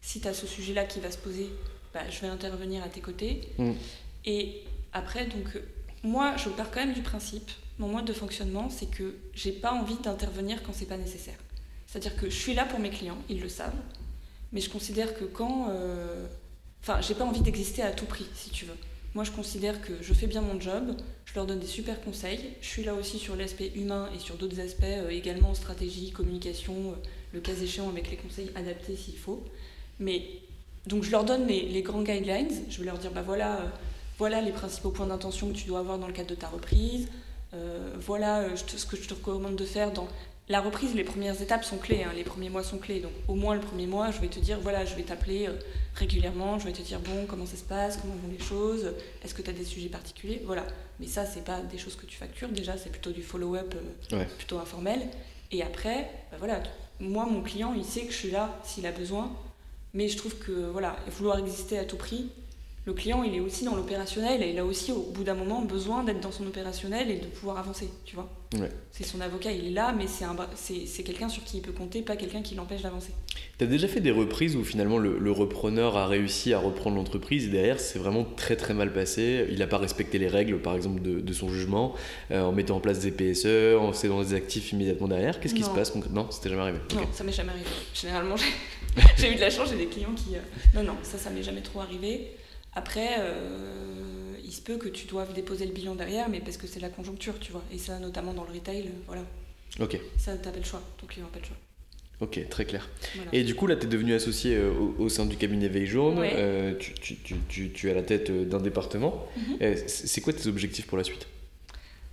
si 0.00 0.20
tu 0.20 0.28
as 0.28 0.34
ce 0.34 0.46
sujet-là 0.46 0.84
qui 0.84 1.00
va 1.00 1.10
se 1.10 1.18
poser, 1.18 1.50
bah, 1.92 2.02
je 2.08 2.20
vais 2.20 2.28
intervenir 2.28 2.82
à 2.84 2.88
tes 2.88 3.00
côtés. 3.00 3.40
Mm. 3.58 3.72
Et 4.24 4.62
après, 4.92 5.26
donc, 5.26 5.58
moi, 6.02 6.36
je 6.36 6.48
pars 6.48 6.70
quand 6.70 6.80
même 6.80 6.94
du 6.94 7.02
principe, 7.02 7.50
mon 7.78 7.88
mode 7.88 8.04
de 8.04 8.12
fonctionnement, 8.12 8.70
c'est 8.70 8.90
que 8.90 9.16
j'ai 9.34 9.52
pas 9.52 9.72
envie 9.72 9.96
d'intervenir 9.96 10.62
quand 10.62 10.72
c'est 10.72 10.86
pas 10.86 10.96
nécessaire. 10.96 11.38
C'est-à-dire 11.86 12.16
que 12.16 12.30
je 12.30 12.36
suis 12.36 12.54
là 12.54 12.64
pour 12.64 12.78
mes 12.78 12.90
clients, 12.90 13.18
ils 13.28 13.40
le 13.40 13.48
savent, 13.48 13.78
mais 14.52 14.60
je 14.60 14.70
considère 14.70 15.18
que 15.18 15.24
quand. 15.24 15.68
Euh, 15.70 16.26
enfin, 16.82 17.00
j'ai 17.00 17.14
pas 17.14 17.24
envie 17.24 17.40
d'exister 17.40 17.82
à 17.82 17.90
tout 17.90 18.06
prix, 18.06 18.26
si 18.34 18.50
tu 18.50 18.64
veux. 18.64 18.76
Moi, 19.14 19.24
je 19.24 19.30
considère 19.30 19.80
que 19.80 19.92
je 20.02 20.12
fais 20.12 20.26
bien 20.26 20.42
mon 20.42 20.60
job, 20.60 20.94
je 21.24 21.34
leur 21.34 21.46
donne 21.46 21.58
des 21.58 21.66
super 21.66 22.00
conseils. 22.02 22.50
Je 22.60 22.66
suis 22.66 22.84
là 22.84 22.94
aussi 22.94 23.18
sur 23.18 23.34
l'aspect 23.34 23.72
humain 23.74 24.10
et 24.14 24.18
sur 24.18 24.36
d'autres 24.36 24.60
aspects, 24.60 24.84
euh, 24.84 25.08
également 25.08 25.54
stratégie, 25.54 26.10
communication, 26.10 26.74
euh, 26.74 26.94
le 27.36 27.40
cas 27.40 27.52
échéant 27.54 27.88
avec 27.88 28.10
les 28.10 28.16
conseils 28.16 28.50
adaptés 28.56 28.96
s'il 28.96 29.16
faut. 29.16 29.44
Mais 30.00 30.22
donc, 30.86 31.04
je 31.04 31.10
leur 31.10 31.24
donne 31.24 31.46
les, 31.46 31.82
grands 31.82 32.02
guidelines. 32.02 32.50
Je 32.68 32.78
vais 32.78 32.86
leur 32.86 32.98
dire 32.98 33.12
bah 33.12 33.22
voilà, 33.24 33.56
euh, 33.56 33.68
voilà 34.18 34.40
les 34.40 34.52
principaux 34.52 34.90
points 34.90 35.06
d'intention 35.06 35.48
que 35.48 35.56
tu 35.56 35.66
dois 35.66 35.78
avoir 35.78 35.98
dans 35.98 36.08
le 36.08 36.12
cadre 36.12 36.30
de 36.30 36.34
ta 36.34 36.48
reprise. 36.48 37.08
voilà 38.00 38.44
ce 38.56 38.84
que 38.84 38.96
je 38.96 39.08
te 39.08 39.14
recommande 39.14 39.56
de 39.56 39.64
faire 39.64 39.92
dans 39.92 40.08
la 40.48 40.60
reprise, 40.60 40.94
les 40.94 41.02
premières 41.02 41.40
étapes 41.42 41.64
sont 41.64 41.76
clés, 41.76 42.04
hein, 42.04 42.12
les 42.14 42.22
premiers 42.22 42.50
mois 42.50 42.62
sont 42.62 42.78
clés. 42.78 43.00
Donc 43.00 43.10
au 43.26 43.34
moins 43.34 43.54
le 43.54 43.60
premier 43.60 43.86
mois, 43.86 44.12
je 44.12 44.20
vais 44.20 44.28
te 44.28 44.38
dire, 44.38 44.60
voilà, 44.60 44.84
je 44.84 44.94
vais 44.94 45.02
t'appeler 45.02 45.48
euh, 45.48 45.54
régulièrement, 45.94 46.60
je 46.60 46.66
vais 46.66 46.72
te 46.72 46.82
dire, 46.82 47.00
bon, 47.00 47.26
comment 47.26 47.46
ça 47.46 47.56
se 47.56 47.64
passe, 47.64 47.96
comment 47.96 48.14
vont 48.14 48.30
les 48.30 48.44
choses, 48.44 48.92
est-ce 49.24 49.34
que 49.34 49.42
tu 49.42 49.50
as 49.50 49.52
des 49.52 49.64
sujets 49.64 49.88
particuliers, 49.88 50.42
voilà. 50.44 50.64
Mais 51.00 51.08
ça, 51.08 51.26
c'est 51.26 51.44
pas 51.44 51.60
des 51.60 51.78
choses 51.78 51.96
que 51.96 52.06
tu 52.06 52.16
factures, 52.16 52.48
déjà, 52.48 52.76
c'est 52.76 52.90
plutôt 52.90 53.10
du 53.10 53.22
follow-up, 53.22 53.74
euh, 54.12 54.24
plutôt 54.38 54.58
informel. 54.58 55.00
Et 55.50 55.62
après, 55.64 56.08
bah, 56.30 56.36
voilà, 56.38 56.62
moi, 57.00 57.26
mon 57.26 57.42
client, 57.42 57.74
il 57.74 57.84
sait 57.84 58.02
que 58.02 58.12
je 58.12 58.16
suis 58.16 58.30
là 58.30 58.58
s'il 58.64 58.86
a 58.86 58.92
besoin. 58.92 59.30
Mais 59.94 60.08
je 60.08 60.16
trouve 60.16 60.36
que, 60.38 60.52
voilà, 60.52 60.96
vouloir 61.16 61.38
exister 61.38 61.78
à 61.78 61.84
tout 61.84 61.96
prix, 61.96 62.30
le 62.86 62.92
client, 62.92 63.24
il 63.24 63.34
est 63.34 63.40
aussi 63.40 63.64
dans 63.64 63.74
l'opérationnel 63.74 64.44
et 64.44 64.50
il 64.50 64.58
a 64.60 64.64
aussi, 64.64 64.92
au 64.92 65.10
bout 65.12 65.24
d'un 65.24 65.34
moment, 65.34 65.60
besoin 65.60 66.04
d'être 66.04 66.20
dans 66.20 66.30
son 66.30 66.46
opérationnel 66.46 67.10
et 67.10 67.16
de 67.16 67.26
pouvoir 67.26 67.58
avancer, 67.58 67.88
tu 68.04 68.14
vois. 68.14 68.30
C'est 68.92 69.04
son 69.04 69.20
avocat, 69.20 69.50
il 69.50 69.66
est 69.66 69.70
là, 69.70 69.92
mais 69.92 70.06
c'est 70.06 71.02
quelqu'un 71.02 71.28
sur 71.28 71.42
qui 71.42 71.56
il 71.58 71.62
peut 71.62 71.72
compter, 71.72 72.02
pas 72.02 72.14
quelqu'un 72.14 72.42
qui 72.42 72.54
l'empêche 72.54 72.82
d'avancer. 72.82 73.10
Tu 73.58 73.64
as 73.64 73.66
déjà 73.66 73.88
fait 73.88 74.00
des 74.00 74.12
reprises 74.12 74.54
où 74.54 74.62
finalement 74.62 74.98
le, 74.98 75.30
repreneur 75.32 75.96
a 75.96 76.06
réussi 76.06 76.54
à 76.54 76.60
reprendre 76.60 76.96
l'entreprise 76.96 77.46
et 77.46 77.48
derrière 77.48 77.80
c'est 77.80 77.98
vraiment 77.98 78.24
très 78.24 78.54
très 78.54 78.72
mal 78.72 78.92
passé, 78.92 79.46
il 79.50 79.58
n'a 79.58 79.66
pas 79.66 79.78
respecté 79.78 80.18
les 80.18 80.28
règles 80.28 80.62
par 80.62 80.76
exemple 80.76 81.02
de, 81.02 81.32
son 81.32 81.48
jugement, 81.48 81.94
euh, 82.30 82.42
en 82.42 82.52
mettant 82.52 82.76
en 82.76 82.80
place 82.80 83.00
des 83.00 83.10
PSE, 83.10 83.76
en 83.76 83.92
cédant 83.92 84.22
des 84.22 84.32
actifs 84.32 84.72
immédiatement 84.72 85.08
derrière, 85.08 85.40
qu'est-ce 85.40 85.54
qui 85.54 85.64
se 85.64 85.70
passe 85.70 85.90
concrètement 85.90 86.22
Non, 86.22 86.30
c'était 86.30 86.50
jamais 86.50 86.62
arrivé. 86.62 86.78
Non, 86.94 87.02
ça 87.12 87.24
m'est 87.24 87.32
jamais 87.32 87.50
arrivé. 87.50 87.66
Généralement, 87.92 88.36
j'ai 89.18 89.32
eu 89.32 89.34
de 89.34 89.40
la 89.40 89.50
chance, 89.50 89.70
j'ai 89.70 89.76
des 89.76 89.86
clients 89.86 90.14
qui... 90.14 90.36
Euh, 90.36 90.40
non, 90.74 90.84
non, 90.84 90.96
ça, 91.02 91.18
ça 91.18 91.30
m'est 91.30 91.42
jamais 91.42 91.60
trop 91.60 91.80
arrivé. 91.80 92.35
Après, 92.76 93.16
euh, 93.18 94.34
il 94.44 94.52
se 94.52 94.60
peut 94.60 94.76
que 94.76 94.88
tu 94.88 95.06
doives 95.06 95.32
déposer 95.32 95.64
le 95.64 95.72
bilan 95.72 95.94
derrière, 95.94 96.28
mais 96.28 96.40
parce 96.40 96.58
que 96.58 96.66
c'est 96.66 96.78
la 96.78 96.90
conjoncture, 96.90 97.40
tu 97.40 97.50
vois. 97.50 97.64
Et 97.72 97.78
ça, 97.78 97.98
notamment 97.98 98.34
dans 98.34 98.44
le 98.44 98.52
retail, 98.52 98.82
euh, 98.82 98.90
voilà. 99.06 99.22
Ok. 99.80 99.98
Ça, 100.18 100.36
t'as 100.36 100.50
pas 100.50 100.58
le 100.58 100.64
choix, 100.64 100.82
ton 100.98 101.06
client 101.06 101.24
n'a 101.24 101.32
pas 101.32 101.38
le 101.40 101.46
choix. 101.46 101.56
Ok, 102.20 102.38
très 102.50 102.66
clair. 102.66 102.88
Et 103.32 103.44
du 103.44 103.54
coup, 103.54 103.66
là, 103.66 103.76
tu 103.76 103.86
es 103.86 103.88
devenu 103.88 104.14
associé 104.14 104.56
euh, 104.56 104.72
au, 104.98 105.08
sein 105.08 105.24
du 105.24 105.36
cabinet 105.36 105.68
Veille 105.68 105.86
Jaune. 105.86 106.22
tu, 106.78 106.92
tu, 106.94 107.16
tu, 107.48 107.70
tu, 107.72 107.88
es 107.88 107.90
à 107.90 107.94
la 107.94 108.02
tête 108.02 108.30
d'un 108.30 108.60
département. 108.60 109.26
Mhm. 109.36 109.76
c'est 109.86 110.20
quoi 110.20 110.34
tes 110.34 110.46
objectifs 110.46 110.86
pour 110.86 110.98
la 110.98 111.04
suite? 111.04 111.26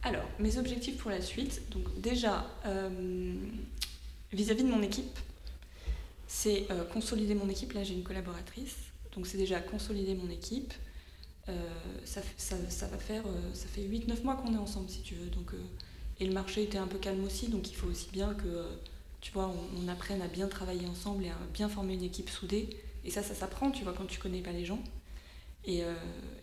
Alors, 0.01 0.23
mes 0.39 0.57
objectifs 0.57 0.97
pour 0.97 1.11
la 1.11 1.21
suite, 1.21 1.61
donc 1.71 1.83
déjà, 1.99 2.45
vis-à-vis 4.31 4.63
-vis 4.63 4.67
de 4.67 4.71
mon 4.71 4.81
équipe, 4.81 5.19
c'est 6.27 6.67
consolider 6.91 7.35
mon 7.35 7.49
équipe. 7.49 7.73
Là, 7.73 7.83
j'ai 7.83 7.93
une 7.93 8.03
collaboratrice 8.03 8.92
donc 9.15 9.27
c'est 9.27 9.37
déjà 9.37 9.59
consolider 9.59 10.15
mon 10.15 10.29
équipe. 10.29 10.73
Euh, 11.49 11.53
ça, 12.05 12.21
ça, 12.37 12.87
va 12.87 12.97
faire, 12.97 13.23
euh, 13.27 13.53
ça 13.53 13.67
fait 13.67 13.81
8-9 13.81 14.23
mois 14.23 14.35
qu'on 14.35 14.53
est 14.53 14.57
ensemble 14.57 14.89
si 14.89 15.01
tu 15.01 15.15
veux. 15.15 15.29
Donc, 15.29 15.53
euh, 15.53 15.57
et 16.19 16.25
le 16.25 16.33
marché 16.33 16.63
était 16.63 16.77
un 16.77 16.87
peu 16.87 16.97
calme 16.97 17.23
aussi, 17.23 17.49
donc 17.49 17.69
il 17.69 17.75
faut 17.75 17.87
aussi 17.87 18.09
bien 18.11 18.33
que 18.33 18.65
tu 19.19 19.31
vois, 19.31 19.53
on, 19.77 19.87
apprenne 19.87 20.21
à 20.21 20.27
bien 20.27 20.47
travailler 20.47 20.85
ensemble 20.87 21.25
et 21.25 21.29
à 21.29 21.37
bien 21.53 21.69
former 21.69 21.93
une 21.93 22.03
équipe 22.03 22.29
soudée. 22.29 22.69
Et 23.05 23.11
ça, 23.11 23.23
ça 23.23 23.33
s'apprend, 23.33 23.71
tu 23.71 23.83
vois, 23.83 23.93
quand 23.93 24.05
tu 24.05 24.19
connais 24.19 24.41
pas 24.41 24.51
les 24.51 24.65
gens. 24.65 24.81
Et, 25.65 25.81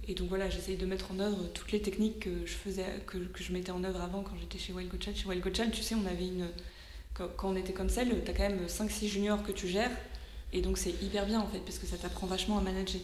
et 0.09 0.15
donc 0.15 0.31
voilà, 0.31 0.49
j'essaye 0.49 0.79
de 0.79 0.87
mettre 0.87 1.13
en 1.13 1.19
œuvre 1.19 1.47
toutes 1.53 1.73
les 1.73 1.83
techniques 1.83 2.21
que 2.21 2.47
je 2.47 2.55
faisais, 2.55 2.87
que, 3.07 3.19
que 3.19 3.43
je 3.43 3.53
mettais 3.53 3.71
en 3.71 3.85
œuvre 3.85 4.01
avant 4.01 4.23
quand 4.23 4.35
j'étais 4.41 4.59
chez 4.59 4.73
Wild 4.73 4.91
Chez 4.99 5.29
Wild 5.29 5.73
tu 5.73 5.83
sais, 5.83 5.95
on 5.95 6.07
avait 6.07 6.27
une. 6.27 6.49
Quand, 7.13 7.51
on 7.51 7.57
était 7.57 7.75
comme 7.75 7.91
ça, 7.91 8.03
tu 8.07 8.13
as 8.13 8.33
quand 8.33 8.49
même 8.49 8.65
5-6 8.65 9.09
juniors 9.09 9.43
que 9.43 9.53
tu 9.53 9.69
gères 9.69 9.91
et 10.53 10.61
donc 10.61 10.79
c'est 10.79 10.95
hyper 11.03 11.27
bien 11.27 11.41
en 11.41 11.47
fait, 11.47 11.61
parce 11.61 11.79
que 11.79 11.87
ça 11.87 11.97
t'apprend 11.97 12.27
vachement 12.27 12.59
à 12.59 12.61
manager. 12.61 13.01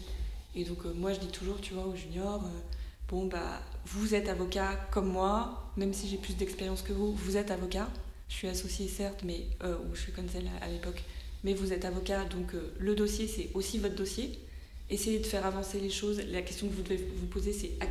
Et 0.54 0.64
donc 0.64 0.78
euh, 0.84 0.92
moi 0.94 1.12
je 1.12 1.20
dis 1.20 1.28
toujours, 1.28 1.60
tu 1.60 1.74
vois, 1.74 1.86
aux 1.86 1.94
juniors, 1.94 2.42
euh, 2.44 2.60
bon 3.08 3.26
bah 3.26 3.60
vous 3.84 4.14
êtes 4.14 4.28
avocat 4.28 4.74
comme 4.90 5.08
moi, 5.08 5.70
même 5.76 5.92
si 5.92 6.08
j'ai 6.08 6.16
plus 6.16 6.36
d'expérience 6.36 6.82
que 6.82 6.92
vous, 6.92 7.12
vous 7.12 7.36
êtes 7.36 7.50
avocat. 7.50 7.88
Je 8.28 8.34
suis 8.34 8.48
associée 8.48 8.88
certes, 8.88 9.22
mais 9.24 9.46
euh, 9.62 9.76
ou 9.88 9.94
je 9.94 10.00
suis 10.00 10.12
comme 10.12 10.26
à, 10.60 10.68
l'époque, 10.68 11.02
mais 11.44 11.54
vous 11.54 11.72
êtes 11.72 11.84
avocat, 11.84 12.24
donc 12.24 12.52
le 12.78 12.94
dossier 12.94 13.28
c'est 13.28 13.50
aussi 13.54 13.78
votre 13.78 13.94
dossier. 13.94 14.38
Essayez 14.88 15.18
de 15.18 15.26
faire 15.26 15.44
avancer 15.44 15.80
les 15.80 15.90
choses. 15.90 16.20
La 16.30 16.42
question 16.42 16.68
que 16.68 16.72
vous 16.72 16.82
devez 16.82 16.96
vous 16.96 17.26
poser 17.26 17.52
c'est 17.52 17.72
à, 17.80 17.86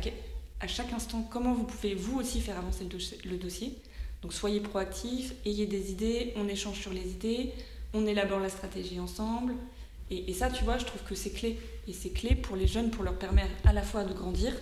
à, 0.64 0.66
chaque 0.66 0.92
instant 0.92 1.26
comment 1.30 1.54
vous 1.54 1.64
pouvez 1.64 1.94
vous 1.94 2.18
aussi 2.18 2.40
faire 2.40 2.58
avancer 2.58 2.84
le, 2.84 3.30
le 3.30 3.36
dossier? 3.38 3.74
Donc 4.22 4.32
soyez 4.32 4.60
proactif, 4.60 5.32
ayez 5.44 5.66
des 5.66 5.92
idées, 5.92 6.32
on 6.36 6.48
échange 6.48 6.80
sur 6.80 6.92
les 6.92 7.08
idées, 7.08 7.52
on 7.94 8.06
élabore 8.06 8.40
la 8.40 8.48
stratégie 8.48 9.00
ensemble. 9.00 9.54
Et, 10.10 10.32
ça, 10.34 10.50
tu 10.50 10.62
vois, 10.62 10.78
je 10.78 10.84
trouve 10.84 11.02
que 11.02 11.14
c'est 11.14 11.30
clé. 11.30 11.58
Et 11.88 11.92
c'est 11.92 12.10
clé 12.10 12.34
pour 12.34 12.56
les 12.56 12.66
jeunes 12.66 12.90
pour 12.90 13.02
leur 13.02 13.18
permettre 13.18 13.52
à 13.64 13.72
la 13.72 13.82
fois 13.82 14.04
de 14.04 14.12
grandir 14.12 14.52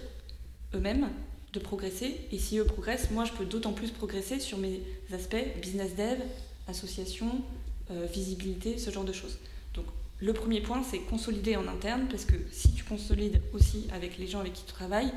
eux-mêmes, 0.74 1.10
de 1.52 1.58
progresser. 1.58 2.20
Et 2.32 2.38
si 2.38 2.58
eux 2.58 2.64
progressent, 2.64 3.10
moi, 3.10 3.24
je 3.24 3.32
peux 3.32 3.44
d'autant 3.44 3.72
plus 3.72 3.90
progresser 3.90 4.40
sur 4.40 4.58
mes 4.58 4.80
aspects 5.12 5.36
business 5.60 5.96
dev, 5.96 6.18
association, 6.66 7.42
euh, 7.90 8.06
visibilité, 8.06 8.78
ce 8.78 8.90
genre 8.90 9.04
de 9.04 9.12
choses. 9.12 9.38
Donc, 9.74 9.84
le 10.18 10.32
premier 10.32 10.60
point, 10.62 10.82
c'est 10.82 11.00
consolider 11.00 11.56
en 11.56 11.68
interne, 11.68 12.06
parce 12.08 12.24
que 12.24 12.36
si 12.50 12.72
tu 12.72 12.84
consolides 12.84 13.42
aussi 13.52 13.86
avec 13.92 14.16
les 14.16 14.26
gens 14.26 14.40
avec 14.40 14.54
qui 14.54 14.64
tu 14.64 14.72
travailles, 14.72 15.12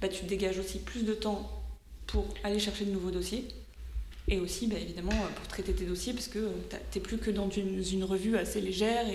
bah, 0.00 0.08
tu 0.08 0.24
dégages 0.24 0.58
aussi 0.58 0.78
plus 0.80 1.04
de 1.04 1.14
temps 1.14 1.48
pour 2.08 2.26
aller 2.42 2.58
chercher 2.58 2.84
de 2.84 2.90
nouveaux 2.90 3.10
dossiers 3.12 3.46
et 4.28 4.38
aussi 4.38 4.66
bah, 4.66 4.76
évidemment 4.78 5.12
euh, 5.12 5.28
pour 5.34 5.46
traiter 5.48 5.72
tes 5.72 5.84
dossiers 5.84 6.12
parce 6.12 6.28
que 6.28 6.38
euh, 6.38 6.52
tu 6.90 6.98
n'es 6.98 7.02
plus 7.02 7.18
que 7.18 7.30
dans 7.30 7.48
une, 7.50 8.04
revue 8.04 8.36
assez 8.36 8.60
légère 8.60 9.06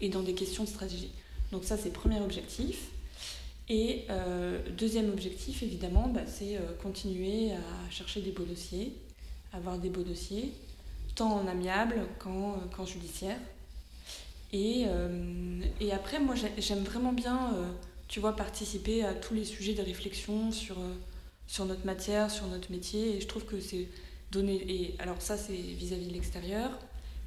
et, 0.00 0.08
dans 0.08 0.22
des 0.22 0.34
questions 0.34 0.64
de 0.64 0.68
stratégie. 0.68 1.10
Donc 1.52 1.64
ça 1.64 1.76
c'est 1.76 1.90
premier 1.90 2.20
objectif. 2.20 2.88
Et 3.68 4.04
euh, 4.10 4.58
deuxième 4.76 5.10
objectif 5.10 5.62
évidemment 5.62 6.08
bah, 6.08 6.22
c'est 6.26 6.58
continuer 6.82 7.52
à 7.52 7.90
chercher 7.90 8.20
des 8.20 8.30
beaux 8.30 8.44
dossiers, 8.44 8.92
avoir 9.52 9.78
des 9.78 9.90
beaux 9.90 10.02
dossiers, 10.02 10.52
tant 11.14 11.32
en 11.32 11.46
amiable 11.46 12.06
qu'en 12.18 12.86
judiciaire. 12.86 13.38
Et, 14.52 14.86
et, 15.80 15.92
après 15.92 16.18
moi 16.18 16.34
j'aime 16.58 16.82
vraiment 16.82 17.12
bien 17.12 17.52
tu 18.08 18.18
vois 18.18 18.34
participer 18.34 19.04
à 19.04 19.14
tous 19.14 19.34
les 19.34 19.44
sujets 19.44 19.74
de 19.74 19.82
réflexion 19.82 20.50
sur, 20.50 20.76
sur 21.46 21.64
notre 21.66 21.86
matière, 21.86 22.30
sur 22.30 22.46
notre 22.46 22.72
métier 22.72 23.16
et 23.16 23.20
je 23.20 23.28
trouve 23.28 23.44
que 23.44 23.60
c'est 23.60 23.86
donner. 24.30 24.64
Et 24.68 24.94
alors, 24.98 25.20
ça, 25.20 25.36
c'est 25.36 25.52
vis-à-vis 25.52 26.06
de 26.06 26.12
l'extérieur. 26.12 26.70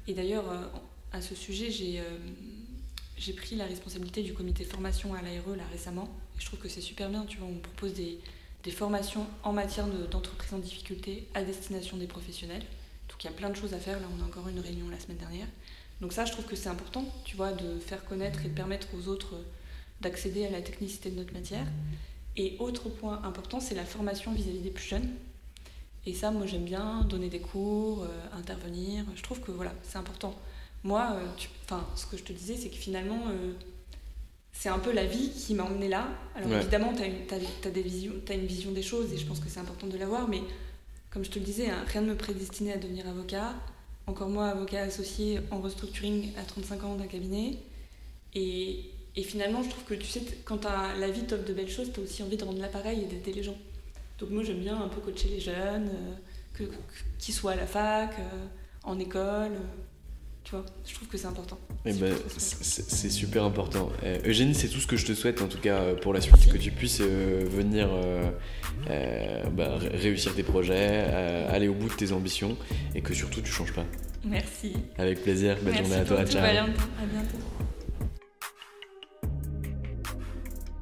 Et 0.06 0.14
d'ailleurs, 0.14 0.48
euh, 0.50 0.66
à 1.12 1.20
ce 1.20 1.34
sujet, 1.34 1.70
j'ai 1.70 2.00
euh, 2.00 2.18
j'ai 3.16 3.32
pris 3.32 3.56
la 3.56 3.66
responsabilité 3.66 4.22
du 4.22 4.34
comité 4.34 4.64
formation 4.64 5.14
à 5.14 5.22
l'ARE 5.22 5.56
là 5.56 5.64
récemment. 5.70 6.08
Et 6.36 6.40
je 6.40 6.46
trouve 6.46 6.58
que 6.58 6.68
c'est 6.68 6.80
super 6.80 7.08
bien. 7.08 7.24
Tu 7.26 7.38
vois, 7.38 7.48
on 7.48 7.58
propose 7.58 7.94
des, 7.94 8.18
des 8.64 8.70
formations 8.70 9.26
en 9.42 9.52
matière 9.52 9.86
d'entreprise 9.86 10.52
en 10.52 10.58
difficulté 10.58 11.28
à 11.34 11.42
destination 11.42 11.96
des 11.96 12.06
professionnels. 12.06 12.64
Donc 13.08 13.22
il 13.22 13.26
y 13.26 13.30
a 13.30 13.32
plein 13.32 13.50
de 13.50 13.56
choses 13.56 13.74
à 13.74 13.78
faire. 13.78 14.00
Là, 14.00 14.06
on 14.18 14.22
a 14.22 14.26
encore 14.26 14.48
une 14.48 14.58
réunion 14.58 14.88
la 14.88 14.98
semaine 14.98 15.18
dernière. 15.18 15.46
Donc 16.00 16.12
ça, 16.12 16.24
je 16.24 16.32
trouve 16.32 16.44
que 16.44 16.56
c'est 16.56 16.68
important, 16.68 17.04
tu 17.24 17.36
vois, 17.36 17.52
de 17.52 17.78
faire 17.78 18.04
connaître 18.04 18.44
et 18.44 18.48
de 18.48 18.54
permettre 18.54 18.88
aux 18.96 19.08
autres 19.08 19.36
d'accéder 20.00 20.44
à 20.44 20.50
la 20.50 20.60
technicité 20.60 21.10
de 21.10 21.16
notre 21.16 21.32
matière. 21.32 21.66
Et 22.36 22.56
autre 22.58 22.88
point 22.88 23.22
important, 23.22 23.60
c'est 23.60 23.76
la 23.76 23.84
formation 23.84 24.32
vis 24.32 24.48
à 24.48 24.52
-vis 24.52 24.62
des 24.62 24.70
plus 24.70 24.88
jeunes. 24.88 25.08
Et 26.06 26.14
ça, 26.14 26.30
moi, 26.30 26.46
j'aime 26.46 26.64
bien 26.64 27.02
donner 27.08 27.28
des 27.28 27.40
cours, 27.40 28.02
euh, 28.02 28.38
intervenir. 28.38 29.04
Je 29.16 29.22
trouve 29.22 29.40
que 29.40 29.50
voilà, 29.50 29.72
c'est 29.82 29.96
important. 29.96 30.34
Moi, 30.82 31.16
euh, 31.16 31.76
ce 31.96 32.06
que 32.06 32.18
je 32.18 32.24
te 32.24 32.32
disais, 32.32 32.56
c'est 32.56 32.68
que 32.68 32.76
finalement, 32.76 33.22
euh, 33.28 33.52
c'est 34.52 34.68
un 34.68 34.78
peu 34.78 34.92
la 34.92 35.06
vie 35.06 35.30
qui 35.30 35.54
m'a 35.54 35.64
emmené 35.64 35.88
là. 35.88 36.08
Alors 36.34 36.52
évidemment, 36.52 36.92
tu 36.94 37.02
as, 37.02 38.34
une 38.34 38.46
vision 38.46 38.72
des 38.72 38.82
choses 38.82 39.12
et 39.12 39.16
je 39.16 39.26
pense 39.26 39.40
que 39.40 39.48
c'est 39.48 39.60
important 39.60 39.86
de 39.86 39.96
l'avoir, 39.96 40.28
mais 40.28 40.42
comme 41.10 41.24
je 41.24 41.30
te 41.30 41.38
le 41.38 41.44
disais, 41.44 41.70
hein, 41.70 41.84
rien 41.86 42.02
ne 42.02 42.08
me 42.08 42.16
prédestinait 42.16 42.74
à 42.74 42.76
devenir 42.76 43.08
avocat. 43.08 43.54
Encore 44.06 44.28
moi, 44.28 44.48
avocat 44.48 44.82
associé 44.82 45.40
en 45.50 45.60
restructuring 45.60 46.32
à 46.36 46.42
35 46.42 46.84
ans 46.84 46.94
d'un 46.96 47.06
cabinet. 47.06 47.56
Et, 48.34 48.80
et, 49.16 49.22
finalement, 49.22 49.62
je 49.62 49.70
trouve 49.70 49.84
que 49.84 49.94
tu 49.94 50.06
sais, 50.06 50.22
quand 50.44 50.66
as, 50.66 50.94
la 50.96 51.10
vie 51.10 51.22
t'offre 51.22 51.44
de 51.44 51.54
belles 51.54 51.70
choses, 51.70 51.90
tu 51.92 52.00
as 52.00 52.02
aussi 52.02 52.22
envie 52.22 52.36
de 52.36 52.44
rendre 52.44 52.60
l'appareil 52.60 53.00
et 53.00 53.06
d'aider 53.06 53.32
les 53.32 53.42
gens. 53.42 53.56
Donc 54.18 54.30
moi 54.30 54.42
j'aime 54.44 54.60
bien 54.60 54.80
un 54.80 54.88
peu 54.88 55.00
coacher 55.00 55.28
les 55.28 55.40
jeunes, 55.40 55.90
euh, 56.60 56.66
qu'ils 57.18 57.34
soient 57.34 57.52
à 57.52 57.56
la 57.56 57.66
fac, 57.66 58.14
euh, 58.18 58.46
en 58.84 58.98
école. 58.98 59.52
Euh, 59.52 59.82
tu 60.44 60.50
vois, 60.50 60.64
je 60.86 60.94
trouve 60.94 61.08
que 61.08 61.16
c'est 61.16 61.26
important. 61.26 61.58
Eh 61.86 61.94
ben, 61.94 62.14
c'est 62.36 63.08
super 63.08 63.44
important. 63.44 63.90
Eugénie, 64.26 64.54
c'est 64.54 64.68
tout 64.68 64.78
ce 64.78 64.86
que 64.86 64.96
je 64.98 65.06
te 65.06 65.14
souhaite 65.14 65.40
en 65.40 65.46
tout 65.46 65.56
cas 65.56 65.94
pour 65.94 66.12
la 66.12 66.20
suite, 66.20 66.52
que 66.52 66.58
tu 66.58 66.70
puisses 66.70 67.00
venir 67.00 67.88
bah, 68.86 69.78
réussir 69.78 70.34
tes 70.34 70.42
projets, 70.42 70.98
aller 71.48 71.66
au 71.66 71.72
bout 71.72 71.88
de 71.88 71.94
tes 71.94 72.12
ambitions 72.12 72.58
et 72.94 73.00
que 73.00 73.14
surtout 73.14 73.40
tu 73.40 73.50
changes 73.50 73.72
pas. 73.72 73.86
Merci. 74.22 74.74
Avec 74.98 75.22
plaisir. 75.22 75.56
Belle 75.62 75.78
journée 75.78 75.96
à 75.96 76.04
toi. 76.04 76.26
Ciao. 76.26 76.44
À 76.44 76.50
bientôt. 77.06 77.38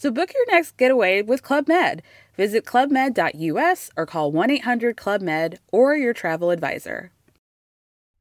So 0.00 0.10
book 0.10 0.32
your 0.32 0.46
next 0.46 0.78
getaway 0.78 1.20
with 1.20 1.42
Club 1.42 1.68
Med. 1.68 2.00
Visit 2.34 2.64
clubmed.us 2.64 3.90
or 3.98 4.06
call 4.06 4.32
1 4.32 4.50
800 4.50 4.96
Club 4.96 5.20
Med 5.20 5.58
or 5.70 5.94
your 5.94 6.14
travel 6.14 6.50
advisor. 6.50 7.12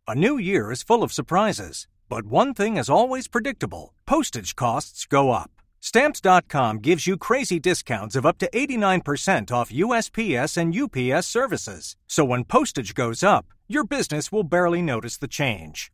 A 0.05 0.13
new 0.13 0.37
year 0.37 0.71
is 0.71 0.83
full 0.83 1.03
of 1.03 1.13
surprises, 1.13 1.87
but 2.09 2.25
one 2.25 2.53
thing 2.53 2.75
is 2.75 2.89
always 2.89 3.29
predictable 3.29 3.93
postage 4.05 4.57
costs 4.57 5.05
go 5.05 5.31
up. 5.31 5.51
Stamps.com 5.79 6.79
gives 6.79 7.07
you 7.07 7.15
crazy 7.15 7.61
discounts 7.61 8.17
of 8.17 8.25
up 8.25 8.37
to 8.39 8.49
89% 8.53 9.49
off 9.49 9.71
USPS 9.71 10.57
and 10.57 10.75
UPS 10.75 11.27
services. 11.27 11.95
So 12.07 12.25
when 12.25 12.43
postage 12.43 12.93
goes 12.93 13.23
up, 13.23 13.45
your 13.69 13.85
business 13.85 14.33
will 14.33 14.43
barely 14.43 14.81
notice 14.81 15.15
the 15.15 15.29
change. 15.29 15.93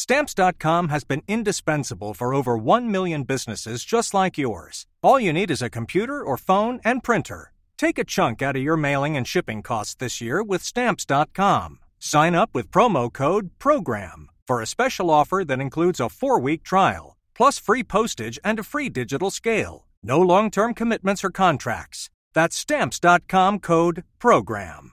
Stamps.com 0.00 0.88
has 0.88 1.04
been 1.04 1.22
indispensable 1.28 2.14
for 2.14 2.32
over 2.32 2.56
1 2.56 2.90
million 2.90 3.22
businesses 3.22 3.84
just 3.84 4.14
like 4.14 4.38
yours. 4.38 4.86
All 5.02 5.20
you 5.20 5.30
need 5.30 5.50
is 5.50 5.60
a 5.60 5.68
computer 5.68 6.22
or 6.22 6.38
phone 6.38 6.80
and 6.84 7.04
printer. 7.04 7.52
Take 7.76 7.98
a 7.98 8.04
chunk 8.04 8.40
out 8.40 8.56
of 8.56 8.62
your 8.62 8.78
mailing 8.78 9.14
and 9.18 9.28
shipping 9.28 9.60
costs 9.60 9.94
this 9.94 10.18
year 10.18 10.42
with 10.42 10.62
Stamps.com. 10.62 11.80
Sign 11.98 12.34
up 12.34 12.54
with 12.54 12.70
promo 12.70 13.12
code 13.12 13.50
PROGRAM 13.58 14.30
for 14.48 14.62
a 14.62 14.66
special 14.66 15.10
offer 15.10 15.44
that 15.46 15.60
includes 15.60 16.00
a 16.00 16.08
four 16.08 16.40
week 16.40 16.62
trial, 16.62 17.18
plus 17.34 17.58
free 17.58 17.84
postage 17.84 18.38
and 18.42 18.58
a 18.58 18.62
free 18.72 18.88
digital 18.88 19.30
scale. 19.30 19.86
No 20.02 20.18
long 20.18 20.50
term 20.50 20.72
commitments 20.72 21.22
or 21.22 21.30
contracts. 21.30 22.08
That's 22.32 22.56
Stamps.com 22.56 23.58
code 23.58 24.04
PROGRAM. 24.18 24.92